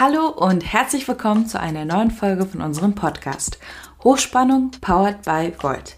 Hallo 0.00 0.28
und 0.28 0.62
herzlich 0.62 1.06
willkommen 1.06 1.46
zu 1.46 1.60
einer 1.60 1.84
neuen 1.84 2.10
Folge 2.10 2.46
von 2.46 2.62
unserem 2.62 2.94
Podcast 2.94 3.58
Hochspannung 4.02 4.70
powered 4.80 5.20
by 5.26 5.52
Volt. 5.60 5.96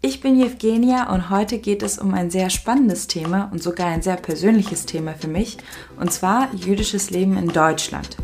Ich 0.00 0.20
bin 0.20 0.40
Evgenia 0.40 1.12
und 1.12 1.28
heute 1.28 1.58
geht 1.58 1.82
es 1.82 1.98
um 1.98 2.14
ein 2.14 2.30
sehr 2.30 2.50
spannendes 2.50 3.08
Thema 3.08 3.48
und 3.50 3.60
sogar 3.60 3.88
ein 3.88 4.00
sehr 4.00 4.14
persönliches 4.14 4.86
Thema 4.86 5.14
für 5.14 5.26
mich, 5.26 5.56
und 5.98 6.12
zwar 6.12 6.54
jüdisches 6.54 7.10
Leben 7.10 7.36
in 7.36 7.48
Deutschland. 7.48 8.16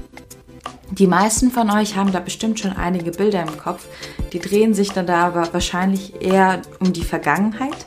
Die 0.93 1.09
meisten 1.09 1.51
von 1.51 1.69
euch 1.69 1.97
haben 1.97 2.13
da 2.13 2.21
bestimmt 2.21 2.61
schon 2.61 2.77
einige 2.77 3.11
Bilder 3.11 3.43
im 3.43 3.59
Kopf, 3.59 3.89
die 4.33 4.39
drehen 4.39 4.73
sich 4.73 4.93
dann 4.93 5.09
da 5.09 5.27
aber 5.27 5.53
wahrscheinlich 5.53 6.23
eher 6.23 6.63
um 6.79 6.93
die 6.93 7.03
Vergangenheit. 7.03 7.87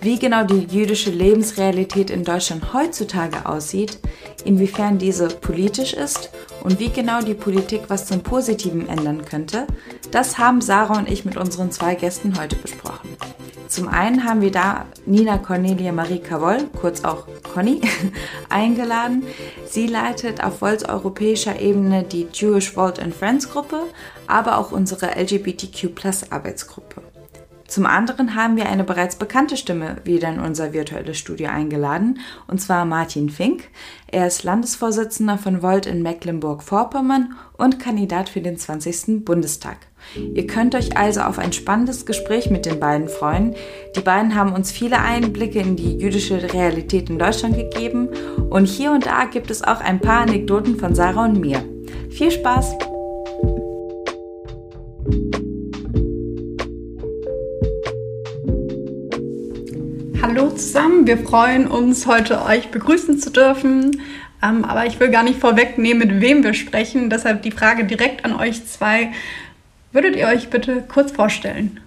Wie 0.00 0.18
genau 0.18 0.44
die 0.44 0.66
jüdische 0.70 1.10
Lebensrealität 1.10 2.08
in 2.08 2.24
Deutschland 2.24 2.72
heutzutage 2.72 3.44
aussieht, 3.44 3.98
inwiefern 4.46 4.98
diese 4.98 5.28
politisch 5.28 5.92
ist 5.92 6.30
und 6.62 6.78
wie 6.78 6.90
genau 6.90 7.20
die 7.20 7.34
Politik 7.34 7.82
was 7.88 8.06
zum 8.06 8.20
Positiven 8.22 8.88
ändern 8.88 9.24
könnte, 9.24 9.66
das 10.10 10.38
haben 10.38 10.60
Sarah 10.60 10.98
und 10.98 11.10
ich 11.10 11.24
mit 11.24 11.36
unseren 11.36 11.70
zwei 11.70 11.94
Gästen 11.94 12.38
heute 12.38 12.56
besprochen. 12.56 13.16
Zum 13.68 13.88
einen 13.88 14.24
haben 14.24 14.40
wir 14.40 14.52
da 14.52 14.86
Nina 15.06 15.38
Cornelia 15.38 15.92
Marie 15.92 16.20
Cavoll, 16.20 16.68
kurz 16.80 17.04
auch 17.04 17.26
Conny, 17.52 17.80
eingeladen. 18.48 19.24
Sie 19.68 19.86
leitet 19.86 20.42
auf 20.42 20.58
Volts 20.58 20.84
europäischer 20.84 21.60
Ebene 21.60 22.04
die 22.04 22.28
Jewish 22.32 22.72
Vault 22.72 23.00
and 23.00 23.14
Friends 23.14 23.50
Gruppe, 23.50 23.82
aber 24.26 24.58
auch 24.58 24.70
unsere 24.70 25.16
LGBTQ 25.20 25.90
Arbeitsgruppe. 26.30 27.05
Zum 27.68 27.86
anderen 27.86 28.34
haben 28.34 28.56
wir 28.56 28.68
eine 28.68 28.84
bereits 28.84 29.16
bekannte 29.16 29.56
Stimme 29.56 29.96
wieder 30.04 30.28
in 30.28 30.40
unser 30.40 30.72
virtuelles 30.72 31.18
Studio 31.18 31.48
eingeladen, 31.48 32.20
und 32.46 32.60
zwar 32.60 32.84
Martin 32.84 33.28
Fink. 33.28 33.64
Er 34.06 34.26
ist 34.26 34.44
Landesvorsitzender 34.44 35.38
von 35.38 35.62
Volt 35.62 35.86
in 35.86 36.02
Mecklenburg-Vorpommern 36.02 37.34
und 37.56 37.80
Kandidat 37.80 38.28
für 38.28 38.40
den 38.40 38.56
20. 38.56 39.24
Bundestag. 39.24 39.78
Ihr 40.34 40.46
könnt 40.46 40.74
euch 40.74 40.96
also 40.96 41.22
auf 41.22 41.38
ein 41.38 41.52
spannendes 41.52 42.06
Gespräch 42.06 42.50
mit 42.50 42.66
den 42.66 42.78
beiden 42.78 43.08
freuen. 43.08 43.54
Die 43.96 44.00
beiden 44.00 44.34
haben 44.34 44.52
uns 44.52 44.70
viele 44.70 45.00
Einblicke 45.00 45.58
in 45.58 45.76
die 45.76 45.98
jüdische 45.98 46.52
Realität 46.52 47.10
in 47.10 47.18
Deutschland 47.18 47.56
gegeben 47.56 48.08
und 48.50 48.66
hier 48.66 48.92
und 48.92 49.06
da 49.06 49.24
gibt 49.24 49.50
es 49.50 49.62
auch 49.62 49.80
ein 49.80 50.00
paar 50.00 50.22
Anekdoten 50.22 50.78
von 50.78 50.94
Sarah 50.94 51.24
und 51.24 51.40
mir. 51.40 51.64
Viel 52.10 52.30
Spaß! 52.30 52.95
Hallo 60.28 60.50
zusammen, 60.50 61.06
wir 61.06 61.18
freuen 61.18 61.68
uns 61.68 62.08
heute 62.08 62.42
euch 62.42 62.72
begrüßen 62.72 63.20
zu 63.20 63.30
dürfen. 63.30 64.02
Ähm, 64.42 64.64
aber 64.64 64.84
ich 64.84 64.98
will 64.98 65.08
gar 65.08 65.22
nicht 65.22 65.38
vorwegnehmen, 65.38 66.08
mit 66.08 66.20
wem 66.20 66.42
wir 66.42 66.52
sprechen. 66.52 67.10
Deshalb 67.10 67.42
die 67.42 67.52
Frage 67.52 67.84
direkt 67.84 68.24
an 68.24 68.34
euch 68.34 68.66
zwei. 68.66 69.12
Würdet 69.92 70.16
ihr 70.16 70.26
euch 70.26 70.50
bitte 70.50 70.82
kurz 70.82 71.12
vorstellen? 71.12 71.78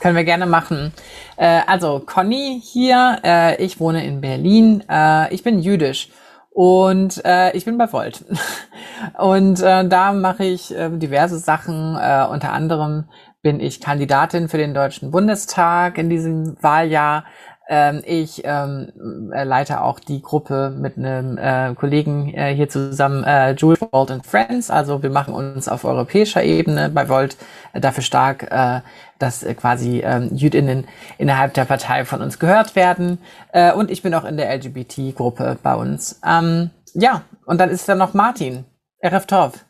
Können 0.00 0.16
wir 0.16 0.24
gerne 0.24 0.46
machen. 0.46 0.92
Äh, 1.36 1.60
also 1.68 2.02
Conny 2.04 2.60
hier, 2.60 3.20
äh, 3.22 3.64
ich 3.64 3.78
wohne 3.78 4.04
in 4.04 4.20
Berlin, 4.20 4.82
äh, 4.90 5.32
ich 5.32 5.44
bin 5.44 5.60
jüdisch 5.60 6.08
und 6.50 7.24
äh, 7.24 7.56
ich 7.56 7.64
bin 7.64 7.78
bei 7.78 7.92
Volt. 7.92 8.24
und 9.18 9.60
äh, 9.60 9.86
da 9.86 10.12
mache 10.12 10.44
ich 10.44 10.76
äh, 10.76 10.90
diverse 10.90 11.38
Sachen, 11.38 11.94
unter 11.94 12.52
anderem 12.52 13.04
bin 13.44 13.60
ich 13.60 13.80
Kandidatin 13.80 14.48
für 14.48 14.56
den 14.56 14.72
Deutschen 14.72 15.10
Bundestag 15.10 15.98
in 15.98 16.08
diesem 16.08 16.56
Wahljahr. 16.62 17.24
Ähm, 17.66 18.02
ich 18.04 18.42
ähm, 18.44 19.30
äh, 19.32 19.44
leite 19.44 19.80
auch 19.80 19.98
die 19.98 20.20
Gruppe 20.20 20.70
mit 20.70 20.98
einem 20.98 21.38
äh, 21.38 21.74
Kollegen 21.74 22.32
äh, 22.34 22.54
hier 22.54 22.68
zusammen, 22.68 23.24
äh, 23.24 23.52
Jules 23.52 23.80
Volt 23.80 24.10
and 24.10 24.26
Friends. 24.26 24.70
Also 24.70 25.02
wir 25.02 25.08
machen 25.08 25.32
uns 25.32 25.68
auf 25.68 25.84
europäischer 25.84 26.42
Ebene 26.42 26.90
bei 26.90 27.08
Volt 27.08 27.38
äh, 27.72 27.80
dafür 27.80 28.02
stark, 28.02 28.50
äh, 28.50 28.80
dass 29.18 29.42
äh, 29.42 29.54
quasi 29.54 30.00
äh, 30.00 30.26
Jüdinnen 30.26 30.86
innerhalb 31.16 31.54
der 31.54 31.64
Partei 31.64 32.04
von 32.04 32.20
uns 32.20 32.38
gehört 32.38 32.76
werden. 32.76 33.18
Äh, 33.52 33.72
und 33.72 33.90
ich 33.90 34.02
bin 34.02 34.12
auch 34.14 34.24
in 34.24 34.36
der 34.36 34.54
LGBT-Gruppe 34.54 35.58
bei 35.62 35.74
uns. 35.74 36.20
Ähm, 36.26 36.70
ja, 36.92 37.22
und 37.46 37.58
dann 37.60 37.70
ist 37.70 37.88
da 37.88 37.94
noch 37.94 38.12
Martin, 38.12 38.66
RF 39.02 39.26
Torf. 39.26 39.64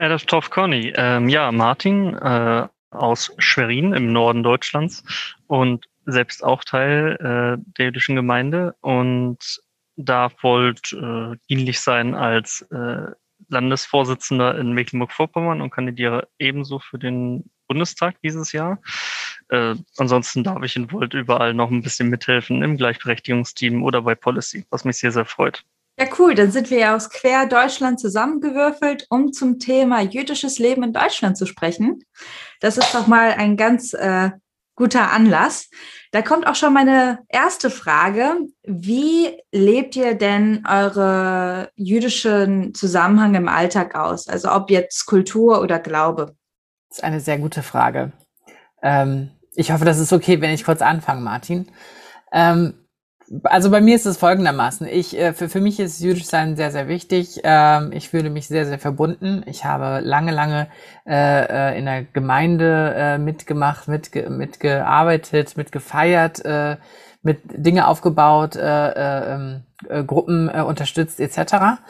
RF 0.00 0.26
Torf 0.26 0.50
Conny. 0.50 0.92
Ähm, 0.96 1.30
ja, 1.30 1.50
Martin 1.50 2.14
äh, 2.14 2.66
aus 2.90 3.32
Schwerin 3.38 3.94
im 3.94 4.12
Norden 4.12 4.42
Deutschlands 4.42 5.02
und 5.46 5.86
selbst 6.08 6.42
auch 6.42 6.64
Teil 6.64 7.16
äh, 7.20 7.62
der 7.78 7.86
jüdischen 7.86 8.16
Gemeinde 8.16 8.74
und 8.80 9.38
darf 9.96 10.34
wollt 10.42 10.92
äh, 10.92 11.36
dienlich 11.48 11.80
sein 11.80 12.14
als 12.14 12.62
äh, 12.70 13.12
Landesvorsitzender 13.48 14.58
in 14.58 14.72
Mecklenburg-Vorpommern 14.72 15.60
und 15.60 15.70
kandidiere 15.70 16.28
ebenso 16.38 16.78
für 16.78 16.98
den 16.98 17.50
Bundestag 17.68 18.16
dieses 18.22 18.52
Jahr. 18.52 18.80
Äh, 19.50 19.74
ansonsten 19.96 20.44
darf 20.44 20.62
ich 20.62 20.76
in 20.76 20.90
Volt 20.90 21.14
überall 21.14 21.54
noch 21.54 21.70
ein 21.70 21.82
bisschen 21.82 22.08
mithelfen 22.08 22.62
im 22.62 22.76
Gleichberechtigungsteam 22.76 23.82
oder 23.82 24.02
bei 24.02 24.14
Policy, 24.14 24.64
was 24.70 24.84
mich 24.84 24.98
sehr, 24.98 25.12
sehr 25.12 25.24
freut. 25.24 25.64
Ja, 25.98 26.06
cool. 26.18 26.34
Dann 26.34 26.52
sind 26.52 26.70
wir 26.70 26.78
ja 26.78 26.96
aus 26.96 27.10
quer 27.10 27.46
Deutschland 27.46 27.98
zusammengewürfelt, 27.98 29.06
um 29.10 29.32
zum 29.32 29.58
Thema 29.58 30.00
jüdisches 30.00 30.58
Leben 30.60 30.84
in 30.84 30.92
Deutschland 30.92 31.36
zu 31.36 31.44
sprechen. 31.44 32.04
Das 32.60 32.78
ist 32.78 32.94
doch 32.94 33.08
mal 33.08 33.32
ein 33.32 33.56
ganz 33.56 33.94
äh, 33.94 34.30
guter 34.78 35.12
Anlass. 35.12 35.68
Da 36.12 36.22
kommt 36.22 36.46
auch 36.46 36.54
schon 36.54 36.72
meine 36.72 37.18
erste 37.28 37.68
Frage. 37.68 38.38
Wie 38.62 39.28
lebt 39.52 39.94
ihr 39.96 40.14
denn 40.14 40.64
eure 40.66 41.70
jüdischen 41.74 42.72
Zusammenhang 42.72 43.34
im 43.34 43.48
Alltag 43.48 43.94
aus? 43.94 44.26
Also 44.28 44.50
ob 44.50 44.70
jetzt 44.70 45.04
Kultur 45.04 45.60
oder 45.60 45.78
Glaube? 45.78 46.34
Das 46.88 46.98
ist 46.98 47.04
eine 47.04 47.20
sehr 47.20 47.38
gute 47.38 47.62
Frage. 47.62 48.12
Ähm, 48.82 49.30
ich 49.54 49.70
hoffe, 49.70 49.84
das 49.84 49.98
ist 49.98 50.12
okay, 50.12 50.40
wenn 50.40 50.54
ich 50.54 50.64
kurz 50.64 50.80
anfange, 50.80 51.20
Martin. 51.20 51.70
Ähm, 52.32 52.87
also 53.44 53.70
bei 53.70 53.80
mir 53.80 53.96
ist 53.96 54.06
es 54.06 54.16
folgendermaßen. 54.16 54.86
Ich, 54.86 55.18
äh, 55.18 55.32
für, 55.32 55.48
für 55.48 55.60
mich 55.60 55.80
ist 55.80 56.00
jüdisch 56.00 56.26
sein 56.26 56.56
sehr, 56.56 56.70
sehr 56.70 56.88
wichtig. 56.88 57.40
Ähm, 57.44 57.92
ich 57.92 58.08
fühle 58.08 58.30
mich 58.30 58.48
sehr, 58.48 58.66
sehr 58.66 58.78
verbunden. 58.78 59.42
Ich 59.46 59.64
habe 59.64 60.00
lange, 60.04 60.32
lange 60.32 60.68
äh, 61.06 61.72
äh 61.72 61.78
in 61.78 61.84
der 61.84 62.04
Gemeinde 62.04 63.18
mitgemacht, 63.20 63.88
mitge 63.88 64.28
mitgearbeitet, 64.30 65.56
mitgefeiert, 65.56 66.42
mit 67.22 67.40
Dinge 67.44 67.86
aufgebaut, 67.86 68.56
äh, 68.56 68.60
äh, 68.60 69.34
ähm, 69.34 69.62
äh, 69.88 70.04
Gruppen 70.04 70.48
unterstützt 70.48 71.20
etc. 71.20 71.80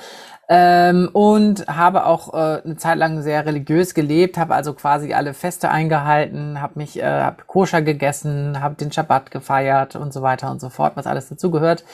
Ähm, 0.50 1.10
und 1.12 1.66
habe 1.68 2.06
auch 2.06 2.32
äh, 2.32 2.62
eine 2.64 2.76
Zeit 2.76 2.96
lang 2.96 3.20
sehr 3.20 3.44
religiös 3.44 3.92
gelebt, 3.92 4.38
habe 4.38 4.54
also 4.54 4.72
quasi 4.72 5.12
alle 5.12 5.34
Feste 5.34 5.70
eingehalten, 5.70 6.62
habe 6.62 6.78
mich, 6.78 6.98
äh, 6.98 7.04
hab 7.04 7.46
koscher 7.46 7.82
gegessen, 7.82 8.62
habe 8.62 8.74
den 8.74 8.90
Schabbat 8.90 9.30
gefeiert 9.30 9.94
und 9.94 10.10
so 10.10 10.22
weiter 10.22 10.50
und 10.50 10.58
so 10.58 10.70
fort, 10.70 10.92
was 10.96 11.06
alles 11.06 11.28
dazugehört. 11.28 11.84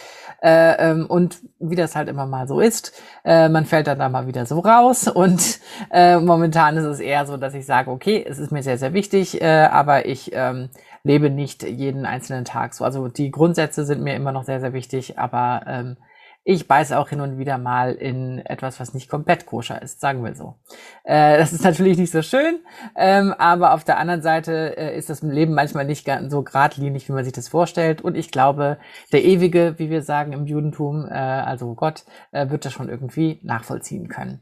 Äh, 0.41 0.91
ähm, 0.91 1.07
und 1.07 1.39
wie 1.59 1.75
das 1.75 1.97
halt 1.97 2.09
immer 2.09 2.27
mal 2.27 2.47
so 2.47 2.61
ist, 2.61 2.93
äh, 3.25 3.49
man 3.49 3.65
fällt 3.65 3.89
dann 3.89 3.99
da 3.99 4.09
mal 4.09 4.29
wieder 4.29 4.47
so 4.47 4.61
raus 4.61 5.09
und 5.15 5.59
äh, 5.91 6.19
momentan 6.19 6.77
ist 6.77 6.85
es 6.85 7.01
eher 7.01 7.27
so, 7.27 7.37
dass 7.37 7.55
ich 7.55 7.67
sage, 7.67 7.91
okay, 7.91 8.25
es 8.29 8.39
ist 8.39 8.53
mir 8.53 8.63
sehr, 8.63 8.79
sehr 8.79 8.93
wichtig, 8.93 9.43
äh, 9.43 9.65
aber 9.65 10.07
ich 10.07 10.31
ähm, 10.33 10.69
lebe 11.03 11.29
nicht 11.29 11.65
jeden 11.65 12.07
einzelnen 12.07 12.45
Tag 12.45 12.75
so. 12.75 12.85
Also 12.85 13.09
die 13.09 13.33
Grundsätze 13.33 13.85
sind 13.85 14.03
mir 14.03 14.15
immer 14.15 14.31
noch 14.31 14.45
sehr, 14.45 14.61
sehr 14.61 14.73
wichtig, 14.73 15.19
aber 15.19 15.63
ähm, 15.67 15.97
ich 16.45 16.69
beiße 16.69 16.99
auch 16.99 17.09
hin 17.09 17.23
und 17.23 17.39
wieder 17.39 17.57
mal 17.57 17.95
in 17.95 18.39
etwas, 18.39 18.79
was 18.79 18.93
nicht 18.93 19.09
komplett 19.09 19.47
koscher 19.47 19.81
ist, 19.81 20.01
sagen 20.01 20.23
wir 20.23 20.35
so. 20.35 20.57
Äh, 21.03 21.39
das 21.39 21.55
ist 21.55 21.65
natürlich 21.65 21.97
nicht 21.97 22.13
so 22.13 22.21
schön, 22.21 22.61
ähm, 22.97 23.35
aber 23.39 23.73
auf 23.73 23.83
der 23.83 23.99
anderen 23.99 24.21
Seite 24.21 24.77
äh, 24.77 24.97
ist 24.97 25.09
das 25.09 25.23
Leben 25.23 25.55
manchmal 25.55 25.87
nicht 25.87 26.07
so 26.29 26.43
geradlinig, 26.43 27.09
wie 27.09 27.13
man 27.13 27.25
sich 27.25 27.33
das 27.33 27.49
vorstellt. 27.49 28.03
Und 28.03 28.15
ich 28.15 28.31
glaube, 28.31 28.79
der 29.11 29.25
Ewige, 29.25 29.75
wie 29.79 29.89
wir 29.89 30.03
sagen 30.03 30.35
im 30.35 30.47
Judentum, 30.47 31.07
äh, 31.07 31.15
also 31.15 31.75
Gott, 31.75 32.05
äh, 32.33 32.51
wird 32.51 32.67
das 32.67 32.75
schon 32.75 32.91
irgendwie 32.91 33.41
nachvollziehen 33.43 34.09
können. 34.09 34.41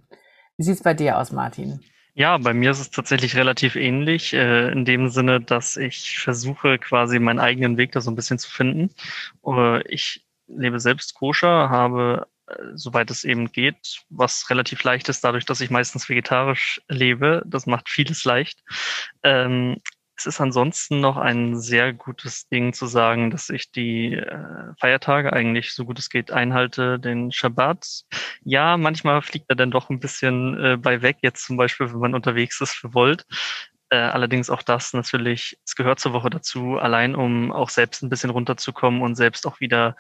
Wie 0.56 0.64
sieht's 0.64 0.82
bei 0.82 0.94
dir 0.94 1.18
aus, 1.18 1.30
Martin? 1.30 1.80
Ja, 2.14 2.36
bei 2.36 2.52
mir 2.52 2.72
ist 2.72 2.80
es 2.80 2.90
tatsächlich 2.90 3.36
relativ 3.36 3.74
ähnlich, 3.74 4.34
äh, 4.34 4.70
in 4.70 4.84
dem 4.84 5.08
Sinne, 5.08 5.40
dass 5.40 5.76
ich 5.76 6.18
versuche, 6.18 6.78
quasi 6.78 7.18
meinen 7.20 7.38
eigenen 7.38 7.78
Weg 7.78 7.92
da 7.92 8.00
so 8.00 8.10
ein 8.10 8.16
bisschen 8.16 8.38
zu 8.38 8.50
finden. 8.50 8.90
Äh, 9.46 9.86
ich 9.88 10.26
lebe 10.46 10.80
selbst 10.80 11.14
koscher, 11.14 11.70
habe, 11.70 12.26
äh, 12.46 12.54
soweit 12.74 13.10
es 13.10 13.24
eben 13.24 13.52
geht, 13.52 14.02
was 14.10 14.48
relativ 14.50 14.82
leicht 14.84 15.08
ist, 15.08 15.24
dadurch, 15.24 15.44
dass 15.44 15.60
ich 15.60 15.70
meistens 15.70 16.08
vegetarisch 16.08 16.80
lebe. 16.88 17.42
Das 17.46 17.66
macht 17.66 17.88
vieles 17.88 18.24
leicht. 18.24 18.62
Ähm, 19.22 19.80
es 20.16 20.26
ist 20.26 20.40
ansonsten 20.40 21.00
noch 21.00 21.16
ein 21.16 21.58
sehr 21.58 21.92
gutes 21.92 22.46
Ding 22.48 22.72
zu 22.72 22.86
sagen, 22.86 23.30
dass 23.30 23.50
ich 23.50 23.72
die 23.72 24.14
äh, 24.14 24.72
Feiertage 24.78 25.32
eigentlich 25.32 25.72
so 25.72 25.84
gut 25.84 25.98
es 25.98 26.10
geht 26.10 26.30
einhalte, 26.30 27.00
den 27.00 27.32
Schabbat. 27.32 28.04
Ja, 28.44 28.76
manchmal 28.76 29.22
fliegt 29.22 29.46
er 29.48 29.56
dann 29.56 29.70
doch 29.70 29.90
ein 29.90 30.00
bisschen 30.00 30.62
äh, 30.62 30.76
bei 30.76 31.02
weg, 31.02 31.18
jetzt 31.22 31.44
zum 31.44 31.56
Beispiel, 31.56 31.92
wenn 31.92 31.98
man 31.98 32.14
unterwegs 32.14 32.60
ist 32.60 32.74
für 32.74 32.94
Volt. 32.94 33.26
Äh, 33.92 33.96
allerdings 33.96 34.48
auch 34.48 34.62
das 34.62 34.94
natürlich, 34.94 35.58
es 35.66 35.76
gehört 35.76 36.00
zur 36.00 36.14
Woche 36.14 36.30
dazu, 36.30 36.78
allein 36.78 37.14
um 37.14 37.52
auch 37.52 37.68
selbst 37.68 38.02
ein 38.02 38.08
bisschen 38.08 38.30
runterzukommen 38.30 39.02
und 39.02 39.16
selbst 39.16 39.46
auch 39.46 39.60
wieder 39.60 39.96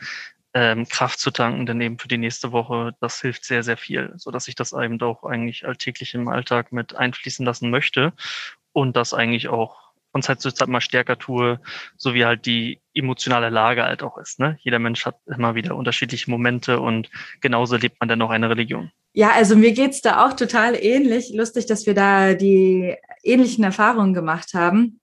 ähm, 0.54 0.88
Kraft 0.88 1.20
zu 1.20 1.30
tanken, 1.30 1.66
denn 1.66 1.78
eben 1.82 1.98
für 1.98 2.08
die 2.08 2.16
nächste 2.16 2.52
Woche, 2.52 2.94
das 3.02 3.20
hilft 3.20 3.44
sehr, 3.44 3.62
sehr 3.62 3.76
viel, 3.76 4.14
so 4.16 4.30
dass 4.30 4.48
ich 4.48 4.54
das 4.54 4.72
eben 4.72 4.98
auch 5.02 5.24
eigentlich 5.24 5.66
alltäglich 5.66 6.14
im 6.14 6.28
Alltag 6.28 6.72
mit 6.72 6.96
einfließen 6.96 7.44
lassen 7.44 7.68
möchte 7.68 8.14
und 8.72 8.96
das 8.96 9.12
eigentlich 9.12 9.48
auch 9.48 9.92
von 10.10 10.22
Zeit 10.22 10.40
zu 10.40 10.50
Zeit 10.52 10.68
mal 10.68 10.80
stärker 10.80 11.18
tue, 11.18 11.60
so 11.98 12.14
wie 12.14 12.24
halt 12.24 12.46
die 12.46 12.80
emotionale 12.94 13.50
Lage 13.50 13.82
halt 13.82 14.02
auch 14.02 14.16
ist. 14.16 14.38
Ne? 14.38 14.56
Jeder 14.62 14.78
Mensch 14.78 15.04
hat 15.04 15.18
immer 15.26 15.54
wieder 15.54 15.76
unterschiedliche 15.76 16.30
Momente 16.30 16.80
und 16.80 17.10
genauso 17.42 17.76
lebt 17.76 18.00
man 18.00 18.08
dann 18.08 18.22
auch 18.22 18.30
eine 18.30 18.48
Religion. 18.48 18.90
Ja, 19.14 19.32
also 19.32 19.54
mir 19.54 19.72
geht's 19.72 20.00
da 20.00 20.26
auch 20.26 20.32
total 20.32 20.74
ähnlich. 20.74 21.34
Lustig, 21.34 21.66
dass 21.66 21.84
wir 21.84 21.92
da 21.92 22.32
die 22.32 22.96
ähnlichen 23.22 23.64
Erfahrungen 23.64 24.14
gemacht 24.14 24.54
haben. 24.54 25.00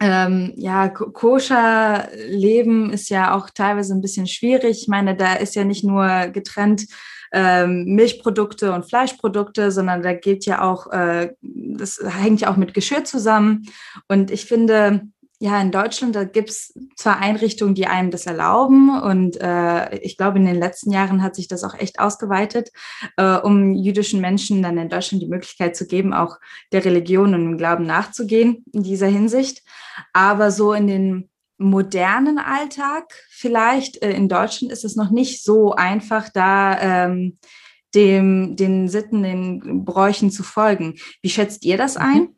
Ähm, 0.00 0.52
ja, 0.56 0.88
koscher 0.88 2.08
Leben 2.28 2.90
ist 2.90 3.10
ja 3.10 3.34
auch 3.34 3.50
teilweise 3.50 3.94
ein 3.94 4.00
bisschen 4.00 4.26
schwierig. 4.26 4.82
Ich 4.82 4.88
meine, 4.88 5.14
da 5.14 5.34
ist 5.34 5.54
ja 5.54 5.64
nicht 5.64 5.84
nur 5.84 6.28
getrennt 6.28 6.86
ähm, 7.32 7.84
Milchprodukte 7.84 8.72
und 8.72 8.88
Fleischprodukte, 8.88 9.70
sondern 9.70 10.02
da 10.02 10.14
geht 10.14 10.46
ja 10.46 10.62
auch, 10.62 10.90
äh, 10.90 11.34
das 11.42 12.00
hängt 12.02 12.40
ja 12.40 12.50
auch 12.50 12.56
mit 12.56 12.74
Geschirr 12.74 13.04
zusammen. 13.04 13.66
Und 14.08 14.30
ich 14.30 14.46
finde, 14.46 15.02
ja, 15.42 15.58
in 15.58 15.72
Deutschland, 15.72 16.14
da 16.14 16.24
gibt's 16.24 16.74
zwar 16.96 17.18
Einrichtungen, 17.18 17.74
die 17.74 17.86
einem 17.86 18.10
das 18.10 18.26
erlauben 18.26 19.00
und 19.00 19.40
äh, 19.40 19.96
ich 19.96 20.18
glaube, 20.18 20.38
in 20.38 20.44
den 20.44 20.58
letzten 20.58 20.92
Jahren 20.92 21.22
hat 21.22 21.34
sich 21.34 21.48
das 21.48 21.64
auch 21.64 21.72
echt 21.72 21.98
ausgeweitet, 21.98 22.70
äh, 23.16 23.36
um 23.38 23.72
jüdischen 23.72 24.20
Menschen 24.20 24.62
dann 24.62 24.76
in 24.76 24.90
Deutschland 24.90 25.22
die 25.22 25.28
Möglichkeit 25.28 25.76
zu 25.76 25.86
geben, 25.86 26.12
auch 26.12 26.36
der 26.72 26.84
Religion 26.84 27.34
und 27.34 27.42
dem 27.42 27.56
Glauben 27.56 27.86
nachzugehen 27.86 28.66
in 28.74 28.82
dieser 28.82 29.06
Hinsicht. 29.06 29.62
Aber 30.12 30.50
so 30.50 30.74
in 30.74 30.86
den 30.86 31.30
modernen 31.56 32.38
Alltag 32.38 33.04
vielleicht 33.30 34.02
äh, 34.02 34.12
in 34.12 34.28
Deutschland 34.28 34.70
ist 34.70 34.84
es 34.84 34.94
noch 34.94 35.10
nicht 35.10 35.42
so 35.42 35.72
einfach, 35.72 36.28
da 36.28 37.06
ähm, 37.06 37.38
dem, 37.94 38.56
den 38.56 38.90
Sitten, 38.90 39.22
den 39.22 39.86
Bräuchen 39.86 40.30
zu 40.30 40.42
folgen. 40.42 40.96
Wie 41.22 41.30
schätzt 41.30 41.64
ihr 41.64 41.78
das 41.78 41.96
ein? 41.96 42.18
Mhm. 42.18 42.34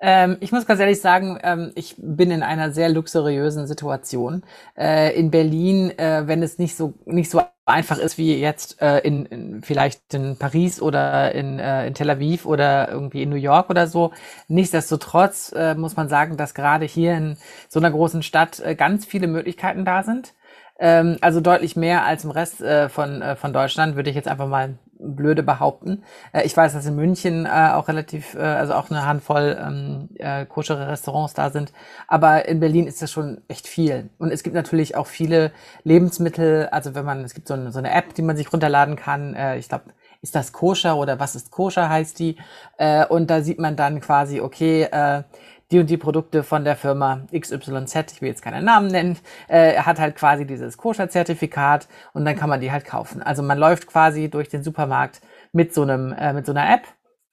Ähm, 0.00 0.38
ich 0.40 0.50
muss 0.50 0.66
ganz 0.66 0.80
ehrlich 0.80 1.00
sagen, 1.00 1.38
ähm, 1.42 1.72
ich 1.74 1.94
bin 1.98 2.30
in 2.30 2.42
einer 2.42 2.72
sehr 2.72 2.88
luxuriösen 2.88 3.66
Situation. 3.66 4.42
Äh, 4.76 5.14
in 5.18 5.30
Berlin, 5.30 5.90
äh, 5.98 6.22
wenn 6.26 6.42
es 6.42 6.58
nicht 6.58 6.76
so 6.76 6.94
nicht 7.04 7.30
so 7.30 7.42
einfach 7.66 7.98
ist 7.98 8.16
wie 8.18 8.34
jetzt 8.38 8.80
äh, 8.80 8.98
in, 9.00 9.26
in 9.26 9.62
vielleicht 9.62 10.14
in 10.14 10.36
Paris 10.36 10.80
oder 10.80 11.34
in, 11.34 11.58
äh, 11.58 11.86
in 11.86 11.94
Tel 11.94 12.10
Aviv 12.10 12.46
oder 12.46 12.88
irgendwie 12.88 13.22
in 13.22 13.28
New 13.28 13.36
York 13.36 13.70
oder 13.70 13.86
so. 13.86 14.12
Nichtsdestotrotz 14.48 15.52
äh, 15.54 15.74
muss 15.74 15.96
man 15.96 16.08
sagen, 16.08 16.36
dass 16.36 16.54
gerade 16.54 16.86
hier 16.86 17.14
in 17.16 17.36
so 17.68 17.78
einer 17.78 17.90
großen 17.90 18.22
Stadt 18.22 18.60
äh, 18.60 18.74
ganz 18.74 19.04
viele 19.04 19.26
Möglichkeiten 19.26 19.84
da 19.84 20.02
sind. 20.02 20.34
Ähm, 20.78 21.18
also 21.20 21.40
deutlich 21.40 21.76
mehr 21.76 22.04
als 22.06 22.24
im 22.24 22.30
Rest 22.30 22.62
äh, 22.62 22.88
von, 22.88 23.20
äh, 23.22 23.36
von 23.36 23.52
Deutschland, 23.52 23.96
würde 23.96 24.10
ich 24.10 24.16
jetzt 24.16 24.28
einfach 24.28 24.48
mal 24.48 24.78
blöde 25.02 25.42
behaupten. 25.42 26.02
Äh, 26.32 26.44
ich 26.44 26.56
weiß, 26.56 26.72
dass 26.72 26.86
in 26.86 26.96
München 26.96 27.46
äh, 27.46 27.70
auch 27.72 27.88
relativ, 27.88 28.34
äh, 28.34 28.38
also 28.38 28.74
auch 28.74 28.90
eine 28.90 29.06
Handvoll 29.06 29.58
ähm, 29.60 30.08
äh, 30.16 30.46
koschere 30.46 30.88
Restaurants 30.88 31.34
da 31.34 31.50
sind. 31.50 31.72
Aber 32.08 32.46
in 32.46 32.60
Berlin 32.60 32.86
ist 32.86 33.02
das 33.02 33.10
schon 33.10 33.40
echt 33.48 33.66
viel. 33.66 34.10
Und 34.18 34.32
es 34.32 34.42
gibt 34.42 34.54
natürlich 34.54 34.96
auch 34.96 35.06
viele 35.06 35.52
Lebensmittel. 35.84 36.68
Also 36.70 36.94
wenn 36.94 37.04
man, 37.04 37.24
es 37.24 37.34
gibt 37.34 37.48
so 37.48 37.54
eine, 37.54 37.72
so 37.72 37.78
eine 37.78 37.92
App, 37.92 38.14
die 38.14 38.22
man 38.22 38.36
sich 38.36 38.52
runterladen 38.52 38.96
kann. 38.96 39.34
Äh, 39.34 39.58
ich 39.58 39.68
glaube, 39.68 39.84
ist 40.22 40.34
das 40.34 40.52
koscher 40.52 40.96
oder 40.96 41.18
was 41.18 41.34
ist 41.34 41.50
koscher 41.50 41.88
heißt 41.88 42.18
die. 42.18 42.36
Äh, 42.76 43.06
und 43.06 43.30
da 43.30 43.42
sieht 43.42 43.58
man 43.58 43.76
dann 43.76 44.00
quasi, 44.00 44.40
okay, 44.40 44.82
äh, 44.82 45.22
die 45.70 45.78
und 45.78 45.88
die 45.88 45.96
Produkte 45.96 46.42
von 46.42 46.64
der 46.64 46.76
Firma 46.76 47.26
XYZ, 47.32 48.12
ich 48.12 48.20
will 48.20 48.28
jetzt 48.28 48.42
keinen 48.42 48.64
Namen 48.64 48.88
nennen, 48.88 49.18
äh, 49.48 49.76
hat 49.76 49.98
halt 49.98 50.16
quasi 50.16 50.46
dieses 50.46 50.76
Koscher-Zertifikat 50.76 51.88
und 52.12 52.24
dann 52.24 52.36
kann 52.36 52.48
man 52.48 52.60
die 52.60 52.72
halt 52.72 52.84
kaufen. 52.84 53.22
Also 53.22 53.42
man 53.42 53.58
läuft 53.58 53.86
quasi 53.86 54.28
durch 54.28 54.48
den 54.48 54.62
Supermarkt 54.62 55.20
mit 55.52 55.74
so 55.74 55.82
einem, 55.82 56.12
äh, 56.12 56.32
mit 56.32 56.46
so 56.46 56.52
einer 56.52 56.72
App 56.72 56.86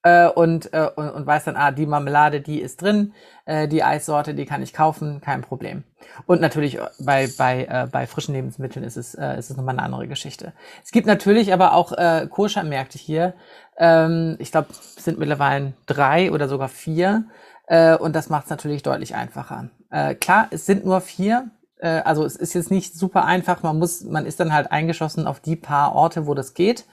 äh, 0.04 0.28
und, 0.28 0.72
äh, 0.74 0.90
und, 0.96 1.10
und 1.10 1.26
weiß 1.26 1.46
dann, 1.46 1.56
ah, 1.56 1.72
die 1.72 1.86
Marmelade, 1.86 2.42
die 2.42 2.62
ist 2.62 2.82
drin, 2.82 3.14
äh, 3.46 3.68
die 3.68 3.84
Eissorte, 3.84 4.34
die 4.34 4.46
kann 4.46 4.62
ich 4.62 4.74
kaufen, 4.74 5.22
kein 5.22 5.42
Problem. 5.42 5.84
Und 6.26 6.40
natürlich 6.40 6.78
äh, 6.78 6.88
bei, 7.00 7.28
bei, 7.38 7.66
äh, 7.66 7.88
bei 7.92 8.08
frischen 8.08 8.36
Lebensmitteln 8.36 8.86
ist 8.86 8.98
es, 8.98 9.16
äh, 9.16 9.38
ist 9.38 9.50
es 9.50 9.58
nochmal 9.58 9.76
eine 9.76 9.84
andere 9.84 10.08
Geschichte. 10.08 10.54
Es 10.84 10.92
gibt 10.92 11.08
natürlich 11.08 11.52
aber 11.54 11.74
auch 11.74 11.92
äh, 11.94 12.28
Koscher-Märkte 12.30 12.98
hier. 12.98 13.34
Ähm, 13.78 14.38
ich 14.40 14.52
glaube, 14.52 14.70
es 14.72 15.04
sind 15.04 15.20
mittlerweile 15.20 15.74
drei 15.88 16.32
oder 16.32 16.48
sogar 16.48 16.70
vier 16.70 17.26
äh, 17.68 17.96
und 17.98 18.16
das 18.16 18.30
macht 18.30 18.46
es 18.46 18.50
natürlich 18.50 18.82
deutlich 18.82 19.14
einfacher. 19.14 19.70
Äh, 19.92 20.16
klar, 20.16 20.48
es 20.52 20.66
sind 20.66 20.86
nur 20.86 21.02
vier. 21.02 21.50
Äh, 21.80 22.02
also 22.06 22.26
es 22.26 22.36
ist 22.36 22.54
jetzt 22.54 22.72
nicht 22.72 22.96
super 22.96 23.26
einfach. 23.26 23.62
Man 23.62 23.78
muss, 23.78 24.04
man 24.04 24.26
ist 24.26 24.40
dann 24.40 24.54
halt 24.54 24.72
eingeschossen 24.72 25.28
auf 25.28 25.40
die 25.40 25.56
paar 25.56 25.94
Orte, 25.94 26.26
wo 26.26 26.34
das 26.34 26.54
geht. 26.54 26.86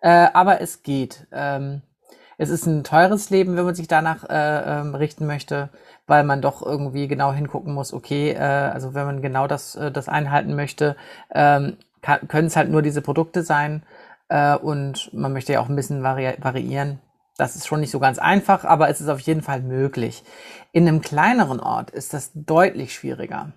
Äh, 0.00 0.28
aber 0.32 0.60
es 0.60 0.82
geht. 0.82 1.26
Ähm, 1.32 1.82
es 2.38 2.48
ist 2.48 2.66
ein 2.66 2.82
teures 2.82 3.30
Leben, 3.30 3.56
wenn 3.56 3.66
man 3.66 3.74
sich 3.74 3.88
danach 3.88 4.24
äh, 4.28 4.80
ähm, 4.80 4.94
richten 4.94 5.26
möchte, 5.26 5.68
weil 6.06 6.24
man 6.24 6.40
doch 6.42 6.62
irgendwie 6.62 7.06
genau 7.06 7.32
hingucken 7.32 7.72
muss, 7.74 7.92
okay, 7.92 8.36
also 8.36 8.94
wenn 8.94 9.06
man 9.06 9.22
genau 9.22 9.46
das, 9.46 9.78
das 9.92 10.08
einhalten 10.08 10.56
möchte, 10.56 10.96
ähm, 11.32 11.76
können 12.00 12.48
es 12.48 12.56
halt 12.56 12.70
nur 12.70 12.82
diese 12.82 13.02
Produkte 13.02 13.44
sein. 13.44 13.84
Und 14.62 15.14
man 15.14 15.32
möchte 15.32 15.52
ja 15.52 15.60
auch 15.60 15.68
ein 15.68 15.76
bisschen 15.76 16.02
vari 16.02 16.34
variieren. 16.40 16.98
Das 17.36 17.56
ist 17.56 17.66
schon 17.66 17.80
nicht 17.80 17.90
so 17.90 17.98
ganz 17.98 18.18
einfach, 18.18 18.64
aber 18.64 18.88
es 18.88 19.00
ist 19.00 19.08
auf 19.08 19.20
jeden 19.20 19.42
Fall 19.42 19.62
möglich. 19.62 20.22
In 20.72 20.86
einem 20.86 21.00
kleineren 21.00 21.60
Ort 21.60 21.90
ist 21.90 22.12
das 22.12 22.30
deutlich 22.34 22.94
schwieriger. 22.94 23.52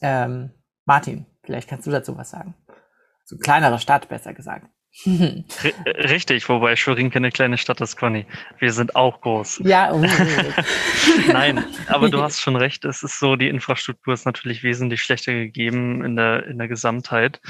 Ähm, 0.00 0.50
Martin, 0.84 1.26
vielleicht 1.42 1.68
kannst 1.68 1.86
du 1.86 1.90
dazu 1.90 2.16
was 2.16 2.30
sagen. 2.30 2.54
So 3.24 3.36
kleinere 3.36 3.78
Stadt, 3.78 4.08
besser 4.08 4.34
gesagt. 4.34 4.66
Richtig, 5.86 6.48
wobei 6.48 6.74
Schwerin 6.74 7.10
keine 7.10 7.30
kleine 7.30 7.58
Stadt 7.58 7.80
ist, 7.80 7.96
Conny. 7.96 8.26
Wir 8.58 8.72
sind 8.72 8.96
auch 8.96 9.20
groß. 9.20 9.62
Ja, 9.64 9.92
oh. 9.92 10.04
Nein, 11.28 11.64
aber 11.86 12.10
du 12.10 12.20
hast 12.22 12.40
schon 12.40 12.56
recht. 12.56 12.84
Es 12.84 13.02
ist 13.02 13.18
so, 13.18 13.36
die 13.36 13.48
Infrastruktur 13.48 14.12
ist 14.14 14.26
natürlich 14.26 14.62
wesentlich 14.62 15.02
schlechter 15.02 15.32
gegeben 15.32 16.04
in 16.04 16.16
der, 16.16 16.46
in 16.46 16.58
der 16.58 16.68
Gesamtheit. 16.68 17.40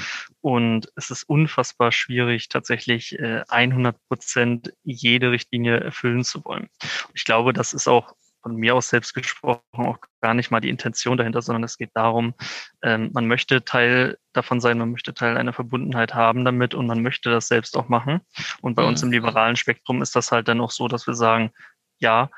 Und 0.41 0.91
es 0.95 1.09
ist 1.09 1.23
unfassbar 1.23 1.91
schwierig, 1.91 2.47
tatsächlich 2.47 3.17
100 3.19 3.95
äh, 3.95 3.99
Prozent 4.07 4.73
jede 4.83 5.31
Richtlinie 5.31 5.79
erfüllen 5.79 6.23
zu 6.23 6.45
wollen. 6.45 6.69
Ich 7.13 7.25
glaube, 7.25 7.53
das 7.53 7.73
ist 7.73 7.87
auch 7.87 8.13
von 8.41 8.55
mir 8.55 8.75
aus 8.75 8.89
selbst 8.89 9.13
gesprochen 9.13 9.61
auch 9.73 9.97
gar 10.21 10.33
nicht 10.33 10.51
mal 10.51 10.59
die 10.59 10.69
Intention 10.69 11.17
dahinter, 11.17 11.41
sondern 11.41 11.63
es 11.63 11.77
geht 11.77 11.91
darum, 11.93 12.33
ähm, 12.83 13.09
man 13.13 13.27
möchte 13.27 13.63
Teil 13.63 14.17
davon 14.33 14.59
sein, 14.59 14.77
man 14.77 14.91
möchte 14.91 15.13
Teil 15.13 15.37
einer 15.37 15.53
Verbundenheit 15.53 16.13
haben 16.13 16.45
damit 16.45 16.73
und 16.73 16.87
man 16.87 17.01
möchte 17.01 17.29
das 17.29 17.47
selbst 17.47 17.77
auch 17.77 17.89
machen. 17.89 18.21
Und 18.61 18.75
bei 18.75 18.83
mhm. 18.83 18.89
uns 18.89 19.03
im 19.03 19.11
liberalen 19.11 19.55
Spektrum 19.55 20.01
ist 20.01 20.15
das 20.15 20.31
halt 20.31 20.47
dann 20.47 20.61
auch 20.61 20.71
so, 20.71 20.87
dass 20.87 21.07
wir 21.07 21.13
sagen, 21.13 21.51
ja, 21.99 22.29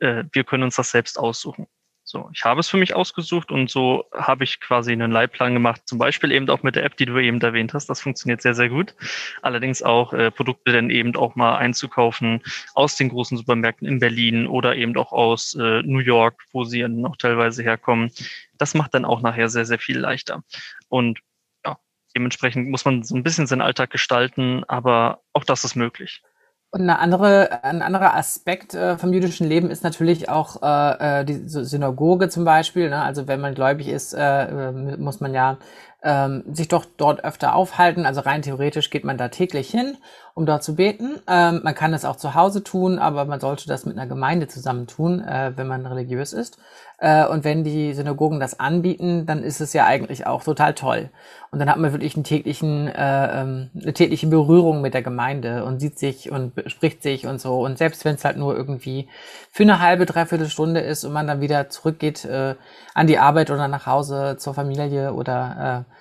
äh, 0.00 0.24
wir 0.32 0.44
können 0.44 0.64
uns 0.64 0.76
das 0.76 0.90
selbst 0.90 1.18
aussuchen. 1.18 1.66
So, 2.10 2.30
ich 2.32 2.42
habe 2.42 2.60
es 2.60 2.70
für 2.70 2.78
mich 2.78 2.94
ausgesucht 2.94 3.52
und 3.52 3.68
so 3.68 4.06
habe 4.14 4.42
ich 4.42 4.60
quasi 4.60 4.92
einen 4.92 5.12
Leitplan 5.12 5.52
gemacht, 5.52 5.82
zum 5.84 5.98
Beispiel 5.98 6.32
eben 6.32 6.48
auch 6.48 6.62
mit 6.62 6.74
der 6.74 6.84
App, 6.84 6.96
die 6.96 7.04
du 7.04 7.18
eben 7.18 7.38
erwähnt 7.38 7.74
hast. 7.74 7.90
Das 7.90 8.00
funktioniert 8.00 8.40
sehr, 8.40 8.54
sehr 8.54 8.70
gut. 8.70 8.94
Allerdings 9.42 9.82
auch 9.82 10.14
äh, 10.14 10.30
Produkte 10.30 10.72
dann 10.72 10.88
eben 10.88 11.14
auch 11.16 11.36
mal 11.36 11.58
einzukaufen 11.58 12.42
aus 12.72 12.96
den 12.96 13.10
großen 13.10 13.36
Supermärkten 13.36 13.86
in 13.86 13.98
Berlin 13.98 14.46
oder 14.46 14.74
eben 14.74 14.96
auch 14.96 15.12
aus 15.12 15.54
äh, 15.54 15.82
New 15.82 15.98
York, 15.98 16.42
wo 16.52 16.64
sie 16.64 16.80
dann 16.80 17.04
auch 17.04 17.16
teilweise 17.16 17.62
herkommen. 17.62 18.10
Das 18.56 18.72
macht 18.72 18.94
dann 18.94 19.04
auch 19.04 19.20
nachher 19.20 19.50
sehr, 19.50 19.66
sehr 19.66 19.78
viel 19.78 19.98
leichter. 19.98 20.42
Und 20.88 21.20
ja, 21.62 21.76
dementsprechend 22.16 22.70
muss 22.70 22.86
man 22.86 23.02
so 23.02 23.16
ein 23.16 23.22
bisschen 23.22 23.46
seinen 23.46 23.60
Alltag 23.60 23.90
gestalten, 23.90 24.64
aber 24.66 25.20
auch 25.34 25.44
das 25.44 25.62
ist 25.62 25.74
möglich. 25.74 26.22
Und 26.70 26.82
eine 26.82 26.98
andere, 26.98 27.64
ein 27.64 27.80
anderer 27.80 28.14
Aspekt 28.14 28.74
äh, 28.74 28.98
vom 28.98 29.14
jüdischen 29.14 29.46
Leben 29.48 29.70
ist 29.70 29.84
natürlich 29.84 30.28
auch 30.28 30.62
äh, 30.62 31.20
äh 31.20 31.24
die 31.24 31.48
Synagoge 31.48 32.28
zum 32.28 32.44
Beispiel. 32.44 32.90
Ne? 32.90 33.00
Also 33.00 33.26
wenn 33.26 33.40
man 33.40 33.54
gläubig 33.54 33.88
ist, 33.88 34.12
äh, 34.12 34.68
äh, 34.68 34.72
muss 34.98 35.20
man 35.20 35.32
ja 35.32 35.56
ähm, 36.02 36.44
sich 36.52 36.68
doch 36.68 36.84
dort 36.96 37.24
öfter 37.24 37.54
aufhalten. 37.54 38.06
Also 38.06 38.20
rein 38.20 38.42
theoretisch 38.42 38.90
geht 38.90 39.04
man 39.04 39.18
da 39.18 39.28
täglich 39.28 39.68
hin, 39.68 39.96
um 40.34 40.46
dort 40.46 40.62
zu 40.62 40.76
beten. 40.76 41.18
Ähm, 41.26 41.60
man 41.64 41.74
kann 41.74 41.92
das 41.92 42.04
auch 42.04 42.16
zu 42.16 42.34
Hause 42.34 42.62
tun, 42.62 42.98
aber 42.98 43.24
man 43.24 43.40
sollte 43.40 43.66
das 43.66 43.84
mit 43.84 43.98
einer 43.98 44.06
Gemeinde 44.06 44.46
zusammen 44.46 44.86
tun, 44.86 45.20
äh, 45.20 45.52
wenn 45.56 45.66
man 45.66 45.86
religiös 45.86 46.32
ist. 46.32 46.58
Äh, 46.98 47.26
und 47.26 47.44
wenn 47.44 47.64
die 47.64 47.94
Synagogen 47.94 48.38
das 48.38 48.58
anbieten, 48.60 49.26
dann 49.26 49.42
ist 49.42 49.60
es 49.60 49.72
ja 49.72 49.86
eigentlich 49.86 50.26
auch 50.26 50.44
total 50.44 50.74
toll. 50.74 51.10
Und 51.50 51.60
dann 51.60 51.70
hat 51.70 51.78
man 51.78 51.92
wirklich 51.92 52.14
einen 52.14 52.24
täglichen, 52.24 52.88
äh, 52.88 53.40
ähm, 53.40 53.70
eine 53.80 53.92
tägliche 53.92 54.26
Berührung 54.26 54.80
mit 54.80 54.94
der 54.94 55.02
Gemeinde 55.02 55.64
und 55.64 55.80
sieht 55.80 55.98
sich 55.98 56.30
und 56.30 56.52
spricht 56.66 57.02
sich 57.02 57.26
und 57.26 57.40
so. 57.40 57.60
Und 57.60 57.78
selbst 57.78 58.04
wenn 58.04 58.16
es 58.16 58.24
halt 58.24 58.36
nur 58.36 58.56
irgendwie 58.56 59.08
für 59.50 59.62
eine 59.62 59.80
halbe, 59.80 60.06
dreiviertel 60.06 60.48
Stunde 60.48 60.80
ist 60.80 61.04
und 61.04 61.12
man 61.12 61.26
dann 61.26 61.40
wieder 61.40 61.70
zurückgeht 61.70 62.24
äh, 62.24 62.54
an 62.94 63.06
die 63.06 63.18
Arbeit 63.18 63.50
oder 63.50 63.68
nach 63.68 63.86
Hause 63.86 64.36
zur 64.38 64.54
Familie 64.54 65.14
oder 65.14 65.84
äh, 65.88 65.97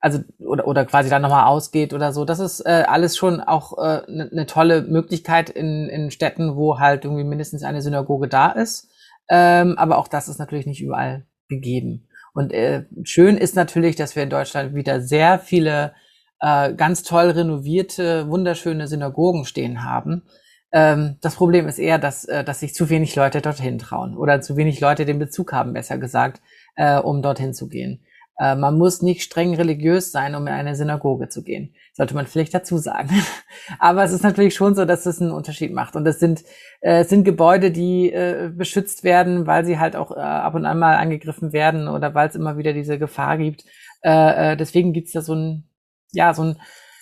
also 0.00 0.20
oder, 0.38 0.66
oder 0.66 0.84
quasi 0.84 1.10
dann 1.10 1.22
nochmal 1.22 1.46
ausgeht 1.46 1.92
oder 1.92 2.12
so. 2.12 2.24
Das 2.24 2.38
ist 2.38 2.60
äh, 2.60 2.84
alles 2.86 3.16
schon 3.16 3.40
auch 3.40 3.76
eine 3.76 4.04
äh, 4.06 4.12
ne, 4.12 4.28
ne 4.32 4.46
tolle 4.46 4.82
Möglichkeit 4.82 5.50
in, 5.50 5.88
in 5.88 6.10
Städten, 6.10 6.56
wo 6.56 6.78
halt 6.78 7.04
irgendwie 7.04 7.24
mindestens 7.24 7.62
eine 7.62 7.82
Synagoge 7.82 8.28
da 8.28 8.50
ist. 8.50 8.88
Ähm, 9.28 9.76
aber 9.76 9.98
auch 9.98 10.08
das 10.08 10.28
ist 10.28 10.38
natürlich 10.38 10.66
nicht 10.66 10.82
überall 10.82 11.26
gegeben. 11.48 12.08
Und 12.34 12.52
äh, 12.52 12.84
schön 13.02 13.36
ist 13.36 13.56
natürlich, 13.56 13.96
dass 13.96 14.14
wir 14.14 14.22
in 14.22 14.30
Deutschland 14.30 14.74
wieder 14.74 15.00
sehr 15.00 15.38
viele 15.38 15.92
äh, 16.40 16.72
ganz 16.74 17.02
toll 17.02 17.30
renovierte, 17.30 18.28
wunderschöne 18.28 18.86
Synagogen 18.86 19.44
stehen 19.44 19.84
haben. 19.84 20.22
Ähm, 20.70 21.16
das 21.20 21.34
Problem 21.34 21.66
ist 21.66 21.78
eher, 21.78 21.98
dass, 21.98 22.24
äh, 22.26 22.44
dass 22.44 22.60
sich 22.60 22.74
zu 22.74 22.90
wenig 22.90 23.16
Leute 23.16 23.40
dorthin 23.40 23.78
trauen 23.78 24.16
oder 24.16 24.40
zu 24.40 24.56
wenig 24.56 24.80
Leute 24.80 25.04
den 25.04 25.18
Bezug 25.18 25.52
haben, 25.52 25.72
besser 25.72 25.98
gesagt, 25.98 26.42
äh, 26.76 26.98
um 26.98 27.22
dorthin 27.22 27.54
zu 27.54 27.68
gehen. 27.68 28.02
Äh, 28.38 28.54
man 28.54 28.78
muss 28.78 29.02
nicht 29.02 29.22
streng 29.22 29.54
religiös 29.54 30.12
sein, 30.12 30.34
um 30.34 30.46
in 30.46 30.52
eine 30.52 30.76
Synagoge 30.76 31.28
zu 31.28 31.42
gehen. 31.42 31.74
Sollte 31.92 32.14
man 32.14 32.26
vielleicht 32.26 32.54
dazu 32.54 32.78
sagen. 32.78 33.10
Aber 33.78 34.04
es 34.04 34.12
ist 34.12 34.22
natürlich 34.22 34.54
schon 34.54 34.74
so, 34.74 34.84
dass 34.84 35.06
es 35.06 35.20
einen 35.20 35.32
Unterschied 35.32 35.72
macht. 35.72 35.96
Und 35.96 36.06
es 36.06 36.20
sind, 36.20 36.44
äh, 36.80 37.04
sind 37.04 37.24
Gebäude, 37.24 37.70
die 37.70 38.12
äh, 38.12 38.50
beschützt 38.54 39.02
werden, 39.02 39.46
weil 39.46 39.64
sie 39.64 39.78
halt 39.78 39.96
auch 39.96 40.12
äh, 40.12 40.20
ab 40.20 40.54
und 40.54 40.64
an 40.66 40.78
mal 40.78 40.96
angegriffen 40.96 41.52
werden 41.52 41.88
oder 41.88 42.14
weil 42.14 42.28
es 42.28 42.36
immer 42.36 42.56
wieder 42.56 42.72
diese 42.72 42.98
Gefahr 42.98 43.38
gibt. 43.38 43.64
Äh, 44.02 44.52
äh, 44.52 44.56
deswegen 44.56 44.92
gibt's 44.92 45.12
da 45.12 45.20
so 45.20 45.34
ein, 45.34 45.68
ja, 46.12 46.32
so 46.32 46.44
ein, 46.44 46.56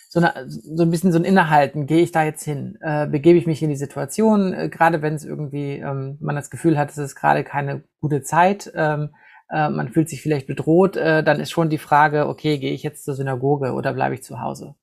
so, 0.09 0.21
eine, 0.21 0.49
so 0.49 0.85
ein 0.85 0.90
bisschen 0.90 1.12
so 1.12 1.19
ein 1.19 1.25
Innehalten, 1.25 1.87
gehe 1.87 2.02
ich 2.02 2.12
da 2.12 2.25
jetzt 2.25 2.43
hin? 2.43 2.78
Äh, 2.81 3.07
begebe 3.07 3.38
ich 3.38 3.47
mich 3.47 3.62
in 3.62 3.69
die 3.69 3.76
Situation, 3.76 4.55
äh, 4.55 4.71
gerade 4.71 5.02
wenn 5.02 5.14
es 5.14 5.25
irgendwie, 5.26 5.75
ähm, 5.75 6.16
man 6.21 6.37
das 6.37 6.49
Gefühl 6.49 6.78
hat, 6.78 6.90
es 6.90 6.97
ist 6.97 7.16
gerade 7.16 7.45
keine 7.45 7.83
gute 8.00 8.23
Zeit, 8.23 8.73
ähm, 8.75 9.11
äh, 9.50 9.69
man 9.69 9.93
fühlt 9.93 10.09
sich 10.09 10.23
vielleicht 10.23 10.47
bedroht, 10.47 10.97
äh, 10.97 11.23
dann 11.23 11.41
ist 11.41 11.50
schon 11.50 11.71
die 11.71 11.79
Frage, 11.79 12.29
okay, 12.29 12.59
gehe 12.59 12.73
ich 12.73 12.83
jetzt 12.83 13.05
zur 13.05 13.15
Synagoge 13.15 13.73
oder 13.73 13.93
bleibe 13.93 14.15
ich 14.15 14.23
zu 14.23 14.41
Hause? 14.41 14.75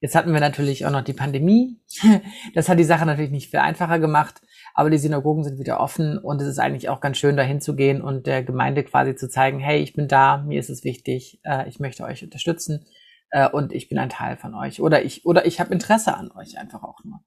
Jetzt 0.00 0.14
hatten 0.14 0.32
wir 0.32 0.40
natürlich 0.40 0.86
auch 0.86 0.90
noch 0.90 1.04
die 1.04 1.12
Pandemie. 1.12 1.78
Das 2.54 2.68
hat 2.68 2.78
die 2.78 2.84
Sache 2.84 3.06
natürlich 3.06 3.30
nicht 3.30 3.50
viel 3.50 3.60
einfacher 3.60 3.98
gemacht, 3.98 4.40
aber 4.74 4.90
die 4.90 4.98
Synagogen 4.98 5.44
sind 5.44 5.58
wieder 5.58 5.78
offen 5.78 6.18
und 6.18 6.40
es 6.40 6.48
ist 6.48 6.58
eigentlich 6.58 6.88
auch 6.88 7.00
ganz 7.00 7.18
schön, 7.18 7.36
dahin 7.36 7.60
zu 7.60 7.76
gehen 7.76 8.02
und 8.02 8.26
der 8.26 8.42
Gemeinde 8.42 8.82
quasi 8.82 9.14
zu 9.14 9.28
zeigen, 9.28 9.60
hey, 9.60 9.80
ich 9.80 9.92
bin 9.92 10.08
da, 10.08 10.38
mir 10.38 10.58
ist 10.58 10.70
es 10.70 10.84
wichtig, 10.84 11.40
äh, 11.44 11.68
ich 11.68 11.80
möchte 11.80 12.02
euch 12.04 12.24
unterstützen 12.24 12.86
äh, 13.30 13.48
und 13.48 13.72
ich 13.72 13.88
bin 13.88 13.98
ein 13.98 14.08
Teil 14.08 14.36
von 14.36 14.54
euch 14.54 14.80
oder 14.80 15.04
ich 15.04 15.26
oder 15.26 15.46
ich 15.46 15.60
habe 15.60 15.72
Interesse 15.72 16.16
an 16.16 16.30
euch 16.32 16.58
einfach 16.58 16.82
auch 16.82 17.04
nur. 17.04 17.20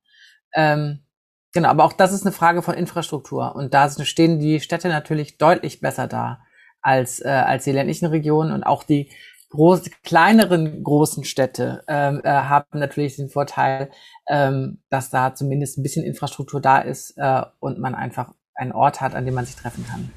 Ähm, 0.54 1.06
genau, 1.54 1.70
aber 1.70 1.86
auch 1.86 1.94
das 1.94 2.12
ist 2.12 2.26
eine 2.26 2.34
Frage 2.34 2.62
von 2.62 2.76
Infrastruktur 2.76 3.56
und 3.56 3.74
da 3.74 3.90
stehen 3.90 4.40
die 4.40 4.60
Städte 4.60 4.90
natürlich 4.90 5.38
deutlich 5.38 5.80
besser 5.80 6.08
da 6.08 6.42
als 6.84 7.20
äh, 7.24 7.30
als 7.30 7.64
die 7.64 7.72
ländlichen 7.72 8.08
Regionen 8.08 8.52
und 8.52 8.64
auch 8.64 8.84
die 8.84 9.10
groß, 9.54 9.84
kleineren 10.04 10.84
großen 10.84 11.24
Städte 11.24 11.84
ähm, 11.88 12.22
äh, 12.24 12.30
haben 12.30 12.80
natürlich 12.80 13.16
den 13.16 13.30
Vorteil, 13.30 13.92
ähm, 14.28 14.80
dass 14.90 15.10
da 15.10 15.36
zumindest 15.36 15.78
ein 15.78 15.84
bisschen 15.84 16.04
Infrastruktur 16.04 16.60
da 16.60 16.80
ist 16.80 17.14
äh, 17.18 17.44
und 17.60 17.80
man 17.80 17.96
einfach 17.96 18.34
einen 18.56 18.72
Ort 18.72 19.00
hat, 19.00 19.16
an 19.16 19.26
dem 19.26 19.36
man 19.36 19.46
sich 19.46 19.56
treffen 19.56 19.86
kann. 19.90 20.12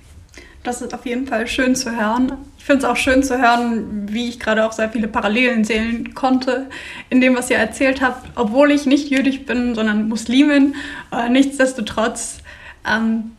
Das 0.62 0.82
ist 0.82 0.94
auf 0.94 1.06
jeden 1.06 1.26
Fall 1.26 1.46
schön 1.46 1.76
zu 1.76 1.96
hören. 1.96 2.32
Ich 2.58 2.64
finde 2.64 2.84
es 2.84 2.90
auch 2.90 2.96
schön 2.96 3.22
zu 3.22 3.40
hören, 3.40 4.08
wie 4.10 4.28
ich 4.28 4.40
gerade 4.40 4.66
auch 4.66 4.72
sehr 4.72 4.90
viele 4.90 5.06
Parallelen 5.06 5.64
sehen 5.64 6.14
konnte 6.14 6.68
in 7.08 7.20
dem, 7.20 7.36
was 7.36 7.50
ihr 7.50 7.56
erzählt 7.56 8.00
habt. 8.00 8.30
Obwohl 8.34 8.72
ich 8.72 8.84
nicht 8.84 9.08
jüdisch 9.08 9.46
bin, 9.46 9.76
sondern 9.76 10.08
Muslimin, 10.08 10.74
äh, 11.12 11.28
nichtsdestotrotz 11.28 12.38
ähm, 12.84 13.36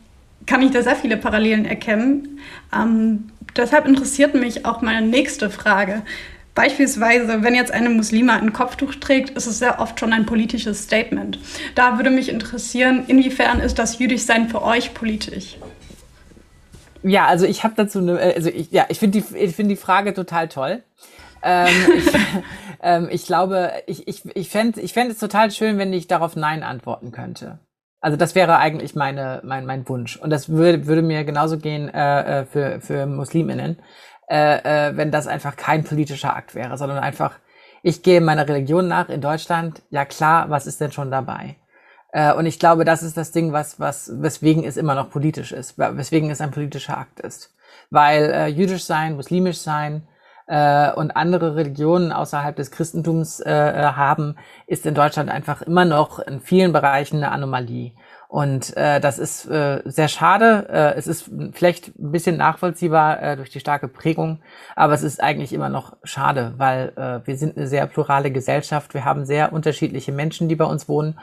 kann 0.48 0.62
ich 0.62 0.70
da 0.70 0.82
sehr 0.82 0.96
viele 0.96 1.18
Parallelen 1.18 1.66
erkennen. 1.66 2.40
Ähm, 2.74 3.30
deshalb 3.54 3.86
interessiert 3.86 4.34
mich 4.34 4.64
auch 4.64 4.80
meine 4.80 5.06
nächste 5.06 5.50
Frage. 5.50 6.02
Beispielsweise, 6.54 7.42
wenn 7.44 7.54
jetzt 7.54 7.70
eine 7.70 7.90
Muslima 7.90 8.34
ein 8.34 8.52
Kopftuch 8.52 8.94
trägt, 8.96 9.30
ist 9.30 9.46
es 9.46 9.58
sehr 9.58 9.78
oft 9.78 10.00
schon 10.00 10.12
ein 10.12 10.26
politisches 10.26 10.82
Statement. 10.82 11.38
Da 11.74 11.98
würde 11.98 12.10
mich 12.10 12.30
interessieren, 12.30 13.04
inwiefern 13.06 13.60
ist 13.60 13.78
das 13.78 13.98
Jüdischsein 13.98 14.48
für 14.48 14.62
euch 14.62 14.94
politisch? 14.94 15.58
Ja, 17.02 17.26
also 17.26 17.46
ich 17.46 17.62
habe 17.62 17.74
dazu 17.76 17.98
eine, 18.00 18.18
äh, 18.18 18.34
also 18.34 18.48
ich, 18.48 18.72
ja, 18.72 18.86
ich 18.88 18.98
finde 18.98 19.20
die, 19.20 19.36
ich 19.36 19.54
die 19.54 19.76
Frage 19.76 20.14
total 20.14 20.48
toll. 20.48 20.82
ähm, 21.42 21.68
ich, 21.96 22.06
ähm, 22.82 23.08
ich 23.12 23.26
glaube, 23.26 23.70
ich, 23.86 24.08
ich, 24.08 24.24
ich 24.34 24.48
fände 24.48 24.80
ich 24.80 24.94
fänd 24.94 25.12
es 25.12 25.18
total 25.18 25.50
schön, 25.50 25.78
wenn 25.78 25.92
ich 25.92 26.08
darauf 26.08 26.34
Nein 26.36 26.62
antworten 26.62 27.12
könnte. 27.12 27.60
Also 28.00 28.16
das 28.16 28.34
wäre 28.34 28.58
eigentlich 28.58 28.94
meine, 28.94 29.40
mein, 29.44 29.66
mein 29.66 29.88
Wunsch. 29.88 30.16
Und 30.16 30.30
das 30.30 30.48
würde, 30.48 30.86
würde 30.86 31.02
mir 31.02 31.24
genauso 31.24 31.58
gehen 31.58 31.88
äh, 31.92 32.40
äh 32.40 32.44
für, 32.46 32.80
für 32.80 33.06
Musliminnen, 33.06 33.82
äh, 34.30 34.88
äh, 34.88 34.96
wenn 34.96 35.10
das 35.10 35.26
einfach 35.26 35.56
kein 35.56 35.84
politischer 35.84 36.36
Akt 36.36 36.54
wäre, 36.54 36.76
sondern 36.78 36.98
einfach, 36.98 37.38
ich 37.82 38.02
gehe 38.02 38.20
meiner 38.20 38.48
Religion 38.48 38.86
nach 38.86 39.08
in 39.08 39.20
Deutschland, 39.20 39.82
ja 39.90 40.04
klar, 40.04 40.50
was 40.50 40.66
ist 40.66 40.80
denn 40.80 40.92
schon 40.92 41.10
dabei? 41.10 41.56
Äh, 42.12 42.32
und 42.34 42.46
ich 42.46 42.58
glaube, 42.58 42.84
das 42.84 43.02
ist 43.02 43.16
das 43.16 43.32
Ding, 43.32 43.52
was, 43.52 43.80
was, 43.80 44.10
weswegen 44.14 44.64
es 44.64 44.76
immer 44.76 44.94
noch 44.94 45.10
politisch 45.10 45.52
ist, 45.52 45.78
weswegen 45.78 46.30
es 46.30 46.40
ein 46.40 46.50
politischer 46.50 46.98
Akt 46.98 47.20
ist. 47.20 47.54
Weil 47.90 48.30
äh, 48.30 48.46
jüdisch 48.46 48.84
sein, 48.84 49.16
muslimisch 49.16 49.58
sein 49.58 50.06
äh, 50.48 50.90
und 50.92 51.12
andere 51.12 51.54
Religionen 51.56 52.10
außerhalb 52.10 52.56
des 52.56 52.70
Christentums 52.70 53.38
äh, 53.40 53.52
äh, 53.52 53.82
haben, 53.92 54.36
ist 54.66 54.86
in 54.86 54.94
Deutschland 54.94 55.30
einfach 55.30 55.62
immer 55.62 55.84
noch 55.84 56.18
in 56.18 56.40
vielen 56.40 56.72
Bereichen 56.72 57.18
eine 57.18 57.30
Anomalie. 57.30 57.92
Und 58.28 58.76
äh, 58.76 59.00
das 59.00 59.18
ist 59.18 59.46
äh, 59.46 59.82
sehr 59.84 60.08
schade. 60.08 60.66
Äh, 60.70 60.98
es 60.98 61.06
ist 61.06 61.30
vielleicht 61.52 61.98
ein 61.98 62.12
bisschen 62.12 62.38
nachvollziehbar 62.38 63.22
äh, 63.22 63.36
durch 63.36 63.50
die 63.50 63.60
starke 63.60 63.88
Prägung, 63.88 64.40
aber 64.74 64.94
es 64.94 65.02
ist 65.02 65.22
eigentlich 65.22 65.52
immer 65.52 65.68
noch 65.68 65.96
schade, 66.02 66.54
weil 66.56 66.92
äh, 66.96 67.26
wir 67.26 67.36
sind 67.36 67.56
eine 67.56 67.66
sehr 67.66 67.86
plurale 67.86 68.30
Gesellschaft. 68.30 68.94
Wir 68.94 69.04
haben 69.04 69.24
sehr 69.24 69.52
unterschiedliche 69.52 70.12
Menschen, 70.12 70.48
die 70.48 70.56
bei 70.56 70.66
uns 70.66 70.88
wohnen. 70.88 71.18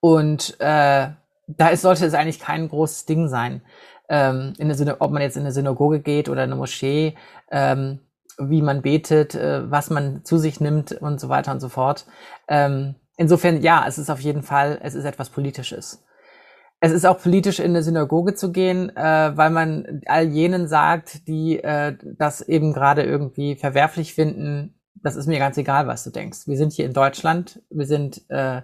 Und 0.00 0.56
äh, 0.60 1.08
da 1.46 1.68
ist, 1.68 1.82
sollte 1.82 2.04
es 2.04 2.14
eigentlich 2.14 2.40
kein 2.40 2.68
großes 2.68 3.06
Ding 3.06 3.28
sein, 3.28 3.62
ähm, 4.08 4.52
in 4.58 4.70
eine, 4.70 5.00
ob 5.00 5.10
man 5.10 5.22
jetzt 5.22 5.36
in 5.36 5.42
eine 5.42 5.52
Synagoge 5.52 6.00
geht 6.00 6.28
oder 6.28 6.42
eine 6.42 6.56
Moschee, 6.56 7.14
ähm, 7.50 8.00
wie 8.38 8.62
man 8.62 8.82
betet, 8.82 9.34
äh, 9.34 9.70
was 9.70 9.90
man 9.90 10.24
zu 10.24 10.38
sich 10.38 10.60
nimmt 10.60 10.92
und 10.92 11.20
so 11.20 11.28
weiter 11.28 11.52
und 11.52 11.60
so 11.60 11.68
fort. 11.68 12.06
Ähm, 12.48 12.96
insofern, 13.16 13.62
ja, 13.62 13.84
es 13.86 13.98
ist 13.98 14.10
auf 14.10 14.20
jeden 14.20 14.42
Fall, 14.42 14.78
es 14.82 14.94
ist 14.94 15.04
etwas 15.04 15.30
Politisches. 15.30 16.04
Es 16.80 16.92
ist 16.92 17.06
auch 17.06 17.18
politisch, 17.18 17.58
in 17.58 17.70
eine 17.70 17.82
Synagoge 17.82 18.34
zu 18.34 18.52
gehen, 18.52 18.94
äh, 18.94 19.36
weil 19.36 19.50
man 19.50 20.02
all 20.06 20.24
jenen 20.24 20.68
sagt, 20.68 21.26
die 21.26 21.58
äh, 21.62 21.96
das 22.18 22.42
eben 22.42 22.74
gerade 22.74 23.02
irgendwie 23.02 23.56
verwerflich 23.56 24.14
finden, 24.14 24.78
das 24.94 25.16
ist 25.16 25.26
mir 25.26 25.38
ganz 25.38 25.56
egal, 25.56 25.86
was 25.86 26.04
du 26.04 26.10
denkst. 26.10 26.46
Wir 26.46 26.56
sind 26.56 26.72
hier 26.72 26.84
in 26.84 26.92
Deutschland, 26.92 27.62
wir 27.70 27.86
sind 27.86 28.22
äh, 28.28 28.62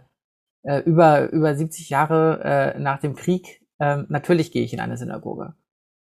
äh, 0.62 0.80
über, 0.80 1.30
über 1.32 1.54
70 1.54 1.88
Jahre 1.88 2.74
äh, 2.74 2.78
nach 2.78 3.00
dem 3.00 3.14
Krieg, 3.14 3.62
äh, 3.78 4.02
natürlich 4.08 4.52
gehe 4.52 4.64
ich 4.64 4.72
in 4.72 4.80
eine 4.80 4.96
Synagoge. 4.96 5.54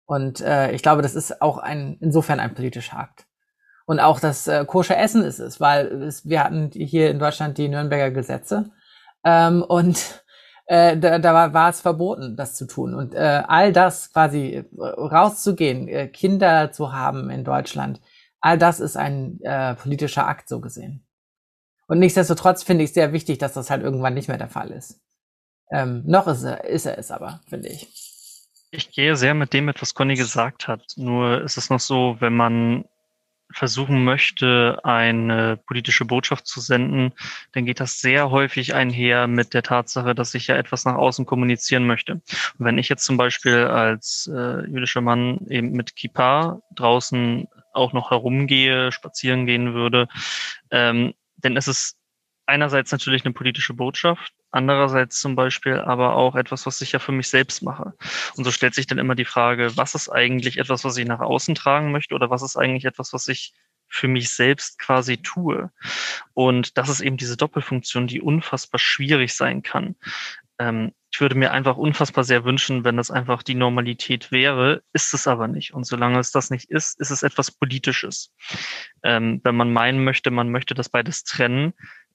Und 0.07 0.41
äh, 0.41 0.73
ich 0.73 0.83
glaube, 0.83 1.03
das 1.03 1.15
ist 1.15 1.41
auch 1.41 1.59
ein, 1.59 1.97
insofern 2.01 2.41
ein 2.41 2.55
politischer 2.55 2.99
Akt. 2.99 3.27
Und 3.87 4.01
auch 4.01 4.21
das 4.21 4.47
äh, 4.47 4.65
koscher 4.65 4.99
Essen 4.99 5.25
ist 5.25 5.39
es, 5.39 5.61
weil 5.61 6.03
es, 6.03 6.27
wir 6.27 6.43
hatten 6.43 6.71
hier 6.73 7.11
in 7.11 7.19
Deutschland 7.19 7.59
die 7.59 7.69
Nürnberger 7.69 8.11
Gesetze 8.11 8.71
ähm, 9.25 9.63
und 9.63 10.25
äh, 10.67 10.97
da, 10.97 11.19
da 11.19 11.35
war, 11.35 11.53
war 11.53 11.71
es 11.71 11.81
verboten, 11.81 12.37
das 12.37 12.55
zu 12.55 12.67
tun. 12.67 12.95
Und 12.95 13.15
äh, 13.15 13.43
all 13.47 13.73
das 13.73 14.13
quasi 14.13 14.55
äh, 14.55 14.65
rauszugehen, 14.79 15.89
äh, 15.89 16.09
Kinder 16.09 16.73
zu 16.73 16.93
haben 16.93 17.31
in 17.31 17.45
Deutschland, 17.45 18.01
all 18.41 18.59
das 18.59 18.81
ist 18.81 18.97
ein 18.97 19.41
äh, 19.43 19.75
politischer 19.75 20.27
Akt 20.27 20.49
so 20.49 20.61
gesehen. 20.61 21.07
Und 21.87 21.99
nichtsdestotrotz 21.99 22.63
finde 22.63 22.85
ich 22.85 22.95
sehr 22.95 23.13
wichtig, 23.13 23.39
dass 23.39 23.53
das 23.53 23.69
halt 23.69 23.83
irgendwann 23.83 24.15
nicht 24.15 24.29
mehr 24.29 24.39
der 24.39 24.49
Fall 24.49 24.71
ist. 24.71 25.03
Ähm, 25.71 26.03
noch 26.07 26.27
ist 26.27 26.45
er, 26.45 26.65
ist 26.65 26.87
er 26.87 26.99
es 26.99 27.11
aber, 27.11 27.41
finde 27.49 27.69
ich. 27.69 27.89
Ich 28.71 28.91
gehe 28.91 29.17
sehr 29.17 29.35
mit 29.35 29.53
dem 29.53 29.67
mit, 29.67 29.81
was 29.81 29.95
Conny 29.95 30.15
gesagt 30.15 30.67
hat. 30.67 30.83
Nur 30.97 31.43
ist 31.43 31.59
es 31.59 31.71
noch 31.71 31.81
so, 31.81 32.17
wenn 32.21 32.35
man 32.35 32.85
versuchen 33.55 34.05
möchte, 34.05 34.81
eine 34.83 35.57
politische 35.57 36.05
Botschaft 36.05 36.47
zu 36.47 36.61
senden, 36.61 37.13
dann 37.53 37.65
geht 37.65 37.81
das 37.81 38.01
sehr 38.01 38.31
häufig 38.31 38.75
einher 38.75 39.27
mit 39.27 39.55
der 39.55 39.63
Tatsache, 39.63 40.15
dass 40.15 40.35
ich 40.35 40.49
ja 40.49 40.57
etwas 40.57 40.85
nach 40.85 40.97
außen 40.97 41.27
kommunizieren 41.27 41.87
möchte. 41.87 42.15
Und 42.15 42.23
wenn 42.59 42.79
ich 42.79 42.89
jetzt 42.89 43.05
zum 43.05 43.17
Beispiel 43.17 43.65
als 43.65 44.31
äh, 44.33 44.67
jüdischer 44.67 45.01
Mann 45.01 45.47
eben 45.49 45.73
mit 45.73 45.97
Kippa 45.97 46.61
draußen 46.75 47.47
auch 47.73 47.93
noch 47.93 48.11
herumgehe, 48.11 48.93
spazieren 48.93 49.47
gehen 49.47 49.75
würde, 49.75 50.09
ähm, 50.71 51.15
ist 51.43 51.69
es 51.69 51.97
einerseits 52.47 52.93
natürlich 52.93 53.25
eine 53.25 53.35
politische 53.35 53.75
Botschaft, 53.75 54.33
andererseits 54.51 55.21
zum 55.21 55.37
Beispiel 55.37 55.79
aber 55.79 56.17
auch 56.17 56.37
etwas, 56.37 56.67
was 56.67 56.81
ich 56.81 56.93
ja 56.93 56.99
für 56.99 57.13
mich 57.13 57.29
selbst 57.29 57.63
mache. 57.63 57.95
Und 58.37 58.45
so 58.45 58.51
stellt 58.51 58.75
sich 58.75 58.87
dann 58.87 58.99
immer 58.99 59.15
die 59.15 59.25
Frage, 59.25 59.77
was 59.77 59.95
ist 59.95 60.09
eigentlich 60.09 60.59
etwas, 60.59 60.85
was 60.85 60.97
ich 60.97 61.07
nach 61.07 61.21
außen 61.21 61.55
tragen 61.55 61.93
möchte 61.93 62.15
oder 62.15 62.31
was 62.31 62.43
ist 62.43 62.57
eigentlich 62.57 62.85
etwas, 62.85 63.13
was 63.13 63.29
ich 63.29 63.53
für 63.89 64.09
mich 64.09 64.31
selbst 64.35 64.79
quasi 64.79 65.19
tue. 65.19 65.71
Und 66.33 66.77
das 66.79 66.89
ist 66.89 67.01
eben 67.01 67.17
diese 67.17 67.37
Doppelfunktion, 67.37 68.07
die 68.07 68.21
unfassbar 68.21 68.79
schwierig 68.79 69.35
sein 69.35 69.63
kann. 69.63 69.97
Ähm, 70.59 70.93
ich 71.13 71.21
würde 71.21 71.37
mir 71.37 71.53
einfach 71.53 71.77
unfassbar 71.77 72.25
sehr 72.25 72.45
wünschen, 72.45 72.83
wenn 72.83 72.97
das 72.97 73.13
einfach 73.13 73.45
die 73.45 73.55
Normalität 73.55 74.33
wäre, 74.33 74.83
ist 74.93 75.15
es 75.15 75.29
aber 75.29 75.47
nicht. 75.47 75.73
Und 75.73 75.85
solange 75.85 76.19
es 76.19 76.33
das 76.33 76.51
nicht 76.51 76.71
ist, 76.73 76.99
ist 76.99 77.11
es 77.11 77.23
etwas 77.23 77.53
Politisches. 77.53 78.33
Ähm, 79.05 79.41
wenn 79.45 79.55
man 79.55 79.73
meinen 79.73 80.03
möchte, 80.03 80.33
man 80.33 80.51
möchte 80.51 80.75
das 80.75 80.89
beides 80.89 81.23
trennen, 81.23 81.73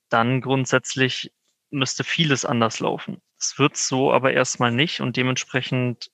dann 0.10 0.42
grundsätzlich 0.42 1.32
müsste 1.72 2.04
vieles 2.04 2.46
anders 2.46 2.80
laufen. 2.80 3.22
Es 3.38 3.60
wird 3.60 3.78
so 3.78 4.12
aber 4.12 4.34
erstmal 4.34 4.72
nicht 4.72 5.02
und 5.02 5.18
dementsprechend 5.18 6.12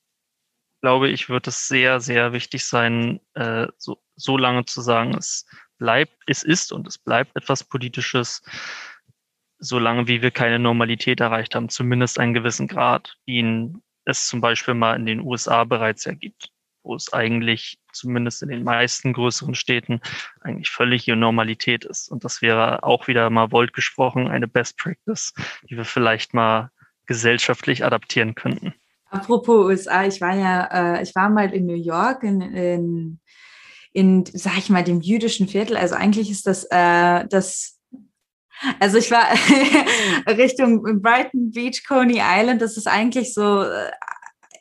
glaube 0.80 1.08
ich, 1.08 1.28
wird 1.28 1.46
es 1.48 1.68
sehr, 1.68 2.00
sehr 2.00 2.32
wichtig 2.32 2.64
sein, 2.64 3.20
äh, 3.34 3.66
so, 3.76 4.02
so 4.14 4.36
lange 4.36 4.64
zu 4.66 4.80
sagen, 4.80 5.16
es 5.16 5.46
bleibt, 5.78 6.16
es 6.26 6.42
ist 6.42 6.72
und 6.72 6.86
es 6.86 6.98
bleibt 6.98 7.34
etwas 7.36 7.64
Politisches, 7.64 8.42
solange 9.58 10.06
wie 10.06 10.22
wir 10.22 10.30
keine 10.30 10.58
Normalität 10.58 11.20
erreicht 11.20 11.54
haben, 11.54 11.68
zumindest 11.68 12.18
einen 12.18 12.34
gewissen 12.34 12.68
Grad, 12.68 13.16
wie 13.24 13.38
ihn 13.38 13.82
es 14.04 14.28
zum 14.28 14.40
Beispiel 14.40 14.74
mal 14.74 14.96
in 14.96 15.06
den 15.06 15.20
USA 15.20 15.64
bereits 15.64 16.06
ergibt, 16.06 16.52
wo 16.86 16.94
es 16.94 17.12
eigentlich 17.12 17.78
zumindest 17.92 18.42
in 18.42 18.48
den 18.48 18.62
meisten 18.62 19.12
größeren 19.12 19.54
Städten 19.54 20.00
eigentlich 20.40 20.70
völlige 20.70 21.16
Normalität 21.16 21.84
ist. 21.84 22.08
Und 22.08 22.24
das 22.24 22.42
wäre 22.42 22.84
auch 22.84 23.08
wieder 23.08 23.28
mal 23.30 23.50
Volt 23.50 23.72
gesprochen, 23.72 24.28
eine 24.28 24.48
Best 24.48 24.78
Practice, 24.78 25.34
die 25.68 25.76
wir 25.76 25.84
vielleicht 25.84 26.32
mal 26.32 26.70
gesellschaftlich 27.06 27.84
adaptieren 27.84 28.34
könnten. 28.34 28.74
Apropos 29.10 29.66
USA, 29.66 30.04
ich 30.06 30.20
war 30.20 30.36
ja, 30.36 30.96
äh, 30.96 31.02
ich 31.02 31.14
war 31.14 31.28
mal 31.28 31.52
in 31.52 31.66
New 31.66 31.76
York 31.76 32.22
in, 32.22 32.40
in, 32.40 33.20
in, 33.92 34.24
sag 34.26 34.58
ich 34.58 34.70
mal, 34.70 34.84
dem 34.84 35.00
jüdischen 35.00 35.48
Viertel. 35.48 35.76
Also 35.76 35.94
eigentlich 35.94 36.30
ist 36.30 36.46
das 36.46 36.64
äh, 36.70 37.26
das 37.28 37.76
also 38.80 38.96
ich 38.96 39.10
war 39.10 39.26
Richtung 40.36 40.82
Brighton 41.02 41.50
Beach, 41.50 41.84
Coney 41.86 42.20
Island. 42.22 42.62
Das 42.62 42.76
ist 42.76 42.86
eigentlich 42.86 43.34
so 43.34 43.62
äh, 43.62 43.90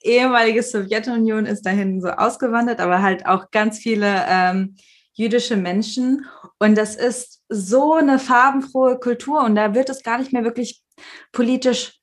ehemalige 0.05 0.63
Sowjetunion 0.63 1.45
ist 1.45 1.65
dahin 1.65 2.01
so 2.01 2.09
ausgewandert, 2.09 2.79
aber 2.79 3.01
halt 3.01 3.25
auch 3.25 3.51
ganz 3.51 3.79
viele 3.79 4.25
ähm, 4.27 4.75
jüdische 5.13 5.57
Menschen. 5.57 6.25
Und 6.59 6.77
das 6.77 6.95
ist 6.95 7.41
so 7.49 7.93
eine 7.93 8.19
farbenfrohe 8.19 8.99
Kultur 8.99 9.43
und 9.43 9.55
da 9.55 9.73
wird 9.73 9.89
es 9.89 10.03
gar 10.03 10.17
nicht 10.17 10.33
mehr 10.33 10.43
wirklich 10.43 10.81
politisch 11.31 11.99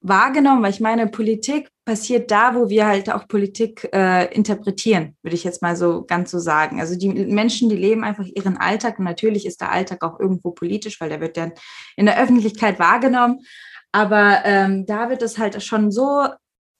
wahrgenommen, 0.00 0.62
weil 0.62 0.72
ich 0.72 0.80
meine, 0.80 1.06
Politik 1.06 1.68
passiert 1.84 2.30
da, 2.30 2.54
wo 2.54 2.68
wir 2.68 2.86
halt 2.86 3.10
auch 3.10 3.26
Politik 3.28 3.88
äh, 3.92 4.32
interpretieren, 4.34 5.16
würde 5.22 5.34
ich 5.34 5.44
jetzt 5.44 5.62
mal 5.62 5.76
so 5.76 6.04
ganz 6.04 6.30
so 6.30 6.38
sagen. 6.38 6.80
Also 6.80 6.96
die 6.96 7.08
Menschen, 7.08 7.68
die 7.68 7.76
leben 7.76 8.04
einfach 8.04 8.26
ihren 8.26 8.56
Alltag 8.56 8.98
und 8.98 9.04
natürlich 9.04 9.46
ist 9.46 9.60
der 9.60 9.72
Alltag 9.72 10.04
auch 10.04 10.18
irgendwo 10.18 10.50
politisch, 10.50 11.00
weil 11.00 11.08
der 11.08 11.20
wird 11.20 11.36
dann 11.36 11.52
in 11.96 12.06
der 12.06 12.20
Öffentlichkeit 12.20 12.78
wahrgenommen. 12.78 13.40
Aber 13.92 14.40
ähm, 14.44 14.86
da 14.86 15.10
wird 15.10 15.22
es 15.22 15.38
halt 15.38 15.60
schon 15.62 15.90
so 15.90 16.26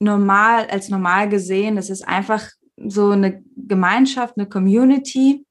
normal, 0.03 0.67
als 0.69 0.89
normal 0.89 1.29
gesehen. 1.29 1.77
Es 1.77 1.89
ist 1.89 2.07
einfach 2.07 2.47
so 2.77 3.11
eine 3.11 3.43
Gemeinschaft, 3.55 4.37
eine 4.37 4.47
Community, 4.47 5.45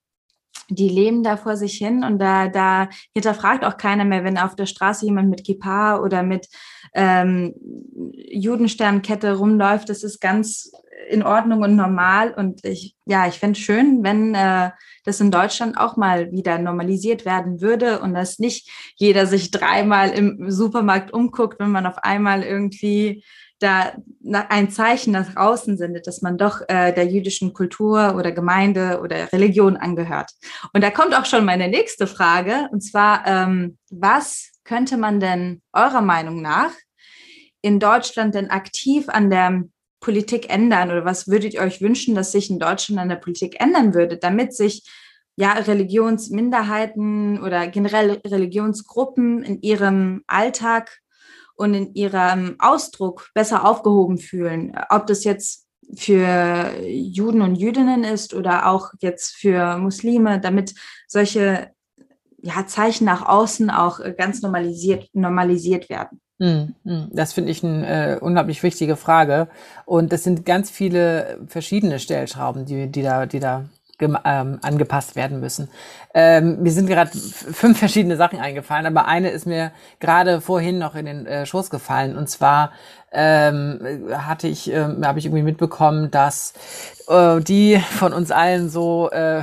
die 0.69 0.89
leben 0.89 1.23
da 1.23 1.37
vor 1.37 1.57
sich 1.57 1.75
hin 1.75 2.05
und 2.05 2.19
da, 2.19 2.49
da 2.49 2.89
hinterfragt 3.15 3.65
auch 3.65 3.77
keiner 3.77 4.05
mehr, 4.05 4.25
wenn 4.25 4.39
auf 4.39 4.55
der 4.55 4.67
Straße 4.67 5.05
jemand 5.05 5.29
mit 5.31 5.45
Kippa 5.45 5.99
oder 5.99 6.23
mit 6.23 6.49
ähm, 6.95 7.55
Judensternkette 8.15 9.37
rumläuft. 9.37 9.89
Das 9.89 10.03
ist 10.03 10.21
ganz 10.21 10.71
in 11.09 11.23
Ordnung 11.23 11.63
und 11.63 11.77
normal. 11.77 12.33
Und 12.33 12.65
ich, 12.65 12.97
ja, 13.07 13.27
ich 13.27 13.39
fände 13.39 13.59
es 13.59 13.65
schön, 13.65 14.03
wenn 14.03 14.35
äh, 14.35 14.71
das 15.05 15.21
in 15.21 15.31
Deutschland 15.31 15.77
auch 15.77 15.97
mal 15.97 16.31
wieder 16.33 16.59
normalisiert 16.59 17.25
werden 17.25 17.61
würde 17.61 18.01
und 18.01 18.15
dass 18.15 18.39
nicht 18.39 18.71
jeder 18.97 19.27
sich 19.27 19.51
dreimal 19.51 20.11
im 20.11 20.51
Supermarkt 20.51 21.13
umguckt, 21.13 21.59
wenn 21.61 21.71
man 21.71 21.87
auf 21.87 21.99
einmal 21.99 22.43
irgendwie 22.43 23.25
da 23.63 23.93
ein 24.49 24.71
Zeichen 24.71 25.13
nach 25.13 25.37
außen 25.37 25.77
sendet, 25.77 26.07
dass 26.07 26.23
man 26.23 26.39
doch 26.39 26.61
äh, 26.69 26.93
der 26.93 27.07
jüdischen 27.07 27.53
Kultur 27.53 28.15
oder 28.17 28.33
Gemeinde 28.33 29.01
oder 29.03 29.33
Religion 29.33 29.77
angehört. 29.77 30.31
Und 30.73 30.83
da 30.83 30.91
kommt 30.91 31.15
auch 31.15 31.27
schon 31.27 31.45
meine 31.45 31.69
nächste 31.69 32.07
Frage, 32.07 32.69
und 32.73 32.83
zwar, 32.83 33.27
ähm, 33.27 33.79
was 33.91 34.51
könnte 34.65 34.97
man 34.97 35.21
denn 35.21 35.63
eurer 35.73 36.03
Meinung 36.03 36.41
nach 36.41 36.73
in 37.63 37.79
Deutschland 37.79 38.35
denn 38.35 38.51
aktiv 38.51 39.09
an 39.09 39.31
der 39.31 39.65
Politik 40.01 40.53
ändern 40.53 40.91
oder 40.91 41.05
was 41.05 41.29
würdet 41.29 41.55
ihr 41.55 41.61
euch 41.61 41.81
wünschen, 41.81 42.15
dass 42.15 42.33
sich 42.33 42.51
in 42.51 42.59
Deutschland 42.59 43.01
an 43.01 43.09
der 43.09 43.17
Politik 43.17 43.61
ändern 43.61 43.95
würde, 43.95 44.19
damit 44.19 44.55
sich 44.55 44.85
ja 45.37 45.53
Religionsminderheiten 45.53 47.43
oder 47.43 47.69
generell 47.69 48.21
Religionsgruppen 48.27 49.43
in 49.43 49.63
ihrem 49.63 50.23
Alltag 50.27 51.02
und 51.63 51.75
in 51.75 51.95
ihrem 51.95 52.57
Ausdruck 52.59 53.31
besser 53.35 53.65
aufgehoben 53.65 54.19
fühlen. 54.19 54.73
Ob 54.91 55.07
das 55.07 55.23
jetzt 55.23 55.69
für 55.95 56.73
Juden 56.85 57.41
und 57.41 57.55
Jüdinnen 57.55 58.03
ist 58.03 58.35
oder 58.35 58.67
auch 58.67 58.91
jetzt 59.01 59.37
für 59.37 59.79
Muslime, 59.79 60.41
damit 60.41 60.75
solche 61.07 61.71
ja, 62.43 62.67
Zeichen 62.67 63.05
nach 63.05 63.27
außen 63.27 63.71
auch 63.71 64.01
ganz 64.17 64.43
normalisiert, 64.43 65.09
normalisiert 65.13 65.89
werden. 65.89 66.21
Hm, 66.41 66.75
hm. 66.85 67.09
Das 67.13 67.33
finde 67.33 67.53
ich 67.53 67.63
eine 67.63 68.17
äh, 68.17 68.19
unglaublich 68.19 68.65
wichtige 68.65 68.97
Frage. 68.97 69.49
Und 69.85 70.13
es 70.13 70.25
sind 70.25 70.45
ganz 70.45 70.71
viele 70.71 71.39
verschiedene 71.47 72.01
Stellschrauben, 72.01 72.65
die, 72.65 72.89
die 72.91 73.03
da, 73.03 73.27
die 73.27 73.39
da 73.39 73.69
ähm, 74.03 74.59
angepasst 74.63 75.17
werden 75.17 75.41
müssen. 75.41 75.69
Ähm, 76.15 76.63
mir 76.63 76.73
sind 76.73 76.87
gerade 76.87 77.11
fünf 77.11 77.79
verschiedene 77.79 78.17
Sachen 78.17 78.39
eingefallen, 78.39 78.87
aber 78.87 79.07
eine 79.07 79.31
ist 79.31 79.47
mir 79.47 79.73
gerade 80.01 80.41
vorhin 80.41 80.79
noch 80.79 80.95
in 80.95 81.07
den 81.07 81.27
äh, 81.27 81.47
Schoß 81.47 81.71
gefallen. 81.71 82.17
Und 82.17 82.29
zwar 82.29 82.73
ähm, 83.13 84.11
hatte 84.13 84.49
ich, 84.49 84.73
äh, 84.73 84.85
habe 85.03 85.19
ich 85.19 85.27
irgendwie 85.27 85.43
mitbekommen, 85.43 86.11
dass 86.11 86.55
äh, 87.09 87.41
die 87.41 87.79
von 87.79 88.13
uns 88.13 88.31
allen 88.31 88.69
so 88.69 89.11
äh, 89.11 89.43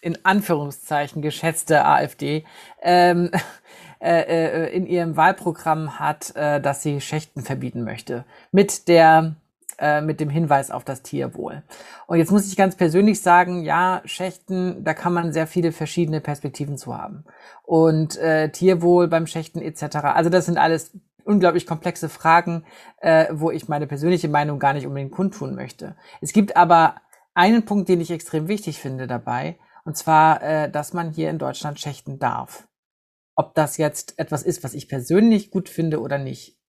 in 0.00 0.18
Anführungszeichen 0.24 1.22
geschätzte 1.22 1.84
AfD 1.84 2.44
ähm, 2.82 3.30
äh, 4.00 4.66
äh, 4.66 4.74
in 4.74 4.86
ihrem 4.86 5.16
Wahlprogramm 5.16 5.98
hat, 5.98 6.34
äh, 6.36 6.60
dass 6.60 6.82
sie 6.82 7.00
Schächten 7.00 7.42
verbieten 7.42 7.84
möchte. 7.84 8.24
Mit 8.50 8.88
der 8.88 9.34
äh, 9.80 10.02
mit 10.02 10.20
dem 10.20 10.28
Hinweis 10.28 10.70
auf 10.70 10.84
das 10.84 11.02
Tierwohl. 11.02 11.62
Und 12.06 12.18
jetzt 12.18 12.30
muss 12.30 12.46
ich 12.46 12.56
ganz 12.56 12.76
persönlich 12.76 13.22
sagen, 13.22 13.64
ja, 13.64 14.02
Schächten, 14.04 14.84
da 14.84 14.94
kann 14.94 15.12
man 15.12 15.32
sehr 15.32 15.46
viele 15.46 15.72
verschiedene 15.72 16.20
Perspektiven 16.20 16.76
zu 16.76 16.96
haben. 16.96 17.24
Und 17.64 18.16
äh, 18.18 18.50
Tierwohl 18.50 19.08
beim 19.08 19.26
Schächten 19.26 19.62
etc. 19.62 19.96
Also 20.14 20.30
das 20.30 20.46
sind 20.46 20.58
alles 20.58 20.92
unglaublich 21.24 21.66
komplexe 21.66 22.08
Fragen, 22.08 22.64
äh, 22.98 23.26
wo 23.32 23.50
ich 23.50 23.68
meine 23.68 23.86
persönliche 23.86 24.28
Meinung 24.28 24.58
gar 24.58 24.74
nicht 24.74 24.86
unbedingt 24.86 25.12
kundtun 25.12 25.54
möchte. 25.54 25.96
Es 26.20 26.32
gibt 26.32 26.56
aber 26.56 26.96
einen 27.34 27.64
Punkt, 27.64 27.88
den 27.88 28.00
ich 28.00 28.10
extrem 28.10 28.48
wichtig 28.48 28.80
finde 28.80 29.06
dabei, 29.06 29.58
und 29.84 29.96
zwar, 29.96 30.42
äh, 30.42 30.70
dass 30.70 30.92
man 30.92 31.10
hier 31.10 31.30
in 31.30 31.38
Deutschland 31.38 31.80
schächten 31.80 32.18
darf. 32.18 32.68
Ob 33.34 33.54
das 33.54 33.78
jetzt 33.78 34.18
etwas 34.18 34.42
ist, 34.42 34.62
was 34.62 34.74
ich 34.74 34.88
persönlich 34.88 35.50
gut 35.50 35.68
finde 35.68 36.00
oder 36.00 36.18
nicht, 36.18 36.59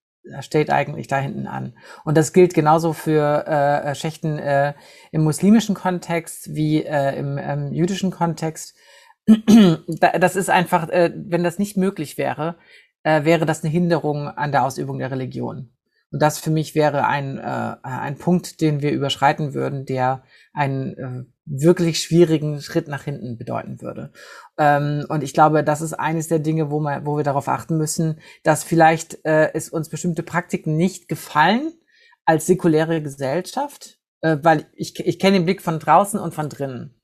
steht 0.42 0.70
eigentlich 0.70 1.08
da 1.08 1.18
hinten 1.18 1.48
an. 1.48 1.74
Und 2.04 2.18
das 2.18 2.34
gilt 2.34 2.54
genauso 2.54 2.94
für 2.94 3.46
äh, 3.48 3.96
Schächten 3.96 4.38
äh, 4.38 4.74
im 5.12 5.24
muslimischen 5.24 5.76
Kontext 5.76 6.54
wie 6.54 6.84
äh, 6.84 7.18
im 7.18 7.38
ähm, 7.38 7.72
jüdischen 7.72 8.12
Kontext. 8.12 8.76
das 9.28 10.36
ist 10.36 10.50
einfach, 10.50 10.90
äh, 10.90 11.12
wenn 11.16 11.44
das 11.44 11.60
nicht 11.60 11.78
möglich 11.78 12.18
wäre, 12.18 12.58
äh, 13.04 13.24
wäre 13.24 13.46
das 13.46 13.64
eine 13.64 13.72
Hinderung 13.72 14.28
an 14.28 14.52
der 14.52 14.64
Ausübung 14.64 15.00
der 15.00 15.12
Religion. 15.12 15.72
Und 16.12 16.22
das 16.22 16.40
für 16.40 16.52
mich 16.52 16.76
wäre 16.76 17.08
ein, 17.08 17.38
äh, 17.38 17.76
ein 17.84 18.18
Punkt, 18.18 18.60
den 18.60 18.82
wir 18.82 18.92
überschreiten 18.92 19.54
würden, 19.54 19.86
der 19.86 20.24
einen 20.54 20.98
äh, 20.98 21.26
wirklich 21.46 22.02
schwierigen 22.02 22.62
Schritt 22.62 22.90
nach 22.90 23.04
hinten 23.04 23.38
bedeuten 23.38 23.82
würde. 23.82 24.12
Ähm, 24.58 25.06
und 25.08 25.24
ich 25.24 25.34
glaube, 25.34 25.64
das 25.64 25.82
ist 25.82 25.94
eines 25.94 26.28
der 26.28 26.40
Dinge, 26.40 26.70
wo, 26.70 26.82
man, 26.82 27.06
wo 27.06 27.16
wir 27.16 27.24
darauf 27.24 27.48
achten 27.48 27.78
müssen, 27.78 28.20
dass 28.44 28.64
vielleicht 28.64 29.24
äh, 29.26 29.54
es 29.54 29.70
uns 29.70 29.90
bestimmte 29.90 30.24
Praktiken 30.24 30.76
nicht 30.76 31.08
gefallen 31.08 31.72
als 32.26 32.46
säkuläre 32.46 33.02
Gesellschaft, 33.02 34.00
äh, 34.22 34.38
weil 34.42 34.66
ich, 34.74 35.00
ich 35.00 35.18
kenne 35.18 35.38
den 35.38 35.46
Blick 35.46 35.62
von 35.62 35.80
draußen 35.80 36.20
und 36.20 36.34
von 36.34 36.50
drinnen. 36.50 37.02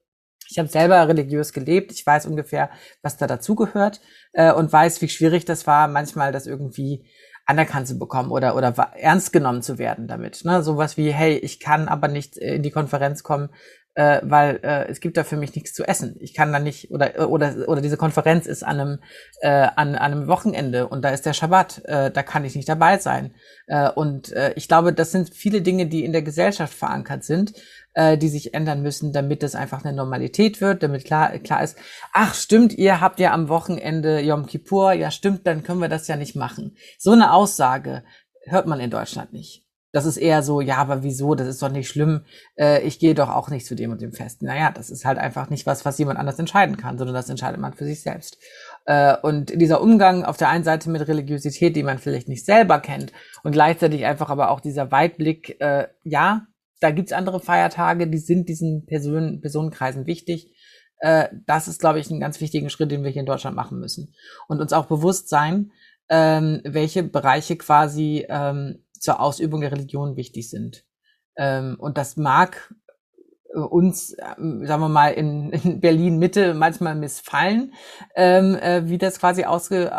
Ich 0.50 0.60
habe 0.60 0.70
selber 0.70 1.08
religiös 1.08 1.52
gelebt, 1.52 1.91
ich 1.91 2.06
weiß 2.06 2.26
ungefähr, 2.26 2.70
was 3.02 3.17
da 3.17 3.28
dazugehört 3.28 4.02
äh, 4.34 4.54
und 4.54 4.72
weiß, 4.72 5.02
wie 5.02 5.10
schwierig 5.10 5.46
das 5.46 5.67
war, 5.67 5.88
manchmal 5.88 6.32
das 6.32 6.46
irgendwie 6.46 7.06
anerkannt 7.47 7.88
zu 7.88 7.97
bekommen 7.97 8.29
oder, 8.29 8.55
oder 8.55 8.73
ernst 8.95 9.33
genommen 9.33 9.62
zu 9.62 9.77
werden 9.77 10.07
damit. 10.07 10.43
Ne? 10.43 10.62
Sowas 10.62 10.97
wie, 10.97 11.12
hey, 11.12 11.38
ich 11.38 11.60
kann 11.60 11.88
aber 11.88 12.10
nicht 12.10 12.38
äh, 12.38 12.55
in 12.55 12.62
die 12.62 12.71
Konferenz 12.71 13.23
kommen, 13.23 13.49
äh, 13.95 14.19
weil 14.21 14.60
äh, 14.63 14.88
es 14.89 14.99
gibt 14.99 15.17
da 15.17 15.23
für 15.23 15.38
mich 15.38 15.55
nichts 15.55 15.73
zu 15.73 15.83
essen. 15.83 16.17
Ich 16.19 16.33
kann 16.36 16.51
da 16.51 16.60
nicht, 16.60 16.91
oder, 16.91 17.29
oder, 17.29 17.67
oder 17.67 17.81
diese 17.81 17.97
Konferenz 17.97 18.45
ist 18.45 18.63
an 18.63 18.79
einem, 18.79 18.99
äh, 19.41 19.47
an, 19.49 19.95
an 19.95 19.97
einem 19.97 20.27
Wochenende 20.27 20.88
und 20.88 21.03
da 21.03 21.10
ist 21.10 21.25
der 21.25 21.33
Schabbat, 21.33 21.83
äh, 21.86 22.12
da 22.12 22.21
kann 22.21 22.45
ich 22.45 22.55
nicht 22.55 22.69
dabei 22.69 22.99
sein. 22.99 23.33
Äh, 23.65 23.89
und 23.89 24.31
äh, 24.33 24.53
ich 24.55 24.67
glaube, 24.67 24.93
das 24.93 25.12
sind 25.12 25.33
viele 25.33 25.62
Dinge, 25.62 25.88
die 25.88 26.03
in 26.03 26.12
der 26.12 26.21
Gesellschaft 26.21 26.73
verankert 26.73 27.23
sind, 27.23 27.53
äh, 27.97 28.15
die 28.15 28.29
sich 28.29 28.53
ändern 28.53 28.83
müssen, 28.83 29.12
damit 29.12 29.41
das 29.41 29.55
einfach 29.55 29.83
eine 29.83 29.95
Normalität 29.95 30.62
wird, 30.62 30.83
damit 30.83 31.03
klar, 31.03 31.36
klar 31.39 31.63
ist, 31.63 31.77
ach 32.13 32.36
stimmt, 32.36 32.77
ihr 32.77 33.01
habt 33.01 33.19
ja 33.19 33.33
am 33.33 33.49
Wochenende 33.49 34.19
Yom 34.21 34.45
Kippur, 34.45 34.93
ja 34.93 35.10
stimmt, 35.10 35.47
dann 35.47 35.63
können 35.63 35.81
wir 35.81 35.89
das 35.89 36.07
ja 36.07 36.15
nicht 36.15 36.36
machen. 36.36 36.77
So 36.99 37.12
eine 37.12 37.33
Aussage 37.33 38.03
hört 38.43 38.67
man 38.67 38.79
in 38.79 38.91
Deutschland 38.91 39.33
nicht. 39.33 39.63
Das 39.93 40.05
ist 40.05 40.17
eher 40.17 40.43
so, 40.43 40.62
ja, 40.62 40.77
aber 40.77 41.01
wieso, 41.01 41.33
das 41.33 41.47
ist 41.47 41.60
doch 41.63 41.71
nicht 41.71 41.89
schlimm, 41.89 42.25
äh, 42.55 42.83
ich 42.83 42.99
gehe 42.99 43.15
doch 43.15 43.29
auch 43.29 43.49
nicht 43.49 43.65
zu 43.65 43.73
dem 43.73 43.91
und 43.91 43.99
dem 43.99 44.13
Fest. 44.13 44.43
Naja, 44.43 44.69
das 44.69 44.91
ist 44.91 45.05
halt 45.05 45.17
einfach 45.17 45.49
nicht 45.49 45.65
was, 45.65 45.83
was 45.83 45.97
jemand 45.97 46.19
anders 46.19 46.38
entscheiden 46.38 46.77
kann, 46.77 46.99
sondern 46.99 47.15
das 47.15 47.29
entscheidet 47.29 47.60
man 47.60 47.73
für 47.73 47.86
sich 47.86 48.03
selbst. 48.03 48.38
Äh, 48.86 49.17
und 49.23 49.60
dieser 49.60 49.81
Umgang 49.81 50.23
auf 50.23 50.38
der 50.38 50.49
einen 50.49 50.63
Seite 50.63 50.91
mit 50.91 51.07
Religiosität, 51.07 51.75
die 51.75 51.81
man 51.81 51.97
vielleicht 51.97 52.27
nicht 52.27 52.45
selber 52.45 52.79
kennt, 52.79 53.12
und 53.43 53.53
gleichzeitig 53.53 54.05
einfach 54.05 54.29
aber 54.29 54.51
auch 54.51 54.60
dieser 54.60 54.91
Weitblick, 54.91 55.60
äh, 55.62 55.88
ja, 56.03 56.45
da 56.80 56.92
gibt's 56.92 57.12
andere 57.12 57.40
Feiertage, 57.40 58.08
die 58.08 58.18
sind 58.18 58.50
diesen 58.50 58.86
Personen, 58.86 59.42
Personenkreisen 59.42 60.06
wichtig. 60.06 60.54
äh, 61.00 61.30
das 61.46 61.68
ist, 61.68 61.80
glaube 61.80 62.00
ich, 62.00 62.10
ein 62.10 62.20
ganz 62.20 62.42
wichtiger 62.42 62.70
Schritt, 62.70 62.92
den 62.92 63.04
wir 63.04 63.12
hier 63.12 63.20
in 63.22 63.28
Deutschland 63.28 63.56
machen 63.56 63.80
müssen. 63.80 64.16
Und 64.48 64.62
uns 64.62 64.74
auch 64.74 64.88
bewusst 64.88 65.30
sein, 65.30 65.72
ähm, 66.10 66.62
welche 66.63 67.04
Bereiche 67.04 67.56
quasi 67.56 68.26
ähm, 68.30 68.84
zur 69.00 69.20
Ausübung 69.20 69.62
der 69.62 69.72
Religion 69.72 70.16
wichtig 70.16 70.50
sind. 70.50 70.86
Ähm, 71.36 71.76
und 71.80 71.98
das 71.98 72.18
mag 72.18 72.74
äh, 73.54 73.60
uns, 73.60 74.16
ähm, 74.38 74.66
sagen 74.66 74.82
wir 74.82 74.90
mal, 74.90 75.10
in, 75.10 75.52
in 75.63 75.80
Berlin 75.80 76.18
Mitte 76.18 76.54
manchmal 76.54 76.96
missfallen, 76.96 77.74
äh, 78.16 78.84
wie 78.86 78.98
das 78.98 79.20
quasi 79.20 79.44
ausge, 79.46 79.92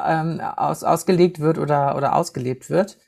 aus, 0.58 0.82
ausgelegt 0.82 1.40
wird 1.40 1.58
oder, 1.58 1.96
oder 1.96 2.16
ausgelebt 2.16 2.70
wird. 2.70 2.98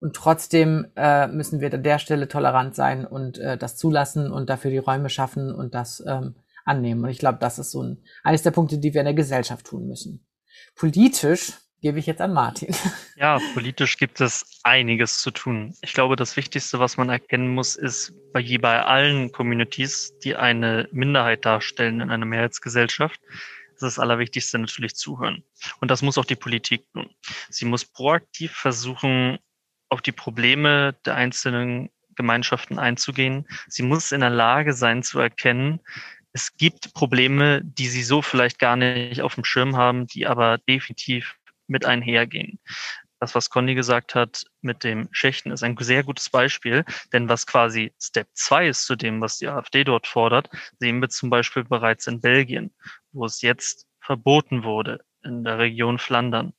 Und 0.00 0.14
trotzdem 0.14 0.86
äh, 0.96 1.26
müssen 1.26 1.60
wir 1.60 1.72
an 1.72 1.82
der 1.82 1.98
Stelle 1.98 2.28
tolerant 2.28 2.74
sein 2.74 3.06
und 3.06 3.38
äh, 3.38 3.56
das 3.56 3.76
zulassen 3.76 4.30
und 4.30 4.50
dafür 4.50 4.70
die 4.70 4.78
Räume 4.78 5.08
schaffen 5.08 5.54
und 5.54 5.74
das 5.74 6.02
ähm, 6.06 6.36
annehmen. 6.64 7.04
Und 7.04 7.10
ich 7.10 7.18
glaube, 7.18 7.38
das 7.40 7.58
ist 7.58 7.70
so 7.70 7.82
ein, 7.82 8.02
eines 8.22 8.42
der 8.42 8.50
Punkte, 8.50 8.78
die 8.78 8.92
wir 8.92 9.00
in 9.00 9.06
der 9.06 9.14
Gesellschaft 9.14 9.66
tun 9.66 9.86
müssen. 9.86 10.26
Politisch 10.74 11.52
gebe 11.80 11.98
ich 11.98 12.06
jetzt 12.06 12.20
an 12.20 12.32
Martin. 12.32 12.74
Ja, 13.18 13.38
politisch 13.54 13.96
gibt 13.96 14.20
es 14.20 14.60
einiges 14.62 15.22
zu 15.22 15.30
tun. 15.30 15.74
Ich 15.80 15.94
glaube, 15.94 16.16
das 16.16 16.36
Wichtigste, 16.36 16.78
was 16.78 16.98
man 16.98 17.08
erkennen 17.08 17.48
muss, 17.48 17.74
ist 17.74 18.12
bei 18.34 18.40
je 18.40 18.58
bei 18.58 18.82
allen 18.82 19.32
Communities, 19.32 20.12
die 20.22 20.36
eine 20.36 20.86
Minderheit 20.92 21.46
darstellen 21.46 22.02
in 22.02 22.10
einer 22.10 22.26
Mehrheitsgesellschaft, 22.26 23.18
ist 23.72 23.82
das 23.82 23.98
Allerwichtigste 23.98 24.58
natürlich 24.58 24.96
zuhören. 24.96 25.44
Und 25.80 25.90
das 25.90 26.02
muss 26.02 26.18
auch 26.18 26.26
die 26.26 26.36
Politik 26.36 26.84
tun. 26.92 27.08
Sie 27.48 27.64
muss 27.64 27.86
proaktiv 27.86 28.52
versuchen, 28.52 29.38
auf 29.88 30.02
die 30.02 30.12
Probleme 30.12 30.94
der 31.04 31.14
einzelnen 31.14 31.90
Gemeinschaften 32.14 32.78
einzugehen. 32.78 33.46
Sie 33.68 33.82
muss 33.82 34.12
in 34.12 34.20
der 34.20 34.30
Lage 34.30 34.72
sein 34.72 35.02
zu 35.02 35.18
erkennen, 35.20 35.80
es 36.36 36.54
gibt 36.58 36.92
Probleme, 36.92 37.62
die 37.64 37.88
sie 37.88 38.02
so 38.02 38.20
vielleicht 38.20 38.58
gar 38.58 38.76
nicht 38.76 39.22
auf 39.22 39.36
dem 39.36 39.44
Schirm 39.44 39.74
haben, 39.74 40.06
die 40.06 40.26
aber 40.26 40.58
definitiv 40.58 41.38
mit 41.66 41.86
einhergehen. 41.86 42.58
Das, 43.20 43.34
was 43.34 43.48
Conny 43.48 43.74
gesagt 43.74 44.14
hat 44.14 44.44
mit 44.60 44.84
dem 44.84 45.08
Schächten, 45.12 45.50
ist 45.50 45.62
ein 45.62 45.74
sehr 45.80 46.04
gutes 46.04 46.28
Beispiel, 46.28 46.84
denn 47.14 47.30
was 47.30 47.46
quasi 47.46 47.94
Step 47.98 48.28
2 48.34 48.68
ist 48.68 48.84
zu 48.84 48.96
dem, 48.96 49.22
was 49.22 49.38
die 49.38 49.48
AfD 49.48 49.84
dort 49.84 50.06
fordert, 50.06 50.50
sehen 50.78 51.00
wir 51.00 51.08
zum 51.08 51.30
Beispiel 51.30 51.64
bereits 51.64 52.06
in 52.06 52.20
Belgien, 52.20 52.74
wo 53.12 53.24
es 53.24 53.40
jetzt 53.40 53.86
verboten 54.00 54.62
wurde 54.62 55.00
in 55.24 55.42
der 55.42 55.58
Region 55.58 55.98
Flandern. 55.98 56.52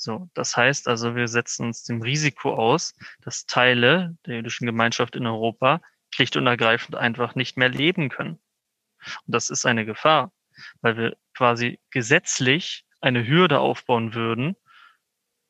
So, 0.00 0.30
das 0.32 0.56
heißt 0.56 0.86
also, 0.86 1.16
wir 1.16 1.26
setzen 1.26 1.66
uns 1.66 1.82
dem 1.82 2.00
Risiko 2.00 2.54
aus, 2.54 2.94
dass 3.22 3.46
Teile 3.46 4.16
der 4.26 4.36
jüdischen 4.36 4.64
Gemeinschaft 4.64 5.16
in 5.16 5.26
Europa 5.26 5.82
schlicht 6.10 6.36
und 6.36 6.46
ergreifend 6.46 6.94
einfach 6.94 7.34
nicht 7.34 7.56
mehr 7.56 7.68
leben 7.68 8.08
können. 8.08 8.38
Und 9.26 9.34
das 9.34 9.50
ist 9.50 9.66
eine 9.66 9.84
Gefahr, 9.84 10.32
weil 10.82 10.96
wir 10.96 11.16
quasi 11.34 11.80
gesetzlich 11.90 12.84
eine 13.00 13.26
Hürde 13.26 13.58
aufbauen 13.58 14.14
würden, 14.14 14.54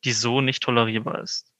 die 0.04 0.12
so 0.12 0.40
nicht 0.40 0.62
tolerierbar 0.62 1.20
ist. 1.20 1.52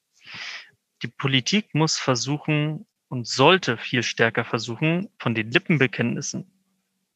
Die 1.03 1.09
Politik 1.09 1.75
muss 1.75 1.99
versuchen 1.99 2.87
und 3.09 3.27
sollte 3.27 3.77
viel 3.77 4.03
stärker 4.03 4.47
versuchen, 4.47 5.11
von 5.19 5.35
den 5.35 5.51
Lippenbekenntnissen, 5.51 6.51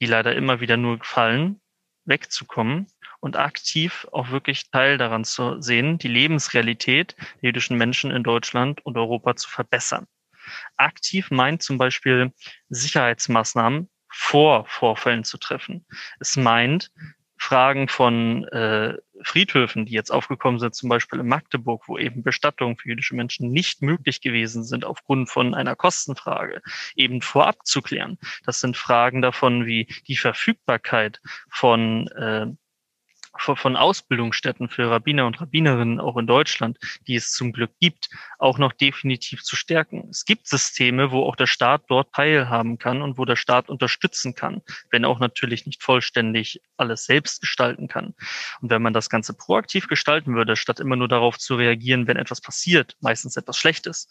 die 0.02 0.06
leider 0.06 0.36
immer 0.36 0.60
wieder 0.60 0.76
nur 0.76 1.02
fallen, 1.02 1.62
wegzukommen 2.04 2.88
und 3.22 3.36
aktiv 3.36 4.06
auch 4.10 4.30
wirklich 4.30 4.68
Teil 4.70 4.98
daran 4.98 5.24
zu 5.24 5.62
sehen, 5.62 5.96
die 5.96 6.08
Lebensrealität 6.08 7.14
der 7.40 7.50
jüdischen 7.50 7.78
Menschen 7.78 8.10
in 8.10 8.24
Deutschland 8.24 8.84
und 8.84 8.98
Europa 8.98 9.36
zu 9.36 9.48
verbessern. 9.48 10.06
Aktiv 10.76 11.30
meint 11.30 11.62
zum 11.62 11.78
Beispiel 11.78 12.32
Sicherheitsmaßnahmen 12.68 13.88
vor 14.08 14.66
Vorfällen 14.66 15.22
zu 15.22 15.38
treffen. 15.38 15.86
Es 16.18 16.36
meint, 16.36 16.90
Fragen 17.38 17.88
von 17.88 18.44
äh, 18.48 18.96
Friedhöfen, 19.22 19.86
die 19.86 19.92
jetzt 19.92 20.10
aufgekommen 20.10 20.58
sind, 20.58 20.74
zum 20.74 20.88
Beispiel 20.88 21.20
in 21.20 21.26
Magdeburg, 21.26 21.88
wo 21.88 21.98
eben 21.98 22.22
Bestattungen 22.22 22.76
für 22.76 22.88
jüdische 22.88 23.16
Menschen 23.16 23.50
nicht 23.50 23.82
möglich 23.82 24.20
gewesen 24.20 24.64
sind 24.64 24.84
aufgrund 24.84 25.28
von 25.28 25.54
einer 25.54 25.74
Kostenfrage, 25.74 26.60
eben 26.94 27.20
vorab 27.20 27.66
zu 27.66 27.82
klären. 27.82 28.18
Das 28.44 28.60
sind 28.60 28.76
Fragen 28.76 29.22
davon 29.22 29.66
wie 29.66 29.86
die 30.06 30.16
Verfügbarkeit 30.16 31.20
von 31.50 32.06
äh, 32.08 32.46
von 33.38 33.76
Ausbildungsstätten 33.76 34.68
für 34.68 34.90
Rabbiner 34.90 35.26
und 35.26 35.40
Rabbinerinnen 35.40 36.00
auch 36.00 36.16
in 36.16 36.26
Deutschland, 36.26 36.78
die 37.06 37.14
es 37.16 37.32
zum 37.32 37.52
Glück 37.52 37.72
gibt, 37.80 38.10
auch 38.38 38.58
noch 38.58 38.72
definitiv 38.72 39.42
zu 39.42 39.56
stärken. 39.56 40.08
Es 40.10 40.24
gibt 40.24 40.46
Systeme, 40.46 41.10
wo 41.10 41.24
auch 41.24 41.36
der 41.36 41.46
Staat 41.46 41.84
dort 41.88 42.12
teilhaben 42.12 42.78
kann 42.78 43.02
und 43.02 43.18
wo 43.18 43.24
der 43.24 43.36
Staat 43.36 43.68
unterstützen 43.68 44.34
kann, 44.34 44.62
wenn 44.90 45.04
auch 45.04 45.18
natürlich 45.18 45.66
nicht 45.66 45.82
vollständig 45.82 46.60
alles 46.76 47.04
selbst 47.04 47.40
gestalten 47.40 47.88
kann. 47.88 48.14
Und 48.60 48.70
wenn 48.70 48.82
man 48.82 48.92
das 48.92 49.08
Ganze 49.08 49.34
proaktiv 49.34 49.88
gestalten 49.88 50.34
würde, 50.34 50.56
statt 50.56 50.80
immer 50.80 50.96
nur 50.96 51.08
darauf 51.08 51.38
zu 51.38 51.56
reagieren, 51.56 52.06
wenn 52.06 52.16
etwas 52.16 52.40
passiert, 52.40 52.96
meistens 53.00 53.36
etwas 53.36 53.58
Schlechtes, 53.58 54.08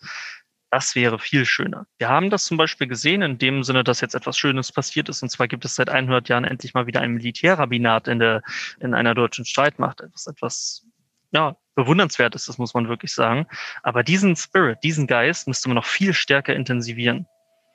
das 0.72 0.96
wäre 0.96 1.20
viel 1.20 1.46
schöner. 1.46 1.86
Wir 1.98 2.08
haben 2.08 2.30
das 2.30 2.46
zum 2.46 2.56
Beispiel 2.56 2.88
gesehen 2.88 3.22
in 3.22 3.38
dem 3.38 3.64
Sinne, 3.64 3.84
dass 3.84 4.00
jetzt 4.00 4.16
etwas 4.16 4.38
Schönes 4.38 4.72
passiert 4.72 5.10
ist. 5.10 5.22
Und 5.22 5.30
zwar 5.30 5.50
gibt 5.50 5.66
es 5.66 5.76
seit 5.76 5.90
100 5.90 6.30
Jahren 6.30 6.46
endlich 6.46 6.74
mal 6.74 6.88
wieder 6.88 7.02
ein 7.02 7.12
Militärrabbinat 7.12 8.08
in 8.08 8.20
der, 8.20 8.42
in 8.80 8.94
einer 8.94 9.14
deutschen 9.14 9.44
Streitmacht. 9.44 10.00
Etwas, 10.00 10.28
etwas, 10.28 10.88
ja, 11.32 11.58
bewundernswertes, 11.76 12.46
das 12.46 12.58
muss 12.58 12.74
man 12.74 12.88
wirklich 12.88 13.14
sagen. 13.14 13.48
Aber 13.84 14.02
diesen 14.02 14.38
Spirit, 14.38 14.80
diesen 14.82 15.08
Geist 15.08 15.46
müsste 15.46 15.68
man 15.68 15.76
noch 15.76 15.86
viel 15.86 16.14
stärker 16.14 16.56
intensivieren. 16.56 17.28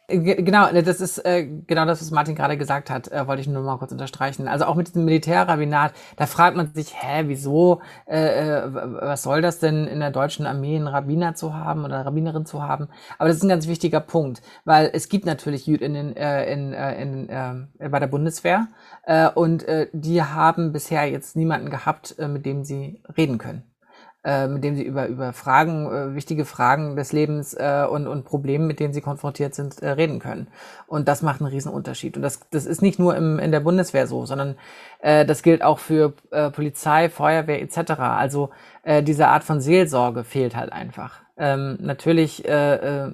Genau, 0.09 0.71
ne, 0.71 0.85
das 0.85 1.01
ist 1.01 1.19
äh, 1.25 1.45
genau 1.67 1.85
das, 1.85 2.01
was 2.01 2.13
Martin 2.13 2.37
gerade 2.37 2.57
gesagt 2.57 2.91
hat, 2.91 3.11
äh, 3.11 3.27
wollte 3.27 3.41
ich 3.41 3.49
nur 3.49 3.63
mal 3.65 3.77
kurz 3.79 3.91
unterstreichen. 3.91 4.47
Also 4.47 4.65
auch 4.67 4.77
mit 4.77 4.87
diesem 4.87 5.05
Militärrabbinat, 5.05 5.95
da 6.17 6.27
fragt 6.27 6.57
man 6.57 6.73
sich, 6.73 6.95
hä, 6.95 7.25
wieso, 7.27 7.81
äh, 8.07 8.61
äh, 8.61 8.73
was 8.73 9.25
soll 9.25 9.43
das 9.43 9.59
denn 9.59 9.89
in 9.89 9.99
der 9.99 10.13
deutschen 10.13 10.47
Armee, 10.47 10.77
einen 10.77 10.87
Rabbiner 10.87 11.35
zu 11.35 11.55
haben 11.55 11.85
oder 11.85 12.07
Rabbinerin 12.07 12.47
zu 12.47 12.63
haben? 12.63 12.87
Aber 13.19 13.29
das 13.29 13.39
ist 13.39 13.43
ein 13.43 13.49
ganz 13.49 13.67
wichtiger 13.67 13.99
Punkt, 13.99 14.43
weil 14.65 14.91
es 14.93 15.09
gibt 15.09 15.27
natürlich 15.27 15.67
in 15.67 15.95
den, 15.95 16.17
äh, 16.17 16.53
in, 16.53 16.73
äh, 16.73 17.03
in, 17.03 17.29
äh, 17.29 17.89
bei 17.89 17.99
der 17.99 18.07
Bundeswehr 18.07 18.69
äh, 19.03 19.29
und 19.29 19.65
äh, 19.65 19.89
die 19.93 20.23
haben 20.23 20.73
bisher 20.73 21.11
jetzt 21.11 21.35
niemanden 21.35 21.69
gehabt, 21.69 22.17
äh, 22.21 22.29
mit 22.29 22.47
dem 22.47 22.63
sie 22.63 23.03
reden 23.17 23.39
können. 23.39 23.65
Äh, 24.27 24.49
mit 24.49 24.65
dem 24.65 24.75
sie 24.75 24.83
über, 24.83 25.07
über 25.07 25.33
Fragen, 25.33 25.87
äh, 25.87 26.15
wichtige 26.17 26.45
Fragen 26.45 26.97
des 26.97 27.13
Lebens 27.13 27.55
äh, 27.55 27.87
und, 27.89 28.09
und 28.09 28.25
Problemen, 28.25 28.67
mit 28.67 28.81
denen 28.81 28.93
sie 28.93 29.01
konfrontiert 29.01 29.55
sind, 29.55 29.81
äh, 29.81 29.91
reden 29.91 30.19
können. 30.19 30.49
Und 30.89 31.07
das 31.07 31.23
macht 31.23 31.41
einen 31.41 31.49
riesen 31.49 31.71
Unterschied. 31.71 32.17
Und 32.17 32.23
das, 32.23 32.41
das 32.51 32.67
ist 32.67 32.83
nicht 32.83 32.99
nur 32.99 33.15
im, 33.15 33.39
in 33.39 33.53
der 33.53 33.61
Bundeswehr 33.61 34.09
so, 34.09 34.27
sondern 34.27 34.57
äh, 34.99 35.25
das 35.25 35.45
gilt 35.45 35.63
auch 35.63 35.79
für 35.79 36.13
äh, 36.33 36.51
Polizei, 36.51 37.09
Feuerwehr 37.09 37.63
etc. 37.63 37.93
Also 38.01 38.51
äh, 38.83 39.01
diese 39.01 39.29
Art 39.29 39.45
von 39.45 39.61
Seelsorge 39.61 40.25
fehlt 40.25 40.57
halt 40.57 40.73
einfach. 40.73 41.21
Ähm, 41.39 41.79
natürlich 41.81 42.49
äh, 42.49 43.05
äh, 43.05 43.13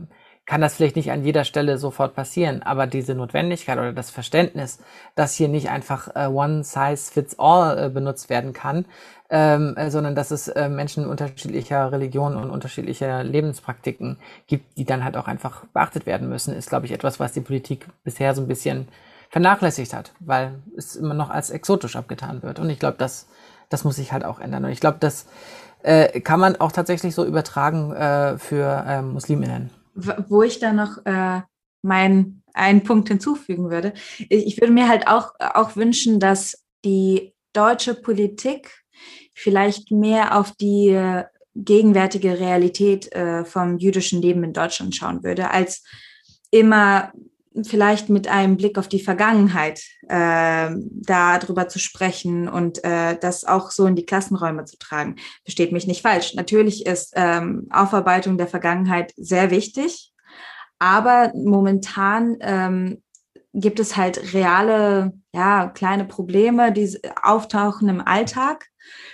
kann 0.52 0.60
das 0.60 0.74
vielleicht 0.74 0.96
nicht 0.96 1.10
an 1.10 1.24
jeder 1.24 1.44
Stelle 1.44 1.78
sofort 1.78 2.14
passieren, 2.14 2.62
aber 2.62 2.86
diese 2.86 3.14
Notwendigkeit 3.14 3.78
oder 3.78 3.94
das 3.94 4.10
Verständnis, 4.10 4.80
dass 5.14 5.32
hier 5.32 5.48
nicht 5.48 5.70
einfach 5.70 6.14
äh, 6.14 6.26
one 6.26 6.62
size 6.62 7.10
fits 7.10 7.38
all 7.38 7.86
äh, 7.86 7.88
benutzt 7.88 8.28
werden 8.28 8.52
kann, 8.52 8.84
ähm, 9.30 9.74
äh, 9.78 9.90
sondern 9.90 10.14
dass 10.14 10.30
es 10.30 10.48
äh, 10.48 10.68
Menschen 10.68 11.06
unterschiedlicher 11.06 11.90
Religionen 11.90 12.36
und 12.36 12.50
unterschiedlicher 12.50 13.24
Lebenspraktiken 13.24 14.18
gibt, 14.46 14.76
die 14.76 14.84
dann 14.84 15.04
halt 15.04 15.16
auch 15.16 15.26
einfach 15.26 15.64
beachtet 15.72 16.04
werden 16.04 16.28
müssen, 16.28 16.54
ist, 16.54 16.68
glaube 16.68 16.84
ich, 16.84 16.92
etwas, 16.92 17.18
was 17.18 17.32
die 17.32 17.40
Politik 17.40 17.86
bisher 18.04 18.34
so 18.34 18.42
ein 18.42 18.48
bisschen 18.48 18.88
vernachlässigt 19.30 19.94
hat, 19.94 20.12
weil 20.20 20.56
es 20.76 20.96
immer 20.96 21.14
noch 21.14 21.30
als 21.30 21.48
exotisch 21.48 21.96
abgetan 21.96 22.42
wird. 22.42 22.58
Und 22.58 22.68
ich 22.68 22.78
glaube, 22.78 22.98
das, 22.98 23.26
das 23.70 23.84
muss 23.84 23.96
sich 23.96 24.12
halt 24.12 24.26
auch 24.26 24.38
ändern. 24.38 24.66
Und 24.66 24.70
ich 24.72 24.80
glaube, 24.80 24.98
das 25.00 25.24
äh, 25.82 26.20
kann 26.20 26.40
man 26.40 26.56
auch 26.56 26.72
tatsächlich 26.72 27.14
so 27.14 27.24
übertragen 27.24 27.94
äh, 27.94 28.36
für 28.36 28.84
äh, 28.86 29.00
Musliminnen 29.00 29.70
wo 29.94 30.42
ich 30.42 30.58
da 30.58 30.72
noch 30.72 31.04
äh, 31.04 31.42
meinen 31.82 32.42
einen 32.54 32.82
Punkt 32.82 33.08
hinzufügen 33.08 33.70
würde. 33.70 33.94
Ich 34.28 34.60
würde 34.60 34.72
mir 34.72 34.88
halt 34.88 35.06
auch, 35.06 35.32
auch 35.38 35.74
wünschen, 35.74 36.20
dass 36.20 36.64
die 36.84 37.34
deutsche 37.54 37.94
Politik 37.94 38.84
vielleicht 39.34 39.90
mehr 39.90 40.38
auf 40.38 40.52
die 40.52 41.22
gegenwärtige 41.54 42.38
Realität 42.38 43.12
äh, 43.12 43.44
vom 43.44 43.78
jüdischen 43.78 44.22
Leben 44.22 44.42
in 44.44 44.52
Deutschland 44.52 44.94
schauen 44.94 45.22
würde, 45.22 45.50
als 45.50 45.82
immer 46.50 47.12
vielleicht 47.64 48.08
mit 48.08 48.28
einem 48.28 48.56
Blick 48.56 48.78
auf 48.78 48.88
die 48.88 49.02
Vergangenheit 49.02 49.82
äh, 50.08 50.70
darüber 50.74 51.68
zu 51.68 51.78
sprechen 51.78 52.48
und 52.48 52.82
äh, 52.84 53.16
das 53.18 53.44
auch 53.44 53.70
so 53.70 53.86
in 53.86 53.96
die 53.96 54.06
Klassenräume 54.06 54.64
zu 54.64 54.78
tragen. 54.78 55.16
Versteht 55.44 55.72
mich 55.72 55.86
nicht 55.86 56.02
falsch. 56.02 56.34
Natürlich 56.34 56.86
ist 56.86 57.12
ähm, 57.16 57.68
Aufarbeitung 57.70 58.38
der 58.38 58.48
Vergangenheit 58.48 59.12
sehr 59.16 59.50
wichtig, 59.50 60.12
aber 60.78 61.32
momentan 61.34 62.36
ähm, 62.40 63.02
gibt 63.54 63.80
es 63.80 63.96
halt 63.96 64.34
reale, 64.34 65.12
ja, 65.34 65.68
kleine 65.68 66.04
Probleme, 66.04 66.72
die 66.72 66.98
auftauchen 67.22 67.88
im 67.88 68.00
Alltag 68.00 68.66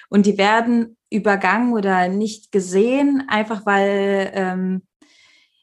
und 0.09 0.27
die 0.27 0.38
werden 0.38 0.96
übergangen 1.11 1.72
oder 1.72 2.09
nicht 2.09 2.53
gesehen, 2.53 3.24
einfach 3.29 3.66
weil 3.66 4.31
ähm, 4.35 4.83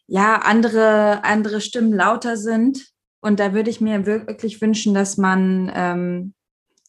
ja, 0.08 0.38
andere, 0.38 1.24
andere 1.24 1.62
Stimmen 1.62 1.94
lauter 1.94 2.38
sind 2.38 2.86
Und 3.22 3.40
da 3.40 3.54
würde 3.54 3.70
ich 3.70 3.82
mir 3.82 4.06
wirklich 4.06 4.62
wünschen, 4.62 4.94
dass 4.94 5.18
man 5.18 5.72
ähm, 5.74 6.34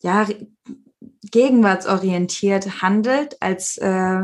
ja 0.02 0.26
gegenwartsorientiert 1.30 2.82
handelt, 2.82 3.40
als 3.40 3.78
äh, 3.78 4.20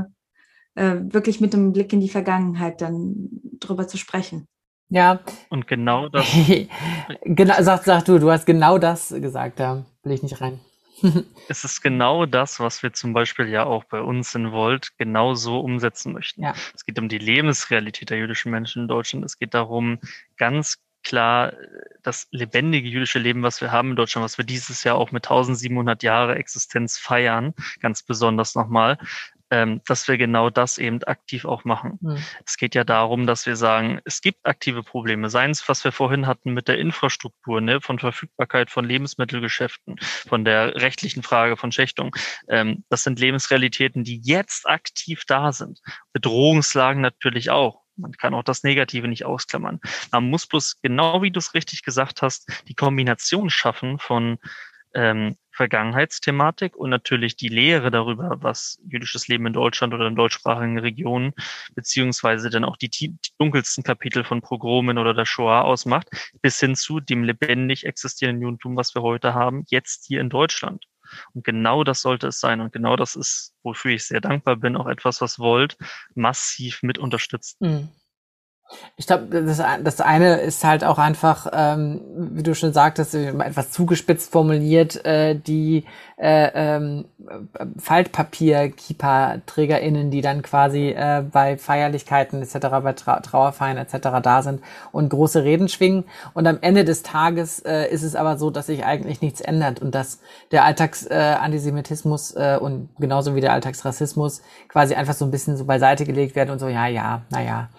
äh, 0.75 0.97
wirklich 1.01 1.41
mit 1.41 1.53
dem 1.53 1.73
Blick 1.73 1.93
in 1.93 2.01
die 2.01 2.09
Vergangenheit 2.09 2.81
dann 2.81 3.29
drüber 3.61 3.89
zu 3.89 3.97
sprechen. 3.97 4.47
Ja. 4.89 5.21
Und 5.49 5.67
genau 5.67 6.09
das. 6.09 6.27
genau, 7.25 7.55
sag, 7.61 7.85
sag 7.85 8.05
du, 8.05 8.19
du 8.19 8.31
hast 8.31 8.45
genau 8.45 8.77
das 8.79 9.09
gesagt, 9.09 9.59
da 9.59 9.85
will 10.03 10.13
ich 10.13 10.23
nicht 10.23 10.41
rein. 10.41 10.61
es 11.49 11.65
ist 11.65 11.83
genau 11.83 12.27
das, 12.27 12.61
was 12.61 12.83
wir 12.83 12.93
zum 12.93 13.13
Beispiel 13.13 13.49
ja 13.49 13.65
auch 13.65 13.85
bei 13.85 14.01
uns 14.01 14.35
in 14.35 14.53
Volt 14.53 14.91
genau 14.99 15.35
so 15.35 15.61
umsetzen 15.61 16.13
möchten. 16.13 16.43
Ja. 16.43 16.55
Es 16.75 16.85
geht 16.85 16.99
um 16.99 17.09
die 17.09 17.19
Lebensrealität 17.19 18.11
der 18.11 18.19
jüdischen 18.19 18.51
Menschen 18.51 18.83
in 18.83 18.89
Deutschland. 18.89 19.25
Es 19.25 19.39
geht 19.39 19.55
darum, 19.55 19.99
ganz 20.37 20.79
klar 21.03 21.53
das 22.03 22.29
lebendige 22.31 22.89
jüdische 22.89 23.19
Leben, 23.19 23.43
was 23.43 23.61
wir 23.61 23.73
haben 23.73 23.91
in 23.91 23.97
Deutschland, 23.97 24.25
was 24.25 24.39
wir 24.39 24.45
dieses 24.45 24.85
Jahr 24.85 24.97
auch 24.97 25.13
mit 25.13 25.27
1700 25.27 26.03
Jahre 26.03 26.37
Existenz 26.37 26.99
feiern, 26.99 27.55
ganz 27.81 28.03
besonders 28.03 28.55
nochmal, 28.55 28.99
dass 29.87 30.09
wir 30.09 30.17
genau 30.17 30.49
das 30.49 30.79
eben 30.79 31.03
aktiv 31.05 31.45
auch 31.45 31.65
machen. 31.65 31.99
Mhm. 32.01 32.19
Es 32.47 32.57
geht 32.57 32.75
ja 32.75 32.85
darum, 32.85 33.27
dass 33.27 33.45
wir 33.45 33.57
sagen, 33.57 34.01
es 34.05 34.23
gibt 34.23 34.47
aktive 34.47 34.83
Probleme, 34.83 35.29
seien 35.29 35.51
es, 35.51 35.69
was 35.69 35.85
wir 35.85 35.93
vorhin 35.93 36.27
hatten 36.27 36.55
mit 36.55 36.69
der 36.69 36.79
Infrastruktur, 36.79 37.61
ne, 37.61 37.81
von 37.81 37.99
Verfügbarkeit 37.99 38.71
von 38.71 38.87
Lebensmittelgeschäften, 38.87 39.97
von 40.01 40.45
der 40.45 40.77
rechtlichen 40.77 41.23
Frage 41.23 41.57
von 41.57 41.71
Schächtung. 41.71 42.17
Ähm, 42.49 42.85
das 42.89 43.03
sind 43.03 43.19
Lebensrealitäten, 43.19 44.05
die 44.05 44.21
jetzt 44.23 44.67
aktiv 44.67 45.25
da 45.27 45.53
sind. 45.53 45.81
Bedrohungslagen 46.13 47.03
natürlich 47.03 47.51
auch. 47.51 47.83
Man 47.97 48.13
kann 48.13 48.33
auch 48.33 48.43
das 48.43 48.63
Negative 48.63 49.07
nicht 49.07 49.27
ausklammern. 49.27 49.81
Man 50.11 50.31
muss 50.31 50.47
bloß, 50.47 50.81
genau 50.81 51.21
wie 51.21 51.31
du 51.31 51.39
es 51.39 51.53
richtig 51.53 51.83
gesagt 51.83 52.23
hast, 52.23 52.51
die 52.69 52.75
Kombination 52.75 53.51
schaffen 53.51 53.99
von 53.99 54.39
ähm, 54.95 55.37
Vergangenheitsthematik 55.53 56.77
und 56.77 56.91
natürlich 56.91 57.37
die 57.37 57.49
Lehre 57.49 57.91
darüber, 57.91 58.39
was 58.41 58.79
jüdisches 58.89 59.29
Leben 59.29 59.47
in 59.47 59.53
Deutschland 59.53 59.93
oder 59.93 60.07
in 60.07 60.17
deutschsprachigen 60.17 60.79
Regionen, 60.79 61.35
beziehungsweise 61.75 62.49
dann 62.49 62.65
auch 62.65 62.77
die, 62.77 62.89
die 62.89 63.17
dunkelsten 63.39 63.85
Kapitel 63.85 64.25
von 64.25 64.41
Pogromen 64.41 64.99
oder 64.99 65.15
der 65.15 65.27
Shoah 65.27 65.63
ausmacht, 65.63 66.09
bis 66.41 66.59
hin 66.59 66.75
zu 66.75 67.01
dem 67.01 67.23
lebendig 67.23 67.85
existierenden 67.85 68.43
Judentum, 68.43 68.77
was 68.77 68.95
wir 68.95 69.03
heute 69.03 69.35
haben, 69.35 69.65
jetzt 69.69 70.07
hier 70.07 70.21
in 70.21 70.31
Deutschland. 70.31 70.85
Und 71.35 71.45
genau 71.45 71.85
das 71.85 72.01
sollte 72.01 72.29
es 72.29 72.41
sein. 72.41 72.61
Und 72.61 72.73
genau 72.73 72.97
das 72.97 73.17
ist, 73.17 73.55
wofür 73.63 73.93
ich 73.93 74.05
sehr 74.05 74.23
dankbar 74.23 74.57
bin, 74.57 74.77
auch 74.77 74.87
etwas, 74.87 75.21
was 75.21 75.39
Volt 75.39 75.77
massiv 76.15 76.83
mit 76.83 76.99
unterstützt. 76.99 77.61
Mhm. 77.61 77.91
Ich 78.97 79.07
glaube, 79.07 79.43
das, 79.43 79.63
das 79.83 80.01
eine 80.01 80.41
ist 80.41 80.65
halt 80.65 80.85
auch 80.85 80.99
einfach, 80.99 81.47
ähm, 81.53 82.01
wie 82.15 82.43
du 82.43 82.55
schon 82.55 82.73
sagtest, 82.73 83.15
etwas 83.15 83.71
zugespitzt 83.71 84.33
formuliert, 84.33 85.05
äh, 85.05 85.35
die 85.35 85.85
äh, 86.17 86.51
ähm, 86.55 87.05
Faltpapier-Keeper-TrägerInnen, 87.79 90.11
die 90.11 90.21
dann 90.21 90.43
quasi 90.43 90.91
äh, 90.91 91.25
bei 91.31 91.57
Feierlichkeiten 91.57 92.43
etc., 92.43 92.59
bei 92.83 92.93
Trau 92.93 93.19
Trauerfeiern 93.21 93.77
etc. 93.77 94.09
da 94.23 94.43
sind 94.43 94.61
und 94.93 95.09
große 95.09 95.43
Reden 95.43 95.69
schwingen. 95.69 96.05
Und 96.35 96.47
am 96.47 96.59
Ende 96.61 96.85
des 96.85 97.03
Tages 97.03 97.59
äh, 97.61 97.91
ist 97.91 98.03
es 98.03 98.15
aber 98.15 98.39
so, 98.39 98.51
dass 98.51 98.67
sich 98.67 98.85
eigentlich 98.85 99.21
nichts 99.21 99.41
ändert 99.41 99.81
und 99.81 99.95
dass 99.95 100.21
der 100.53 100.65
Alltagsantisemitismus 100.65 102.33
äh, 102.33 102.55
äh, 102.55 102.59
und 102.59 102.89
genauso 102.99 103.35
wie 103.35 103.41
der 103.41 103.53
Alltagsrassismus 103.53 104.43
quasi 104.69 104.95
einfach 104.95 105.15
so 105.15 105.25
ein 105.25 105.31
bisschen 105.31 105.57
so 105.57 105.65
beiseite 105.65 106.05
gelegt 106.05 106.37
werden 106.37 106.51
und 106.51 106.59
so, 106.59 106.69
ja, 106.69 106.87
ja, 106.87 107.23
naja 107.31 107.71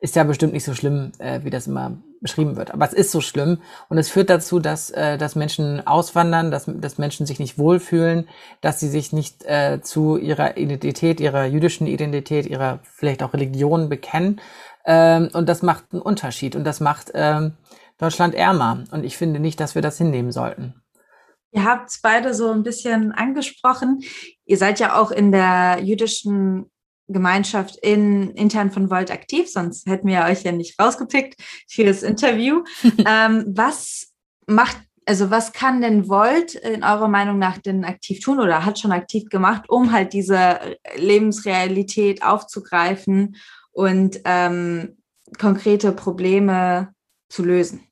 ist 0.00 0.16
ja 0.16 0.24
bestimmt 0.24 0.54
nicht 0.54 0.64
so 0.64 0.74
schlimm, 0.74 1.12
äh, 1.18 1.40
wie 1.44 1.50
das 1.50 1.66
immer 1.66 1.98
beschrieben 2.20 2.56
wird. 2.56 2.72
Aber 2.72 2.86
es 2.86 2.92
ist 2.92 3.10
so 3.12 3.20
schlimm 3.20 3.58
und 3.88 3.98
es 3.98 4.10
führt 4.10 4.30
dazu, 4.30 4.58
dass, 4.58 4.90
äh, 4.90 5.18
dass 5.18 5.36
Menschen 5.36 5.86
auswandern, 5.86 6.50
dass, 6.50 6.64
dass 6.66 6.98
Menschen 6.98 7.26
sich 7.26 7.38
nicht 7.38 7.58
wohlfühlen, 7.58 8.28
dass 8.60 8.80
sie 8.80 8.88
sich 8.88 9.12
nicht 9.12 9.44
äh, 9.44 9.80
zu 9.82 10.16
ihrer 10.16 10.56
Identität, 10.56 11.20
ihrer 11.20 11.44
jüdischen 11.44 11.86
Identität, 11.86 12.46
ihrer 12.46 12.80
vielleicht 12.82 13.22
auch 13.22 13.34
Religion 13.34 13.88
bekennen. 13.88 14.40
Ähm, 14.86 15.28
und 15.34 15.48
das 15.48 15.62
macht 15.62 15.84
einen 15.92 16.02
Unterschied 16.02 16.56
und 16.56 16.64
das 16.64 16.80
macht 16.80 17.10
ähm, 17.14 17.52
Deutschland 17.98 18.34
ärmer. 18.34 18.84
Und 18.90 19.04
ich 19.04 19.16
finde 19.18 19.38
nicht, 19.38 19.60
dass 19.60 19.74
wir 19.74 19.82
das 19.82 19.98
hinnehmen 19.98 20.32
sollten. 20.32 20.74
Ihr 21.52 21.64
habt 21.64 21.90
es 21.90 22.00
beide 22.00 22.32
so 22.32 22.50
ein 22.50 22.62
bisschen 22.62 23.12
angesprochen. 23.12 24.00
Ihr 24.44 24.56
seid 24.56 24.78
ja 24.78 24.98
auch 25.00 25.10
in 25.10 25.32
der 25.32 25.80
jüdischen 25.82 26.70
Gemeinschaft 27.12 27.76
in, 27.82 28.30
intern 28.30 28.70
von 28.70 28.90
Volt 28.90 29.10
aktiv, 29.10 29.50
sonst 29.50 29.86
hätten 29.86 30.08
wir 30.08 30.24
euch 30.24 30.42
ja 30.42 30.52
nicht 30.52 30.80
rausgepickt 30.80 31.40
für 31.68 31.84
das 31.84 32.02
Interview. 32.02 32.62
ähm, 33.06 33.44
was 33.48 34.12
macht, 34.46 34.78
also 35.06 35.30
was 35.30 35.52
kann 35.52 35.80
denn 35.80 36.08
Volt 36.08 36.54
in 36.54 36.84
eurer 36.84 37.08
Meinung 37.08 37.38
nach 37.38 37.58
denn 37.58 37.84
aktiv 37.84 38.20
tun 38.20 38.40
oder 38.40 38.64
hat 38.64 38.78
schon 38.78 38.92
aktiv 38.92 39.28
gemacht, 39.28 39.68
um 39.68 39.92
halt 39.92 40.12
diese 40.12 40.76
Lebensrealität 40.96 42.22
aufzugreifen 42.22 43.36
und 43.72 44.20
ähm, 44.24 44.98
konkrete 45.38 45.92
Probleme 45.92 46.94
zu 47.28 47.44
lösen? 47.44 47.89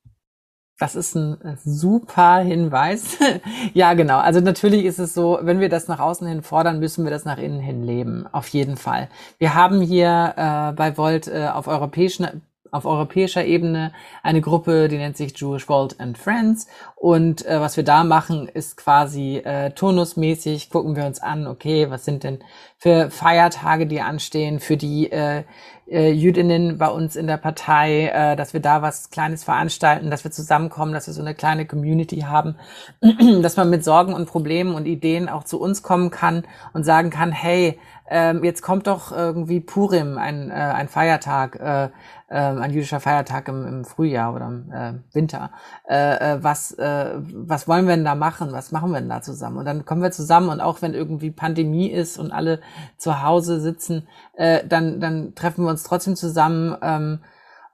Das 0.79 0.95
ist 0.95 1.17
ein 1.17 1.41
äh, 1.43 1.57
super 1.65 2.39
Hinweis. 2.39 3.19
ja, 3.75 3.95
genau. 3.95 4.19
Also 4.19 4.41
natürlich 4.41 4.85
ist 4.85 5.01
es 5.01 5.13
so, 5.13 5.39
wenn 5.43 5.59
wir 5.59 5.69
das 5.69 5.89
nach 5.89 5.99
außen 5.99 6.27
hin 6.27 6.43
fordern, 6.43 6.79
müssen 6.79 7.05
wir 7.05 7.11
das 7.11 7.25
nach 7.25 7.39
innen 7.39 7.61
hin 7.61 7.83
leben. 7.83 8.27
Auf 8.31 8.49
jeden 8.49 8.77
Fall. 8.77 9.09
Wir 9.39 9.55
haben 9.55 9.81
hier 9.81 10.35
äh, 10.37 10.73
bei 10.73 10.97
Volt 10.97 11.27
äh, 11.27 11.49
auf 11.53 11.67
europäischen 11.67 12.43
auf 12.71 12.85
europäischer 12.85 13.45
Ebene 13.45 13.93
eine 14.23 14.41
Gruppe, 14.41 14.89
die 14.89 14.99
nennt 14.99 15.17
sich 15.17 15.39
Jewish 15.39 15.67
Vault 15.67 16.01
and 16.01 16.19
Friends. 16.19 16.67
Und 16.97 17.47
äh, 17.47 17.61
was 17.61 17.77
wir 17.77 17.85
da 17.85 18.05
machen, 18.05 18.49
ist 18.49 18.77
quasi 18.77 19.39
äh, 19.39 19.71
turnusmäßig, 19.71 20.71
gucken 20.71 20.97
wir 20.97 21.07
uns 21.07 21.21
an, 21.21 21.47
okay, 21.47 21.91
was 21.91 22.05
sind 22.05 22.25
denn 22.25 22.39
für 22.77 23.11
Feiertage, 23.11 23.87
die 23.87 24.01
anstehen, 24.01 24.61
für 24.61 24.77
die 24.77 25.11
äh, 25.11 25.43
äh, 25.91 26.13
Jüdinnen 26.13 26.79
bei 26.79 26.89
uns 26.89 27.17
in 27.17 27.27
der 27.27 27.39
Partei, 27.39 28.09
äh, 28.09 28.37
dass 28.37 28.53
wir 28.53 28.61
da 28.61 28.83
was 28.83 29.11
Kleines 29.11 29.45
veranstalten, 29.45 30.11
dass 30.11 30.23
wir 30.23 30.31
zusammenkommen, 30.31 30.93
dass 30.93 31.07
wir 31.07 31.15
so 31.15 31.23
eine 31.23 31.35
kleine 31.35 31.67
Community 31.67 32.21
haben, 32.21 32.57
dass 33.43 33.57
man 33.57 33.71
mit 33.71 33.85
Sorgen 33.85 34.13
und 34.13 34.27
Problemen 34.27 34.75
und 34.75 34.87
Ideen 34.87 35.29
auch 35.29 35.45
zu 35.45 35.61
uns 35.61 35.83
kommen 35.83 36.11
kann 36.11 36.45
und 36.73 36.85
sagen 36.85 37.11
kann, 37.11 37.33
hey, 37.33 37.79
ähm, 38.11 38.45
jetzt 38.45 38.63
kommt 38.63 38.87
doch 38.87 39.13
irgendwie 39.13 39.61
Purim, 39.61 40.19
ein, 40.19 40.51
äh, 40.51 40.55
ein 40.55 40.89
Feiertag, 40.89 41.57
äh, 41.57 41.85
äh, 42.29 42.39
ein 42.39 42.71
jüdischer 42.71 43.01
Feiertag 43.01 43.49
im, 43.49 43.67
im 43.67 43.85
Frühjahr 43.85 44.35
oder 44.35 44.47
im 44.47 44.73
äh, 44.73 44.95
Winter. 45.15 45.51
Äh, 45.89 46.35
äh, 46.35 46.43
was, 46.43 46.73
äh, 46.73 47.15
was 47.19 47.69
wollen 47.69 47.87
wir 47.87 47.97
denn 47.97 48.05
da 48.05 48.15
machen? 48.15 48.53
Was 48.53 48.73
machen 48.73 48.93
wir 48.93 49.01
denn 49.01 49.09
da 49.09 49.23
zusammen? 49.23 49.59
Und 49.59 49.65
dann 49.65 49.85
kommen 49.85 50.03
wir 50.03 50.11
zusammen 50.11 50.49
und 50.49 50.61
auch 50.61 50.83
wenn 50.83 50.95
irgendwie 50.95 51.31
Pandemie 51.31 51.89
ist 51.89 52.19
und 52.19 52.33
alle 52.33 52.61
zu 52.97 53.23
Hause 53.23 53.61
sitzen, 53.61 54.09
äh, 54.35 54.67
dann, 54.67 55.01
dann 55.01 55.35
treffen 55.35 55.65
wir 55.65 55.71
uns 55.71 55.83
trotzdem 55.83 56.17
zusammen. 56.17 56.77
Ähm, 56.83 57.21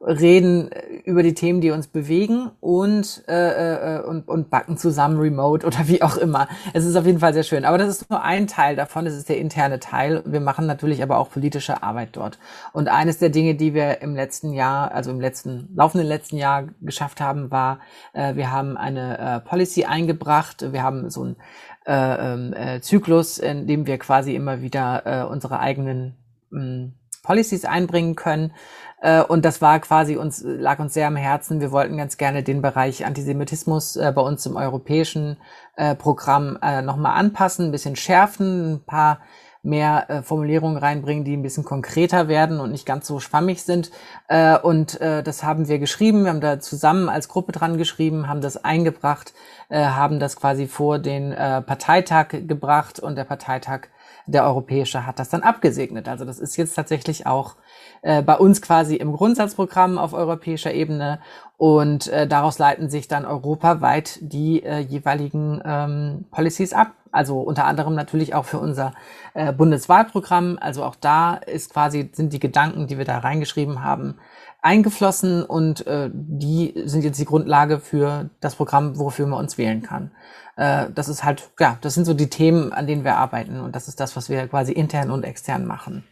reden 0.07 0.71
über 1.05 1.23
die 1.23 1.35
Themen, 1.35 1.61
die 1.61 1.71
uns 1.71 1.87
bewegen 1.87 2.51
und, 2.61 3.25
äh, 3.27 3.97
äh, 3.99 4.03
und, 4.03 4.29
und 4.29 4.51
backen 4.51 4.77
zusammen 4.77 5.19
remote 5.19 5.67
oder 5.67 5.89
wie 5.89 6.03
auch 6.03 6.17
immer. 6.17 6.49
Es 6.73 6.85
ist 6.85 6.97
auf 6.97 7.07
jeden 7.07 7.19
Fall 7.19 7.33
sehr 7.35 7.43
schön. 7.43 7.65
Aber 7.65 7.79
das 7.79 7.89
ist 7.89 8.11
nur 8.11 8.23
ein 8.23 8.47
Teil 8.47 8.77
davon, 8.77 9.05
das 9.05 9.15
ist 9.15 9.29
der 9.29 9.39
interne 9.39 9.81
Teil. 9.81 10.23
Wir 10.27 10.41
machen 10.41 10.67
natürlich 10.67 11.03
aber 11.03 11.19
auch 11.19 11.31
politische 11.31 11.83
Arbeit 11.83 12.11
dort. 12.13 12.39
Und 12.73 12.89
eines 12.89 13.19
der 13.19 13.31
Dinge, 13.31 13.55
die 13.55 13.75
wir 13.75 14.03
im 14.03 14.15
letzten 14.15 14.53
Jahr, 14.53 14.93
also 14.93 15.11
im 15.11 15.21
letzten, 15.21 15.71
laufenden 15.75 16.07
letzten 16.07 16.37
Jahr 16.37 16.65
geschafft 16.83 17.21
haben, 17.21 17.51
war, 17.51 17.81
äh, 18.13 18.35
wir 18.35 18.51
haben 18.51 18.77
eine 18.77 19.19
äh, 19.19 19.41
Policy 19.41 19.85
eingebracht. 19.85 20.73
Wir 20.73 20.83
haben 20.83 21.09
so 21.11 21.23
einen 21.23 21.37
äh, 21.87 22.33
ähm, 22.33 22.53
äh, 22.55 22.81
Zyklus, 22.81 23.39
in 23.39 23.67
dem 23.67 23.87
wir 23.87 23.99
quasi 23.99 24.35
immer 24.35 24.61
wieder 24.61 25.03
äh, 25.07 25.25
unsere 25.25 25.61
eigenen 25.61 26.15
mh, 26.51 26.61
hm, 26.61 26.93
Policies 27.25 27.65
einbringen 27.65 28.15
können. 28.15 28.53
Äh, 29.05 29.23
und 29.23 29.45
das 29.45 29.61
war 29.61 29.79
quasi 29.81 30.17
uns, 30.17 30.43
lag 30.43 30.79
uns 30.79 30.95
sehr 30.95 31.09
am 31.09 31.17
Herzen. 31.17 31.61
Wir 31.61 31.73
wollten 31.73 31.99
ganz 31.99 32.17
gerne 32.17 32.43
den 32.43 32.63
Bereich 32.63 33.05
Antisemitismus 33.05 33.97
äh, 33.97 34.13
bei 34.15 34.23
uns 34.23 34.47
im 34.47 34.57
europäischen 34.57 35.37
äh, 35.77 35.95
Programm 35.95 36.59
nochmal 36.85 37.19
anpassen, 37.19 37.67
ein 37.67 37.73
bisschen 37.73 37.97
schärfen, 37.97 38.75
ein 38.75 38.85
paar 38.85 39.21
mehr 39.63 40.23
Formulierungen 40.25 40.77
reinbringen, 40.77 41.25
die 41.25 41.35
ein 41.35 41.43
bisschen 41.43 41.65
konkreter 41.65 42.29
werden 42.29 42.61
und 42.61 42.71
nicht 42.71 42.85
ganz 42.85 43.07
so 43.07 43.19
schwammig 43.19 43.63
sind. 43.63 43.91
und 44.63 45.01
das 45.01 45.43
haben 45.43 45.69
wir 45.69 45.79
geschrieben. 45.79 46.25
Wir 46.25 46.31
haben 46.31 46.43
da 46.43 46.61
zusammen 46.61 47.09
als 47.09 47.29
Gruppe 47.29 47.53
dran 47.53 47.79
geschrieben, 47.79 48.29
haben 48.29 48.43
das 48.43 48.63
eingebracht, 48.63 49.33
haben 49.71 50.21
das 50.21 50.37
quasi 50.37 50.67
vor 50.67 50.99
den 50.99 51.31
Parteitag 51.31 52.29
gebracht 52.47 53.01
und 53.01 53.17
der 53.17 53.25
Parteitag 53.25 53.89
der 54.27 54.45
Europäische 54.45 55.07
hat 55.07 55.19
das 55.19 55.29
dann 55.29 55.43
abgesegnet. 55.43 56.09
Also 56.09 56.25
das 56.25 56.39
ist 56.39 56.57
jetzt 56.57 56.75
tatsächlich 56.75 57.27
auch 57.27 57.57
äh, 58.03 58.23
bei 58.23 58.37
uns 58.37 58.63
quasi 58.63 58.97
im 58.97 59.13
Grundsatzprogramm 59.13 59.99
auf 59.99 60.13
europäischer 60.13 60.73
Ebene 60.73 61.21
und 61.57 62.09
äh, 62.09 62.27
daraus 62.27 62.59
leiten 62.59 62.89
sich 62.89 63.09
dann 63.09 63.25
europaweit 63.25 64.19
die 64.21 64.63
äh, 64.63 64.79
jeweiligen 64.79 65.63
ähm, 65.65 66.25
Policies 66.31 66.73
ab. 66.73 66.93
Also 67.13 67.41
unter 67.41 67.65
anderem 67.67 67.95
natürlich 67.95 68.35
auch 68.35 68.45
für 68.45 68.59
unser 68.59 68.93
äh, 69.35 69.53
Bundeswahlprogramm. 69.53 70.59
Also 70.61 70.85
auch 70.85 70.97
da 70.97 71.35
ist 71.35 71.73
quasi 71.73 72.11
sind 72.13 72.33
die 72.33 72.41
Gedanken, 72.41 72.87
die 72.87 72.99
wir 72.99 73.05
da 73.05 73.19
reingeschrieben 73.19 73.85
haben, 73.85 74.19
eingeflossen 74.65 75.45
und 75.45 75.87
äh, 75.87 76.11
die 76.13 76.73
sind 76.87 77.05
jetzt 77.05 77.21
die 77.21 77.27
Grundlage 77.27 77.81
für 77.81 78.31
das 78.41 78.57
Programm, 78.57 78.99
wofür 78.99 79.27
man 79.27 79.39
uns 79.39 79.59
wählen 79.59 79.83
kann. 79.83 80.11
Äh, 80.57 80.87
das 80.95 81.09
ist 81.09 81.23
halt, 81.23 81.51
ja, 81.61 81.79
das 81.83 81.95
sind 81.95 82.07
so 82.07 82.15
die 82.15 82.31
Themen, 82.31 82.73
an 82.73 82.87
denen 82.87 83.05
wir 83.05 83.17
arbeiten 83.17 83.61
und 83.61 83.77
das 83.77 83.89
ist 83.89 84.01
das, 84.01 84.17
was 84.17 84.31
wir 84.31 84.49
quasi 84.49 84.73
intern 84.73 85.11
und 85.11 85.25
extern 85.25 85.67
machen. 85.67 86.05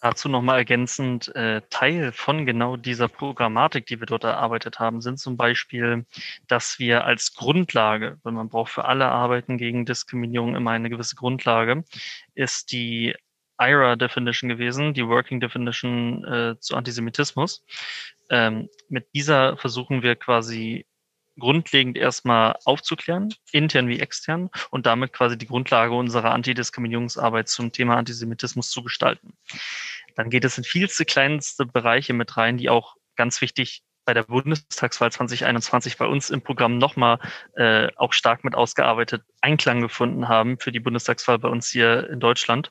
Dazu 0.00 0.28
nochmal 0.28 0.58
ergänzend, 0.58 1.34
äh, 1.34 1.62
Teil 1.70 2.12
von 2.12 2.44
genau 2.44 2.76
dieser 2.76 3.08
Programmatik, 3.08 3.86
die 3.86 4.00
wir 4.00 4.06
dort 4.06 4.24
erarbeitet 4.24 4.78
haben, 4.78 5.00
sind 5.00 5.18
zum 5.18 5.36
Beispiel, 5.36 6.04
dass 6.46 6.78
wir 6.78 7.04
als 7.04 7.34
Grundlage, 7.34 8.18
weil 8.22 8.32
man 8.32 8.50
braucht 8.50 8.70
für 8.70 8.84
alle 8.84 9.06
Arbeiten 9.06 9.56
gegen 9.56 9.86
Diskriminierung 9.86 10.56
immer 10.56 10.72
eine 10.72 10.90
gewisse 10.90 11.16
Grundlage, 11.16 11.84
ist 12.34 12.72
die 12.72 13.14
IRA 13.60 13.96
Definition 13.96 14.48
gewesen, 14.48 14.94
die 14.94 15.06
Working 15.06 15.40
Definition 15.40 16.24
äh, 16.24 16.58
zu 16.58 16.76
Antisemitismus. 16.76 17.64
Ähm, 18.30 18.68
mit 18.88 19.06
dieser 19.14 19.56
versuchen 19.56 20.02
wir 20.02 20.16
quasi 20.16 20.86
grundlegend 21.38 21.96
erstmal 21.96 22.56
aufzuklären, 22.64 23.34
intern 23.52 23.88
wie 23.88 24.00
extern, 24.00 24.50
und 24.70 24.86
damit 24.86 25.12
quasi 25.12 25.36
die 25.36 25.46
Grundlage 25.46 25.94
unserer 25.94 26.32
Antidiskriminierungsarbeit 26.32 27.48
zum 27.48 27.72
Thema 27.72 27.96
Antisemitismus 27.96 28.70
zu 28.70 28.82
gestalten. 28.82 29.34
Dann 30.14 30.30
geht 30.30 30.44
es 30.44 30.58
in 30.58 30.64
vielste 30.64 31.04
kleinste 31.04 31.66
Bereiche 31.66 32.12
mit 32.12 32.36
rein, 32.36 32.56
die 32.56 32.70
auch 32.70 32.96
ganz 33.16 33.40
wichtig 33.40 33.82
bei 34.04 34.14
der 34.14 34.24
Bundestagswahl 34.24 35.10
2021 35.10 35.96
bei 35.96 36.06
uns 36.06 36.30
im 36.30 36.42
Programm 36.42 36.78
nochmal 36.78 37.18
äh, 37.56 37.88
auch 37.96 38.12
stark 38.12 38.44
mit 38.44 38.54
ausgearbeitet 38.54 39.22
Einklang 39.40 39.80
gefunden 39.80 40.28
haben 40.28 40.58
für 40.58 40.72
die 40.72 40.80
Bundestagswahl 40.80 41.38
bei 41.38 41.48
uns 41.48 41.70
hier 41.70 42.10
in 42.10 42.20
Deutschland 42.20 42.70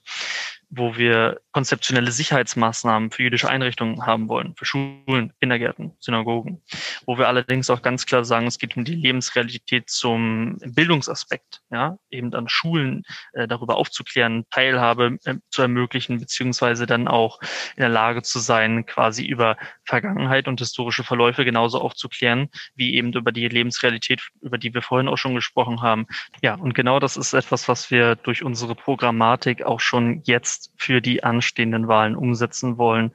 wo 0.75 0.97
wir 0.97 1.39
konzeptionelle 1.51 2.11
Sicherheitsmaßnahmen 2.11 3.11
für 3.11 3.23
jüdische 3.23 3.47
Einrichtungen 3.47 4.05
haben 4.05 4.27
wollen, 4.27 4.55
für 4.55 4.65
Schulen, 4.65 5.31
Kindergärten, 5.39 5.93
Synagogen, 5.99 6.63
wo 7.05 7.17
wir 7.17 7.27
allerdings 7.27 7.69
auch 7.69 7.83
ganz 7.83 8.07
klar 8.07 8.25
sagen, 8.25 8.47
es 8.47 8.57
geht 8.57 8.75
um 8.75 8.83
die 8.83 8.95
Lebensrealität 8.95 9.89
zum 9.89 10.57
Bildungsaspekt, 10.65 11.61
ja, 11.71 11.97
eben 12.09 12.33
an 12.33 12.49
Schulen 12.49 13.03
äh, 13.33 13.47
darüber 13.47 13.77
aufzuklären, 13.77 14.45
Teilhabe 14.49 15.17
äh, 15.25 15.35
zu 15.51 15.61
ermöglichen, 15.61 16.19
beziehungsweise 16.19 16.87
dann 16.87 17.07
auch 17.07 17.39
in 17.75 17.81
der 17.81 17.89
Lage 17.89 18.23
zu 18.23 18.39
sein, 18.39 18.85
quasi 18.87 19.25
über 19.25 19.57
Vergangenheit 19.85 20.47
und 20.47 20.59
historische 20.59 21.03
Verläufe 21.03 21.45
genauso 21.45 21.79
aufzuklären, 21.81 22.49
wie 22.73 22.95
eben 22.95 23.13
über 23.13 23.31
die 23.31 23.47
Lebensrealität, 23.47 24.27
über 24.41 24.57
die 24.57 24.73
wir 24.73 24.81
vorhin 24.81 25.07
auch 25.07 25.17
schon 25.17 25.35
gesprochen 25.35 25.81
haben. 25.83 26.07
Ja, 26.41 26.55
und 26.55 26.73
genau 26.73 26.99
das 26.99 27.15
ist 27.15 27.33
etwas, 27.33 27.67
was 27.67 27.91
wir 27.91 28.15
durch 28.15 28.43
unsere 28.43 28.73
Programmatik 28.73 29.63
auch 29.63 29.79
schon 29.79 30.21
jetzt 30.23 30.62
für 30.75 31.01
die 31.01 31.23
anstehenden 31.23 31.87
Wahlen 31.87 32.15
umsetzen 32.15 32.77
wollen, 32.77 33.11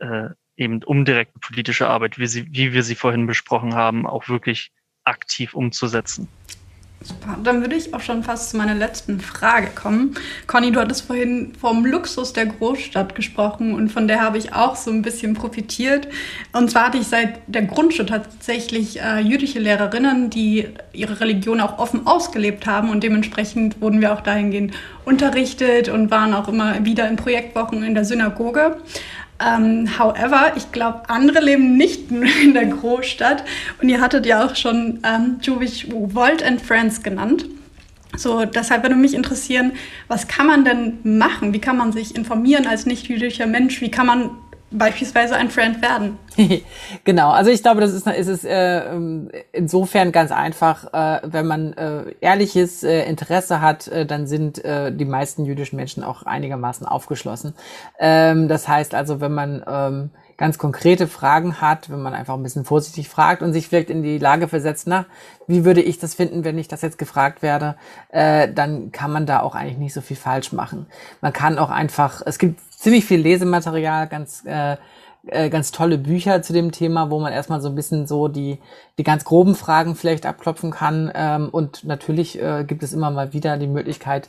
äh, 0.00 0.30
eben 0.56 0.82
um 0.82 1.04
direkte 1.04 1.38
politische 1.38 1.88
Arbeit, 1.88 2.18
wie, 2.18 2.26
sie, 2.26 2.46
wie 2.52 2.72
wir 2.72 2.82
sie 2.82 2.94
vorhin 2.94 3.26
besprochen 3.26 3.74
haben, 3.74 4.06
auch 4.06 4.28
wirklich 4.28 4.72
aktiv 5.04 5.54
umzusetzen. 5.54 6.28
Super, 7.06 7.38
dann 7.44 7.60
würde 7.60 7.76
ich 7.76 7.94
auch 7.94 8.00
schon 8.00 8.24
fast 8.24 8.50
zu 8.50 8.56
meiner 8.56 8.74
letzten 8.74 9.20
Frage 9.20 9.68
kommen. 9.68 10.16
Conny, 10.48 10.72
du 10.72 10.80
hattest 10.80 11.02
vorhin 11.02 11.52
vom 11.60 11.86
Luxus 11.86 12.32
der 12.32 12.46
Großstadt 12.46 13.14
gesprochen 13.14 13.74
und 13.74 13.90
von 13.90 14.08
der 14.08 14.20
habe 14.20 14.38
ich 14.38 14.54
auch 14.54 14.74
so 14.74 14.90
ein 14.90 15.02
bisschen 15.02 15.34
profitiert. 15.34 16.08
Und 16.52 16.68
zwar 16.68 16.86
hatte 16.86 16.98
ich 16.98 17.06
seit 17.06 17.38
der 17.46 17.62
Grundschule 17.62 18.08
tatsächlich 18.08 19.00
äh, 19.00 19.20
jüdische 19.20 19.60
Lehrerinnen, 19.60 20.30
die 20.30 20.66
ihre 20.92 21.20
Religion 21.20 21.60
auch 21.60 21.78
offen 21.78 22.08
ausgelebt 22.08 22.66
haben 22.66 22.90
und 22.90 23.04
dementsprechend 23.04 23.80
wurden 23.80 24.00
wir 24.00 24.12
auch 24.12 24.22
dahingehend 24.22 24.74
unterrichtet 25.04 25.88
und 25.88 26.10
waren 26.10 26.34
auch 26.34 26.48
immer 26.48 26.84
wieder 26.84 27.08
in 27.08 27.14
Projektwochen 27.14 27.84
in 27.84 27.94
der 27.94 28.04
Synagoge. 28.04 28.78
Um, 29.38 29.46
ähm, 29.46 29.98
however, 29.98 30.52
ich 30.56 30.72
glaube, 30.72 31.02
andere 31.08 31.40
leben 31.40 31.76
nicht 31.76 32.10
nur 32.10 32.24
in 32.42 32.54
der 32.54 32.66
Großstadt. 32.66 33.44
Und 33.80 33.88
ihr 33.88 34.00
hattet 34.00 34.24
ja 34.24 34.46
auch 34.46 34.56
schon 34.56 35.00
ähm, 35.04 35.36
Jewish 35.42 35.86
Volt 35.90 36.42
and 36.42 36.60
Friends 36.60 37.02
genannt. 37.02 37.46
So, 38.16 38.46
deshalb 38.46 38.82
würde 38.82 38.94
mich 38.94 39.12
interessieren, 39.12 39.72
was 40.08 40.26
kann 40.26 40.46
man 40.46 40.64
denn 40.64 40.98
machen? 41.02 41.52
Wie 41.52 41.58
kann 41.58 41.76
man 41.76 41.92
sich 41.92 42.16
informieren 42.16 42.66
als 42.66 42.86
nicht-jüdischer 42.86 43.46
Mensch? 43.46 43.82
Wie 43.82 43.90
kann 43.90 44.06
man 44.06 44.30
beispielsweise 44.70 45.36
ein 45.36 45.50
Friend 45.50 45.80
werden. 45.80 46.18
genau, 47.04 47.30
also 47.30 47.50
ich 47.50 47.62
glaube, 47.62 47.80
das 47.80 47.92
ist, 47.92 48.06
ist 48.06 48.28
es 48.28 48.44
äh, 48.44 48.82
insofern 49.52 50.12
ganz 50.12 50.32
einfach, 50.32 50.92
äh, 50.92 51.20
wenn 51.24 51.46
man 51.46 51.72
äh, 51.74 52.14
ehrliches 52.20 52.82
äh, 52.82 53.04
Interesse 53.04 53.60
hat, 53.60 53.88
äh, 53.88 54.06
dann 54.06 54.26
sind 54.26 54.64
äh, 54.64 54.92
die 54.92 55.04
meisten 55.04 55.44
jüdischen 55.44 55.76
Menschen 55.76 56.02
auch 56.02 56.24
einigermaßen 56.24 56.86
aufgeschlossen. 56.86 57.54
Ähm, 57.98 58.48
das 58.48 58.68
heißt 58.68 58.94
also, 58.94 59.20
wenn 59.20 59.34
man 59.34 59.62
ähm, 59.66 60.10
ganz 60.36 60.58
konkrete 60.58 61.06
Fragen 61.06 61.60
hat, 61.60 61.90
wenn 61.90 62.02
man 62.02 62.12
einfach 62.12 62.34
ein 62.34 62.42
bisschen 62.42 62.64
vorsichtig 62.64 63.08
fragt 63.08 63.42
und 63.42 63.52
sich 63.52 63.68
vielleicht 63.68 63.90
in 63.90 64.02
die 64.02 64.18
Lage 64.18 64.48
versetzt, 64.48 64.86
na, 64.86 65.06
wie 65.46 65.64
würde 65.64 65.80
ich 65.80 65.98
das 65.98 66.14
finden, 66.14 66.44
wenn 66.44 66.58
ich 66.58 66.68
das 66.68 66.82
jetzt 66.82 66.98
gefragt 66.98 67.42
werde, 67.42 67.76
äh, 68.10 68.52
dann 68.52 68.92
kann 68.92 69.12
man 69.12 69.26
da 69.26 69.40
auch 69.40 69.54
eigentlich 69.54 69.78
nicht 69.78 69.94
so 69.94 70.00
viel 70.00 70.16
falsch 70.16 70.52
machen. 70.52 70.86
Man 71.20 71.32
kann 71.32 71.58
auch 71.58 71.70
einfach, 71.70 72.22
es 72.26 72.38
gibt 72.38 72.60
ziemlich 72.86 73.04
viel 73.04 73.18
Lesematerial, 73.18 74.06
ganz 74.06 74.44
äh, 74.46 74.76
äh, 75.26 75.50
ganz 75.50 75.72
tolle 75.72 75.98
Bücher 75.98 76.40
zu 76.40 76.52
dem 76.52 76.70
Thema, 76.70 77.10
wo 77.10 77.18
man 77.18 77.32
erstmal 77.32 77.60
so 77.60 77.68
ein 77.68 77.74
bisschen 77.74 78.06
so 78.06 78.28
die, 78.28 78.60
die 78.96 79.02
ganz 79.02 79.24
groben 79.24 79.56
Fragen 79.56 79.96
vielleicht 79.96 80.24
abklopfen 80.24 80.70
kann. 80.70 81.10
Ähm, 81.12 81.48
und 81.50 81.82
natürlich 81.82 82.40
äh, 82.40 82.62
gibt 82.64 82.84
es 82.84 82.92
immer 82.92 83.10
mal 83.10 83.32
wieder 83.32 83.56
die 83.56 83.66
Möglichkeit, 83.66 84.28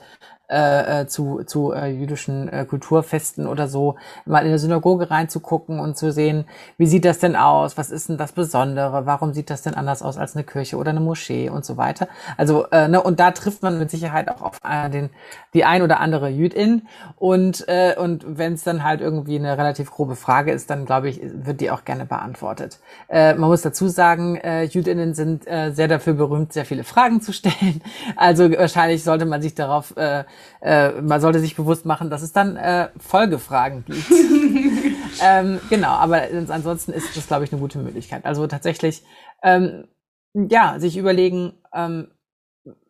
äh, 0.49 1.01
äh, 1.01 1.07
zu, 1.07 1.43
zu 1.45 1.73
äh, 1.73 1.87
jüdischen 1.87 2.47
äh, 2.47 2.65
Kulturfesten 2.65 3.47
oder 3.47 3.67
so, 3.67 3.95
mal 4.25 4.43
in 4.43 4.49
der 4.49 4.59
Synagoge 4.59 5.11
reinzugucken 5.11 5.81
und 5.81 5.97
zu 5.97 6.13
sehen, 6.13 6.45
wie 6.77 6.87
sieht 6.87 7.03
das 7.03 7.19
denn 7.19 7.35
aus, 7.35 7.77
was 7.77 7.91
ist 7.91 8.07
denn 8.07 8.17
das 8.17 8.31
Besondere, 8.31 9.05
warum 9.05 9.33
sieht 9.33 9.49
das 9.49 9.63
denn 9.63 9.73
anders 9.73 10.01
aus 10.01 10.17
als 10.17 10.35
eine 10.35 10.45
Kirche 10.45 10.77
oder 10.77 10.91
eine 10.91 11.01
Moschee 11.01 11.49
und 11.49 11.65
so 11.65 11.75
weiter. 11.75 12.07
Also, 12.37 12.65
äh, 12.71 12.87
ne, 12.87 13.01
und 13.01 13.19
da 13.19 13.31
trifft 13.31 13.61
man 13.61 13.77
mit 13.77 13.91
Sicherheit 13.91 14.29
auch 14.29 14.41
auf 14.41 14.59
äh, 14.63 14.89
den, 14.89 15.09
die 15.53 15.65
ein 15.65 15.81
oder 15.81 15.99
andere 15.99 16.29
Jüdin 16.29 16.87
und, 17.17 17.67
äh, 17.67 17.95
und 17.97 18.37
wenn 18.37 18.53
es 18.53 18.63
dann 18.63 18.85
halt 18.85 19.01
irgendwie 19.01 19.37
eine 19.37 19.57
relativ 19.57 19.91
grobe 19.91 20.15
Frage 20.15 20.53
ist, 20.53 20.69
dann 20.69 20.85
glaube 20.85 21.09
ich, 21.09 21.19
wird 21.23 21.59
die 21.59 21.71
auch 21.71 21.83
gerne 21.83 22.05
beantwortet. 22.05 22.79
Äh, 23.09 23.33
man 23.33 23.49
muss 23.49 23.63
dazu 23.63 23.89
sagen, 23.89 24.37
äh, 24.37 24.63
Jüdinnen 24.63 25.13
sind 25.13 25.45
äh, 25.45 25.71
sehr 25.71 25.89
dafür 25.89 26.13
berühmt, 26.13 26.53
sehr 26.53 26.65
viele 26.65 26.85
Fragen 26.85 27.19
zu 27.19 27.33
stellen. 27.33 27.81
Also 28.15 28.49
wahrscheinlich 28.51 29.03
sollte 29.03 29.25
man 29.25 29.41
sich 29.41 29.53
darauf 29.53 29.95
äh, 29.97 30.23
äh, 30.61 31.01
man 31.01 31.21
sollte 31.21 31.39
sich 31.39 31.55
bewusst 31.55 31.85
machen, 31.85 32.09
dass 32.09 32.21
es 32.21 32.33
dann 32.33 32.55
äh, 32.55 32.89
Folgefragen 32.97 33.85
gibt. 33.85 34.09
ähm, 35.23 35.59
genau, 35.69 35.89
aber 35.89 36.23
ansonsten 36.49 36.93
ist 36.93 37.15
das, 37.15 37.27
glaube 37.27 37.43
ich, 37.43 37.51
eine 37.51 37.61
gute 37.61 37.79
Möglichkeit. 37.79 38.25
Also 38.25 38.47
tatsächlich, 38.47 39.03
ähm, 39.43 39.85
ja, 40.33 40.79
sich 40.79 40.97
überlegen, 40.97 41.53
ähm, 41.73 42.07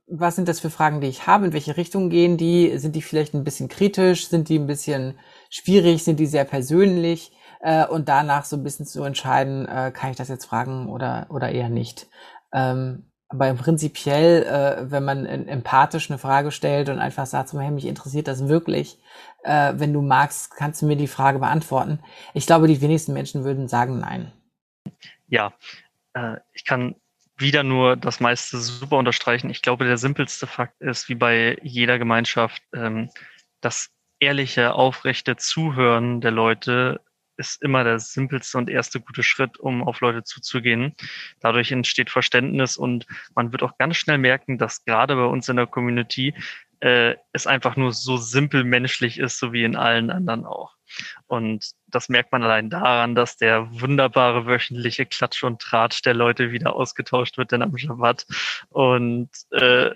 was 0.07 0.35
sind 0.35 0.47
das 0.47 0.59
für 0.59 0.69
Fragen, 0.69 1.01
die 1.01 1.07
ich 1.07 1.27
habe, 1.27 1.47
in 1.47 1.53
welche 1.53 1.75
Richtung 1.75 2.09
gehen 2.09 2.37
die, 2.37 2.77
sind 2.77 2.95
die 2.95 3.01
vielleicht 3.01 3.33
ein 3.33 3.43
bisschen 3.43 3.67
kritisch, 3.67 4.29
sind 4.29 4.47
die 4.47 4.57
ein 4.57 4.67
bisschen 4.67 5.19
schwierig, 5.49 6.03
sind 6.03 6.19
die 6.19 6.25
sehr 6.25 6.45
persönlich 6.45 7.33
äh, 7.59 7.85
und 7.85 8.07
danach 8.07 8.45
so 8.45 8.55
ein 8.55 8.63
bisschen 8.63 8.85
zu 8.85 9.03
entscheiden, 9.03 9.67
äh, 9.67 9.91
kann 9.91 10.11
ich 10.11 10.17
das 10.17 10.29
jetzt 10.29 10.45
fragen 10.45 10.87
oder, 10.87 11.27
oder 11.29 11.49
eher 11.49 11.69
nicht. 11.69 12.07
Ähm, 12.53 13.06
aber 13.29 13.53
prinzipiell, 13.55 14.43
äh, 14.43 14.91
wenn 14.91 15.03
man 15.03 15.25
empathisch 15.25 16.09
eine 16.09 16.17
Frage 16.17 16.51
stellt 16.51 16.89
und 16.89 16.99
einfach 16.99 17.25
sagt, 17.25 17.49
so, 17.49 17.59
hey, 17.59 17.71
mich 17.71 17.85
interessiert 17.85 18.27
das 18.27 18.47
wirklich, 18.47 18.97
äh, 19.43 19.73
wenn 19.75 19.93
du 19.93 20.01
magst, 20.01 20.55
kannst 20.55 20.81
du 20.81 20.85
mir 20.85 20.95
die 20.95 21.07
Frage 21.07 21.39
beantworten. 21.39 21.99
Ich 22.33 22.45
glaube, 22.45 22.67
die 22.67 22.81
wenigsten 22.81 23.13
Menschen 23.13 23.43
würden 23.43 23.67
sagen 23.67 23.99
nein. 23.99 24.31
Ja, 25.27 25.53
äh, 26.13 26.37
ich 26.53 26.63
kann 26.63 26.95
wieder 27.37 27.63
nur 27.63 27.97
das 27.97 28.19
meiste 28.19 28.57
super 28.59 28.97
unterstreichen. 28.97 29.49
Ich 29.49 29.61
glaube, 29.61 29.85
der 29.85 29.97
simpelste 29.97 30.47
Fakt 30.47 30.81
ist, 30.81 31.09
wie 31.09 31.15
bei 31.15 31.57
jeder 31.61 31.99
Gemeinschaft, 31.99 32.61
ähm, 32.73 33.09
das 33.61 33.89
ehrliche, 34.19 34.73
aufrechte 34.73 35.35
Zuhören 35.35 36.21
der 36.21 36.31
Leute 36.31 37.01
ist 37.37 37.61
immer 37.61 37.83
der 37.83 37.99
simpelste 37.99 38.57
und 38.57 38.69
erste 38.69 38.99
gute 38.99 39.23
Schritt, 39.23 39.57
um 39.57 39.83
auf 39.83 40.01
Leute 40.01 40.23
zuzugehen. 40.23 40.95
Dadurch 41.39 41.71
entsteht 41.71 42.09
Verständnis 42.09 42.77
und 42.77 43.05
man 43.35 43.51
wird 43.51 43.63
auch 43.63 43.77
ganz 43.77 43.97
schnell 43.97 44.17
merken, 44.17 44.57
dass 44.57 44.83
gerade 44.85 45.15
bei 45.15 45.25
uns 45.25 45.47
in 45.49 45.55
der 45.55 45.67
Community 45.67 46.33
äh, 46.79 47.15
es 47.33 47.47
einfach 47.47 47.75
nur 47.75 47.91
so 47.93 48.17
simpel 48.17 48.63
menschlich 48.63 49.17
ist, 49.19 49.39
so 49.39 49.53
wie 49.53 49.63
in 49.63 49.75
allen 49.75 50.11
anderen 50.11 50.45
auch. 50.45 50.75
Und 51.25 51.71
das 51.87 52.09
merkt 52.09 52.31
man 52.31 52.43
allein 52.43 52.69
daran, 52.69 53.15
dass 53.15 53.37
der 53.37 53.67
wunderbare 53.81 54.45
wöchentliche 54.45 55.05
Klatsch 55.05 55.43
und 55.43 55.61
Tratsch 55.61 56.01
der 56.03 56.13
Leute 56.13 56.51
wieder 56.51 56.75
ausgetauscht 56.75 57.37
wird 57.37 57.51
dann 57.51 57.61
am 57.61 57.77
Schabbat. 57.77 58.25
Und 58.69 59.29
äh, 59.51 59.91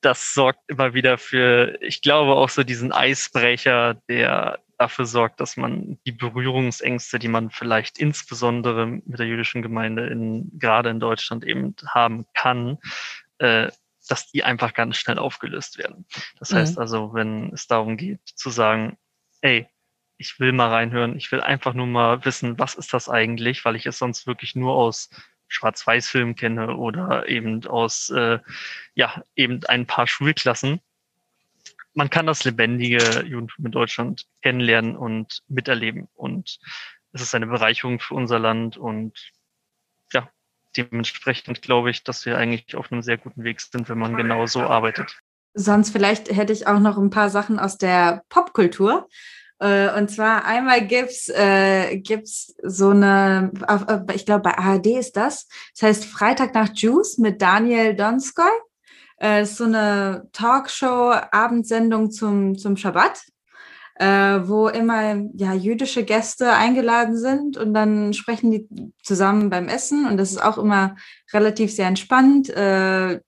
das 0.00 0.34
sorgt 0.34 0.60
immer 0.68 0.94
wieder 0.94 1.18
für, 1.18 1.78
ich 1.82 2.02
glaube, 2.02 2.34
auch 2.34 2.48
so 2.48 2.62
diesen 2.62 2.92
Eisbrecher, 2.92 3.94
der 4.08 4.60
dafür 4.78 5.06
sorgt, 5.06 5.40
dass 5.40 5.56
man 5.56 5.98
die 6.06 6.12
Berührungsängste, 6.12 7.18
die 7.18 7.28
man 7.28 7.50
vielleicht 7.50 7.98
insbesondere 7.98 8.86
mit 8.86 9.18
der 9.18 9.26
jüdischen 9.26 9.62
Gemeinde 9.62 10.06
in, 10.06 10.50
gerade 10.58 10.90
in 10.90 11.00
Deutschland 11.00 11.44
eben 11.44 11.74
haben 11.86 12.26
kann, 12.34 12.78
äh, 13.38 13.70
dass 14.08 14.30
die 14.30 14.44
einfach 14.44 14.72
ganz 14.72 14.96
schnell 14.96 15.18
aufgelöst 15.18 15.78
werden. 15.78 16.06
Das 16.38 16.52
mhm. 16.52 16.56
heißt 16.56 16.78
also, 16.78 17.12
wenn 17.12 17.52
es 17.52 17.66
darum 17.66 17.96
geht 17.96 18.20
zu 18.24 18.50
sagen, 18.50 18.96
ey, 19.42 19.68
ich 20.16 20.40
will 20.40 20.52
mal 20.52 20.68
reinhören, 20.68 21.16
ich 21.16 21.30
will 21.30 21.40
einfach 21.40 21.74
nur 21.74 21.86
mal 21.86 22.24
wissen, 22.24 22.58
was 22.58 22.74
ist 22.74 22.92
das 22.92 23.08
eigentlich, 23.08 23.64
weil 23.64 23.76
ich 23.76 23.86
es 23.86 23.98
sonst 23.98 24.26
wirklich 24.26 24.56
nur 24.56 24.74
aus 24.74 25.10
Schwarz-Weiß-Filmen 25.48 26.34
kenne 26.34 26.76
oder 26.76 27.28
eben 27.28 27.66
aus, 27.66 28.10
äh, 28.10 28.38
ja, 28.94 29.22
eben 29.34 29.64
ein 29.66 29.86
paar 29.86 30.06
Schulklassen. 30.06 30.80
Man 31.98 32.10
kann 32.10 32.26
das 32.26 32.44
lebendige 32.44 33.24
Judentum 33.26 33.66
in 33.66 33.72
Deutschland 33.72 34.24
kennenlernen 34.40 34.96
und 34.96 35.42
miterleben 35.48 36.06
und 36.14 36.60
es 37.12 37.22
ist 37.22 37.34
eine 37.34 37.48
Bereicherung 37.48 37.98
für 37.98 38.14
unser 38.14 38.38
Land 38.38 38.76
und 38.76 39.18
ja, 40.12 40.30
dementsprechend 40.76 41.60
glaube 41.60 41.90
ich, 41.90 42.04
dass 42.04 42.24
wir 42.24 42.38
eigentlich 42.38 42.76
auf 42.76 42.92
einem 42.92 43.02
sehr 43.02 43.18
guten 43.18 43.42
Weg 43.42 43.60
sind, 43.60 43.88
wenn 43.88 43.98
man 43.98 44.16
genau 44.16 44.46
so 44.46 44.60
arbeitet. 44.60 45.18
Sonst 45.54 45.90
vielleicht 45.90 46.30
hätte 46.30 46.52
ich 46.52 46.68
auch 46.68 46.78
noch 46.78 46.98
ein 46.98 47.10
paar 47.10 47.30
Sachen 47.30 47.58
aus 47.58 47.78
der 47.78 48.22
Popkultur. 48.28 49.08
Äh, 49.58 49.92
und 49.98 50.08
zwar 50.08 50.44
einmal 50.44 50.86
gibt's 50.86 51.28
äh, 51.28 51.98
gibt's 51.98 52.54
so 52.62 52.90
eine, 52.90 53.50
ich 54.14 54.24
glaube 54.24 54.42
bei 54.42 54.56
ARD 54.56 54.86
ist 54.86 55.16
das. 55.16 55.48
Das 55.74 55.82
heißt 55.82 56.04
Freitag 56.04 56.54
nach 56.54 56.68
Juice 56.72 57.18
mit 57.18 57.42
Daniel 57.42 57.96
Donskoy. 57.96 58.52
Äh, 59.20 59.42
ist 59.42 59.56
so 59.56 59.64
eine 59.64 60.28
Talkshow, 60.32 61.12
Abendsendung 61.32 62.10
zum 62.10 62.56
zum 62.56 62.76
Schabbat, 62.76 63.20
äh, 63.96 64.40
wo 64.44 64.68
immer 64.68 65.22
ja 65.34 65.54
jüdische 65.54 66.04
Gäste 66.04 66.52
eingeladen 66.52 67.16
sind 67.16 67.56
und 67.56 67.74
dann 67.74 68.12
sprechen 68.14 68.50
die 68.50 68.68
zusammen 69.02 69.50
beim 69.50 69.68
Essen 69.68 70.06
und 70.06 70.16
das 70.16 70.30
ist 70.30 70.42
auch 70.42 70.58
immer 70.58 70.96
relativ 71.32 71.74
sehr 71.74 71.88
entspannt. 71.88 72.48
Äh, 72.50 73.20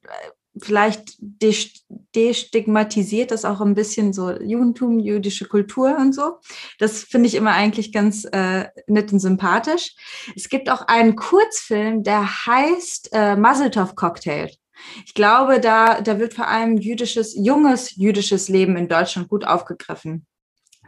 vielleicht 0.63 1.17
destigmatisiert 2.15 3.31
das 3.31 3.45
auch 3.45 3.61
ein 3.61 3.75
bisschen 3.75 4.13
so 4.13 4.31
Judentum, 4.31 4.99
jüdische 4.99 5.47
Kultur 5.47 5.97
und 5.97 6.15
so. 6.15 6.39
Das 6.79 7.05
finde 7.05 7.29
ich 7.29 7.35
immer 7.35 7.53
eigentlich 7.53 7.93
ganz 7.93 8.25
äh, 8.25 8.67
nett 8.87 9.13
und 9.13 9.21
sympathisch. 9.21 9.95
Es 10.37 10.49
gibt 10.49 10.71
auch 10.71 10.83
einen 10.83 11.17
Kurzfilm, 11.17 12.03
der 12.03 12.47
heißt 12.47 13.11
äh, 13.13 13.37
Muzzletov 13.37 13.95
Cocktail. 13.95 14.51
Ich 15.07 15.15
glaube, 15.15 15.61
da, 15.61 16.01
da 16.01 16.19
wird 16.19 16.35
vor 16.35 16.49
allem 16.49 16.79
jüdisches, 16.79 17.35
junges 17.37 17.97
jüdisches 17.97 18.49
Leben 18.49 18.77
in 18.77 18.89
Deutschland 18.89 19.29
gut 19.29 19.47
aufgegriffen. 19.47 20.27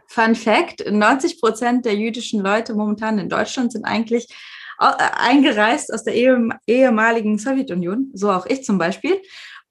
Fun 0.07 0.35
Fact, 0.35 0.91
90 0.91 1.39
Prozent 1.39 1.85
der 1.85 1.95
jüdischen 1.95 2.41
Leute 2.41 2.75
momentan 2.75 3.17
in 3.17 3.29
Deutschland 3.29 3.71
sind 3.71 3.85
eigentlich 3.85 4.27
äh, 4.79 4.85
eingereist 5.15 5.93
aus 5.93 6.03
der 6.03 6.13
ehemaligen 6.67 7.37
Sowjetunion, 7.39 8.11
so 8.13 8.31
auch 8.31 8.45
ich 8.45 8.63
zum 8.63 8.77
Beispiel. 8.77 9.19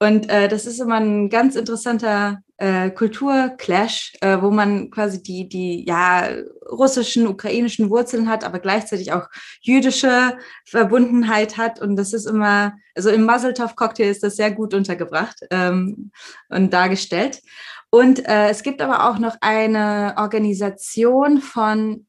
Und 0.01 0.29
äh, 0.29 0.49
das 0.49 0.67
ist 0.67 0.81
immer 0.81 0.97
ein 0.97 1.29
ganz 1.29 1.55
interessanter 1.55 2.41
äh, 2.57 2.91
Kulturclash, 2.91 4.15
äh, 4.21 4.39
wo 4.43 4.51
man 4.51 4.91
quasi 4.91 5.23
die, 5.23 5.49
die 5.49 5.85
ja, 5.87 6.29
russischen, 6.73 7.27
ukrainischen 7.27 7.91
Wurzeln 7.91 8.29
hat, 8.29 8.45
aber 8.45 8.59
gleichzeitig 8.59 9.13
auch 9.13 9.29
jüdische 9.61 10.37
Verbundenheit 10.65 11.59
hat. 11.59 11.81
Und 11.81 11.97
das 11.97 12.13
ist 12.13 12.27
immer, 12.27 12.75
also 12.95 13.11
im 13.11 13.25
Muzzletov-Cocktail 13.25 14.11
ist 14.11 14.23
das 14.23 14.37
sehr 14.37 14.51
gut 14.51 14.75
untergebracht 14.75 15.41
ähm, 15.51 16.11
und 16.49 16.73
dargestellt. 16.73 17.43
Und 17.91 18.27
äh, 18.27 18.49
es 18.49 18.63
gibt 18.63 18.81
aber 18.81 19.11
auch 19.11 19.19
noch 19.19 19.37
eine 19.43 20.15
Organisation 20.17 21.43
von, 21.43 22.07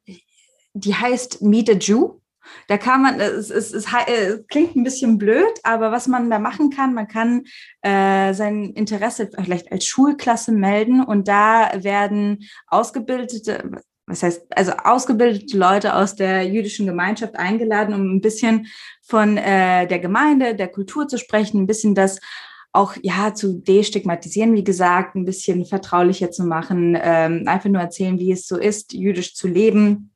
die 0.74 0.96
heißt 0.96 1.42
Meet 1.42 1.70
a 1.70 1.74
Jew. 1.74 2.20
Da 2.68 2.78
kann 2.78 3.02
man, 3.02 3.20
es, 3.20 3.50
es, 3.50 3.74
es, 3.74 3.86
es, 4.08 4.48
klingt 4.48 4.76
ein 4.76 4.84
bisschen 4.84 5.18
blöd, 5.18 5.54
aber 5.64 5.92
was 5.92 6.08
man 6.08 6.30
da 6.30 6.40
machen 6.40 6.70
kann, 6.70 6.94
man 6.94 7.08
kann 7.08 7.44
äh, 7.82 8.34
sein 8.34 8.72
Interesse 8.72 9.30
vielleicht 9.44 9.72
als 9.72 9.86
Schulklasse 9.86 10.52
melden 10.52 11.04
und 11.04 11.28
da 11.28 11.72
werden 11.84 12.48
ausgebildete, 12.68 13.82
was 14.06 14.24
heißt, 14.24 14.46
also 14.56 14.74
ausgebildete 14.74 15.58
Leute 15.58 15.96
aus 15.96 16.16
der 16.16 16.44
jüdischen 16.48 16.86
Gemeinschaft 16.86 17.36
eingeladen, 17.36 17.96
um 17.96 18.16
ein 18.16 18.22
bisschen 18.22 18.68
von 19.02 19.38
äh, 19.38 19.88
der 19.88 20.00
Gemeinde, 20.00 20.56
der 20.56 20.68
Kultur 20.68 21.08
zu 21.08 21.18
sprechen, 21.18 21.62
ein 21.62 21.68
bisschen 21.68 21.96
das 21.96 22.20
auch 22.74 22.96
ja 23.02 23.34
zu 23.34 23.62
destigmatisieren, 23.62 24.56
wie 24.56 24.64
gesagt, 24.64 25.16
ein 25.16 25.26
bisschen 25.26 25.66
vertraulicher 25.66 26.32
zu 26.32 26.44
machen, 26.44 26.98
ähm, 27.02 27.44
einfach 27.46 27.70
nur 27.70 27.82
erzählen, 27.82 28.20
wie 28.20 28.32
es 28.32 28.48
so 28.48 28.58
ist, 28.58 28.94
jüdisch 28.94 29.36
zu 29.36 29.48
leben 29.48 30.12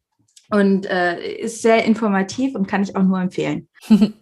und 0.50 0.86
äh, 0.88 1.36
ist 1.38 1.62
sehr 1.62 1.86
informativ 1.86 2.56
und 2.56 2.68
kann 2.68 2.84
ich 2.84 2.96
auch 2.96 3.04
nur 3.04 3.20
empfehlen. 3.20 3.70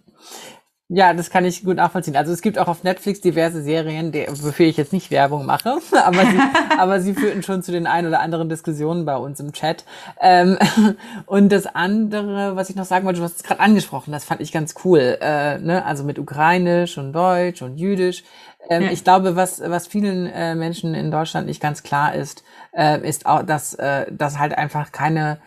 Ja, 0.96 1.14
das 1.14 1.30
kann 1.30 1.44
ich 1.44 1.66
gut 1.66 1.76
nachvollziehen. 1.76 2.16
Also 2.16 2.32
es 2.32 2.42
gibt 2.42 2.58
auch 2.58 2.70
auf 2.70 2.86
Netflix 2.86 3.20
diverse 3.20 3.62
Serien, 3.62 4.14
die, 4.14 4.28
wofür 4.30 4.66
ich 4.66 4.78
jetzt 4.78 4.94
nicht 4.94 5.12
Werbung 5.12 5.46
mache, 5.46 5.78
aber 6.06 6.22
sie, 6.22 6.40
aber 6.78 7.02
sie 7.02 7.14
führten 7.14 7.44
schon 7.44 7.62
zu 7.62 7.74
den 7.74 7.86
ein 7.86 8.08
oder 8.08 8.22
anderen 8.22 8.48
Diskussionen 8.48 9.04
bei 9.04 9.18
uns 9.18 9.42
im 9.42 9.52
Chat. 9.52 9.84
Ähm, 10.22 10.58
und 11.26 11.52
das 11.52 11.66
andere, 11.66 12.56
was 12.56 12.70
ich 12.70 12.78
noch 12.78 12.86
sagen 12.86 13.06
wollte, 13.06 13.20
du 13.20 13.26
hast 13.26 13.36
es 13.36 13.44
gerade 13.44 13.60
angesprochen, 13.60 14.14
das 14.14 14.24
fand 14.24 14.40
ich 14.40 14.54
ganz 14.54 14.74
cool. 14.86 15.18
Äh, 15.20 15.60
ne? 15.60 15.84
Also 15.84 16.06
mit 16.06 16.18
Ukrainisch 16.18 16.98
und 16.98 17.12
Deutsch 17.12 17.62
und 17.62 17.76
Jüdisch. 17.76 18.24
Ähm, 18.70 18.84
ja. 18.84 18.92
Ich 18.92 19.04
glaube, 19.04 19.36
was, 19.36 19.60
was 19.60 19.88
vielen 19.88 20.28
äh, 20.28 20.56
Menschen 20.56 20.96
in 20.96 21.12
Deutschland 21.12 21.46
nicht 21.46 21.62
ganz 21.62 21.84
klar 21.84 22.16
ist, 22.16 22.46
äh, 22.72 23.06
ist 23.06 23.26
auch, 23.26 23.44
dass, 23.44 23.74
äh, 23.74 24.06
dass 24.14 24.40
halt 24.40 24.58
einfach 24.58 24.94
keine 24.94 25.40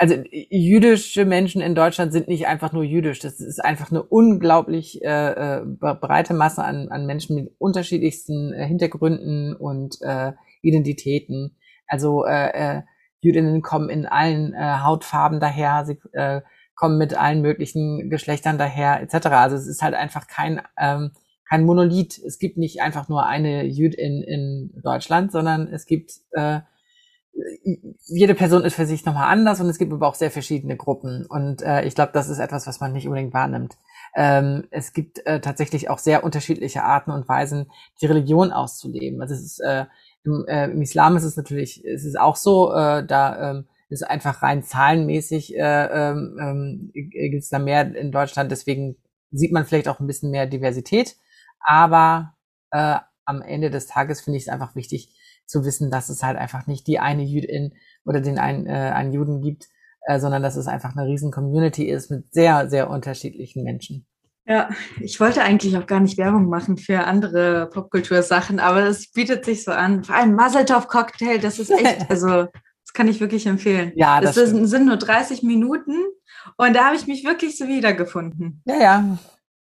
also 0.00 0.14
jüdische 0.30 1.26
Menschen 1.26 1.60
in 1.60 1.74
Deutschland 1.74 2.10
sind 2.10 2.26
nicht 2.26 2.46
einfach 2.46 2.72
nur 2.72 2.84
jüdisch. 2.84 3.18
Das 3.18 3.38
ist 3.38 3.62
einfach 3.62 3.90
eine 3.90 4.02
unglaublich 4.02 5.04
äh, 5.04 5.58
äh, 5.58 5.64
breite 5.76 6.32
Masse 6.32 6.64
an, 6.64 6.88
an 6.88 7.04
Menschen 7.04 7.36
mit 7.36 7.52
unterschiedlichsten 7.58 8.54
äh, 8.54 8.66
Hintergründen 8.66 9.54
und 9.54 10.00
äh, 10.00 10.32
Identitäten. 10.62 11.54
Also 11.86 12.24
äh, 12.24 12.78
äh, 12.78 12.82
Jüdinnen 13.20 13.60
kommen 13.60 13.90
in 13.90 14.06
allen 14.06 14.54
äh, 14.54 14.78
Hautfarben 14.82 15.38
daher, 15.38 15.84
sie 15.84 16.00
äh, 16.12 16.40
kommen 16.74 16.96
mit 16.96 17.14
allen 17.14 17.42
möglichen 17.42 18.08
Geschlechtern 18.08 18.56
daher, 18.56 19.02
etc. 19.02 19.26
Also 19.26 19.56
es 19.56 19.66
ist 19.66 19.82
halt 19.82 19.94
einfach 19.94 20.26
kein 20.28 20.62
ähm, 20.78 21.10
kein 21.46 21.66
Monolith. 21.66 22.18
Es 22.24 22.38
gibt 22.38 22.56
nicht 22.56 22.80
einfach 22.80 23.10
nur 23.10 23.26
eine 23.26 23.66
Jüdin 23.66 24.22
in 24.22 24.72
Deutschland, 24.82 25.30
sondern 25.30 25.68
es 25.68 25.84
gibt 25.84 26.12
äh, 26.30 26.60
jede 28.06 28.34
Person 28.34 28.64
ist 28.64 28.74
für 28.74 28.86
sich 28.86 29.04
nochmal 29.04 29.30
anders 29.30 29.60
und 29.60 29.68
es 29.68 29.78
gibt 29.78 29.92
aber 29.92 30.08
auch 30.08 30.14
sehr 30.14 30.30
verschiedene 30.30 30.76
Gruppen. 30.76 31.26
Und 31.26 31.62
äh, 31.62 31.84
ich 31.84 31.94
glaube, 31.94 32.12
das 32.12 32.28
ist 32.28 32.38
etwas, 32.38 32.66
was 32.66 32.80
man 32.80 32.92
nicht 32.92 33.06
unbedingt 33.06 33.34
wahrnimmt. 33.34 33.76
Ähm, 34.14 34.66
es 34.70 34.92
gibt 34.92 35.24
äh, 35.26 35.40
tatsächlich 35.40 35.88
auch 35.88 35.98
sehr 35.98 36.24
unterschiedliche 36.24 36.82
Arten 36.82 37.10
und 37.10 37.28
Weisen, 37.28 37.70
die 38.00 38.06
Religion 38.06 38.52
auszuleben. 38.52 39.22
Also 39.22 39.34
es 39.34 39.42
ist, 39.42 39.60
äh, 39.60 39.86
im, 40.24 40.44
äh, 40.48 40.64
im 40.66 40.82
Islam 40.82 41.16
ist 41.16 41.24
es 41.24 41.36
natürlich, 41.36 41.84
es 41.84 42.04
ist 42.04 42.18
auch 42.18 42.36
so, 42.36 42.72
äh, 42.72 43.06
da 43.06 43.50
ähm, 43.50 43.68
ist 43.88 44.02
einfach 44.02 44.42
rein 44.42 44.62
zahlenmäßig 44.62 45.56
äh, 45.56 46.10
ähm, 46.10 46.38
ähm 46.40 46.90
gibt 46.92 47.42
es 47.42 47.48
da 47.48 47.58
mehr 47.58 47.94
in 47.94 48.12
Deutschland. 48.12 48.50
Deswegen 48.50 48.96
sieht 49.30 49.52
man 49.52 49.64
vielleicht 49.64 49.88
auch 49.88 50.00
ein 50.00 50.06
bisschen 50.06 50.30
mehr 50.30 50.46
Diversität. 50.46 51.16
Aber 51.60 52.34
äh, 52.70 52.96
am 53.24 53.42
Ende 53.42 53.70
des 53.70 53.86
Tages 53.86 54.20
finde 54.20 54.38
ich 54.38 54.44
es 54.44 54.48
einfach 54.48 54.74
wichtig, 54.74 55.14
zu 55.50 55.64
wissen, 55.64 55.90
dass 55.90 56.08
es 56.08 56.22
halt 56.22 56.38
einfach 56.38 56.66
nicht 56.66 56.86
die 56.86 56.98
eine 56.98 57.22
Jüdin 57.22 57.74
oder 58.04 58.20
den 58.20 58.38
einen, 58.38 58.66
äh, 58.66 58.70
einen 58.70 59.12
Juden 59.12 59.40
gibt, 59.40 59.68
äh, 60.06 60.18
sondern 60.18 60.42
dass 60.42 60.56
es 60.56 60.66
einfach 60.66 60.96
eine 60.96 61.06
riesen 61.06 61.30
Community 61.30 61.84
ist 61.84 62.10
mit 62.10 62.32
sehr, 62.32 62.70
sehr 62.70 62.90
unterschiedlichen 62.90 63.64
Menschen. 63.64 64.06
Ja, 64.46 64.70
ich 65.00 65.20
wollte 65.20 65.42
eigentlich 65.42 65.76
auch 65.76 65.86
gar 65.86 66.00
nicht 66.00 66.18
Werbung 66.18 66.48
machen 66.48 66.76
für 66.76 67.04
andere 67.04 67.68
Popkultursachen, 67.70 68.58
aber 68.58 68.84
es 68.84 69.12
bietet 69.12 69.44
sich 69.44 69.62
so 69.64 69.70
an. 69.70 70.02
Vor 70.02 70.16
allem 70.16 70.34
Mazeltov-Cocktail, 70.34 71.38
das 71.38 71.58
ist 71.58 71.70
echt, 71.70 72.06
also 72.10 72.46
das 72.90 72.92
kann 72.92 73.06
ich 73.06 73.20
wirklich 73.20 73.46
empfehlen. 73.46 73.92
Ja, 73.94 74.20
das, 74.20 74.34
das 74.34 74.50
sind 74.50 74.86
nur 74.86 74.96
30 74.96 75.42
Minuten 75.42 75.94
und 76.56 76.74
da 76.74 76.86
habe 76.86 76.96
ich 76.96 77.06
mich 77.06 77.24
wirklich 77.24 77.56
so 77.56 77.68
wiedergefunden. 77.68 78.62
Ja, 78.64 78.76
ja. 78.76 79.18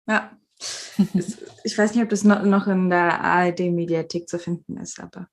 Ja. 0.07 0.31
ich 1.65 1.77
weiß 1.77 1.95
nicht, 1.95 2.05
ob 2.05 2.11
das 2.11 2.25
noch 2.25 2.67
in 2.67 2.91
der 2.91 3.21
ARD-Mediathek 3.25 4.29
zu 4.29 4.39
finden 4.39 4.77
ist, 4.77 5.01
aber. 5.01 5.27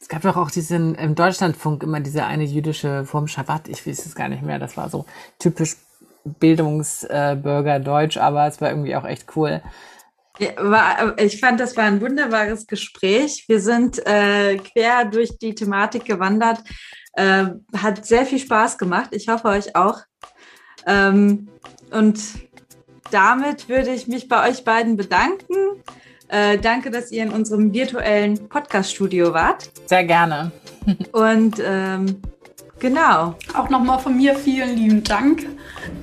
Es 0.00 0.08
gab 0.08 0.22
doch 0.22 0.36
auch 0.36 0.50
diesen 0.50 0.94
im 0.94 1.14
Deutschlandfunk 1.14 1.82
immer 1.82 2.00
diese 2.00 2.24
eine 2.24 2.44
jüdische 2.44 3.04
Form 3.04 3.26
Schabbat. 3.26 3.68
Ich 3.68 3.86
weiß 3.86 4.06
es 4.06 4.14
gar 4.14 4.28
nicht 4.28 4.42
mehr. 4.42 4.58
Das 4.58 4.76
war 4.76 4.88
so 4.90 5.06
typisch 5.38 5.76
Bildungsbürger 6.24 7.76
äh, 7.76 7.80
Deutsch, 7.80 8.16
aber 8.16 8.46
es 8.46 8.60
war 8.60 8.70
irgendwie 8.70 8.94
auch 8.96 9.04
echt 9.04 9.36
cool. 9.36 9.62
Ja, 10.38 10.50
war, 10.58 11.18
ich 11.18 11.40
fand, 11.40 11.58
das 11.58 11.76
war 11.76 11.84
ein 11.84 12.00
wunderbares 12.00 12.66
Gespräch. 12.66 13.44
Wir 13.48 13.60
sind 13.60 13.98
äh, 14.06 14.56
quer 14.58 15.04
durch 15.04 15.36
die 15.38 15.54
Thematik 15.54 16.04
gewandert. 16.04 16.60
Äh, 17.14 17.46
hat 17.76 18.06
sehr 18.06 18.24
viel 18.24 18.38
Spaß 18.38 18.78
gemacht. 18.78 19.08
Ich 19.12 19.28
hoffe 19.28 19.48
euch 19.48 19.74
auch. 19.74 19.98
Ähm, 20.86 21.48
und 21.90 22.20
damit 23.10 23.68
würde 23.68 23.90
ich 23.90 24.06
mich 24.06 24.28
bei 24.28 24.48
euch 24.48 24.64
beiden 24.64 24.96
bedanken. 24.96 25.54
Äh, 26.28 26.58
danke, 26.58 26.90
dass 26.90 27.10
ihr 27.10 27.22
in 27.22 27.30
unserem 27.30 27.72
virtuellen 27.72 28.48
Podcast-Studio 28.48 29.32
wart. 29.32 29.70
Sehr 29.86 30.04
gerne. 30.04 30.52
Und 31.12 31.62
ähm, 31.64 32.20
genau. 32.78 33.34
Auch 33.54 33.70
nochmal 33.70 33.98
von 33.98 34.16
mir 34.16 34.34
vielen 34.34 34.76
lieben 34.76 35.04
Dank. 35.04 35.46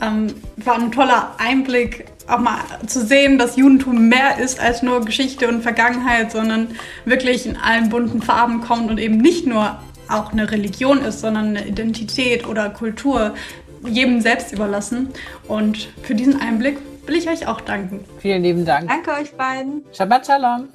Ähm, 0.01 0.27
war 0.57 0.75
ein 0.75 0.91
toller 0.91 1.35
Einblick, 1.37 2.05
auch 2.27 2.39
mal 2.39 2.57
zu 2.87 3.05
sehen, 3.05 3.37
dass 3.37 3.55
Judentum 3.55 4.09
mehr 4.09 4.39
ist 4.39 4.59
als 4.59 4.81
nur 4.81 5.05
Geschichte 5.05 5.47
und 5.47 5.61
Vergangenheit, 5.61 6.31
sondern 6.31 6.69
wirklich 7.05 7.45
in 7.45 7.55
allen 7.55 7.89
bunten 7.89 8.21
Farben 8.21 8.61
kommt 8.61 8.89
und 8.89 8.97
eben 8.97 9.17
nicht 9.17 9.45
nur 9.45 9.79
auch 10.07 10.31
eine 10.31 10.49
Religion 10.51 11.01
ist, 11.01 11.21
sondern 11.21 11.49
eine 11.49 11.67
Identität 11.67 12.47
oder 12.47 12.69
Kultur, 12.69 13.35
jedem 13.87 14.21
selbst 14.21 14.51
überlassen. 14.51 15.09
Und 15.47 15.89
für 16.01 16.15
diesen 16.15 16.41
Einblick 16.41 16.77
will 17.07 17.15
ich 17.15 17.29
euch 17.29 17.47
auch 17.47 17.61
danken. 17.61 18.05
Vielen 18.19 18.43
lieben 18.43 18.65
Dank. 18.65 18.89
Danke 18.89 19.11
euch 19.11 19.33
beiden. 19.33 19.85
Shabbat 19.93 20.25
Shalom. 20.27 20.69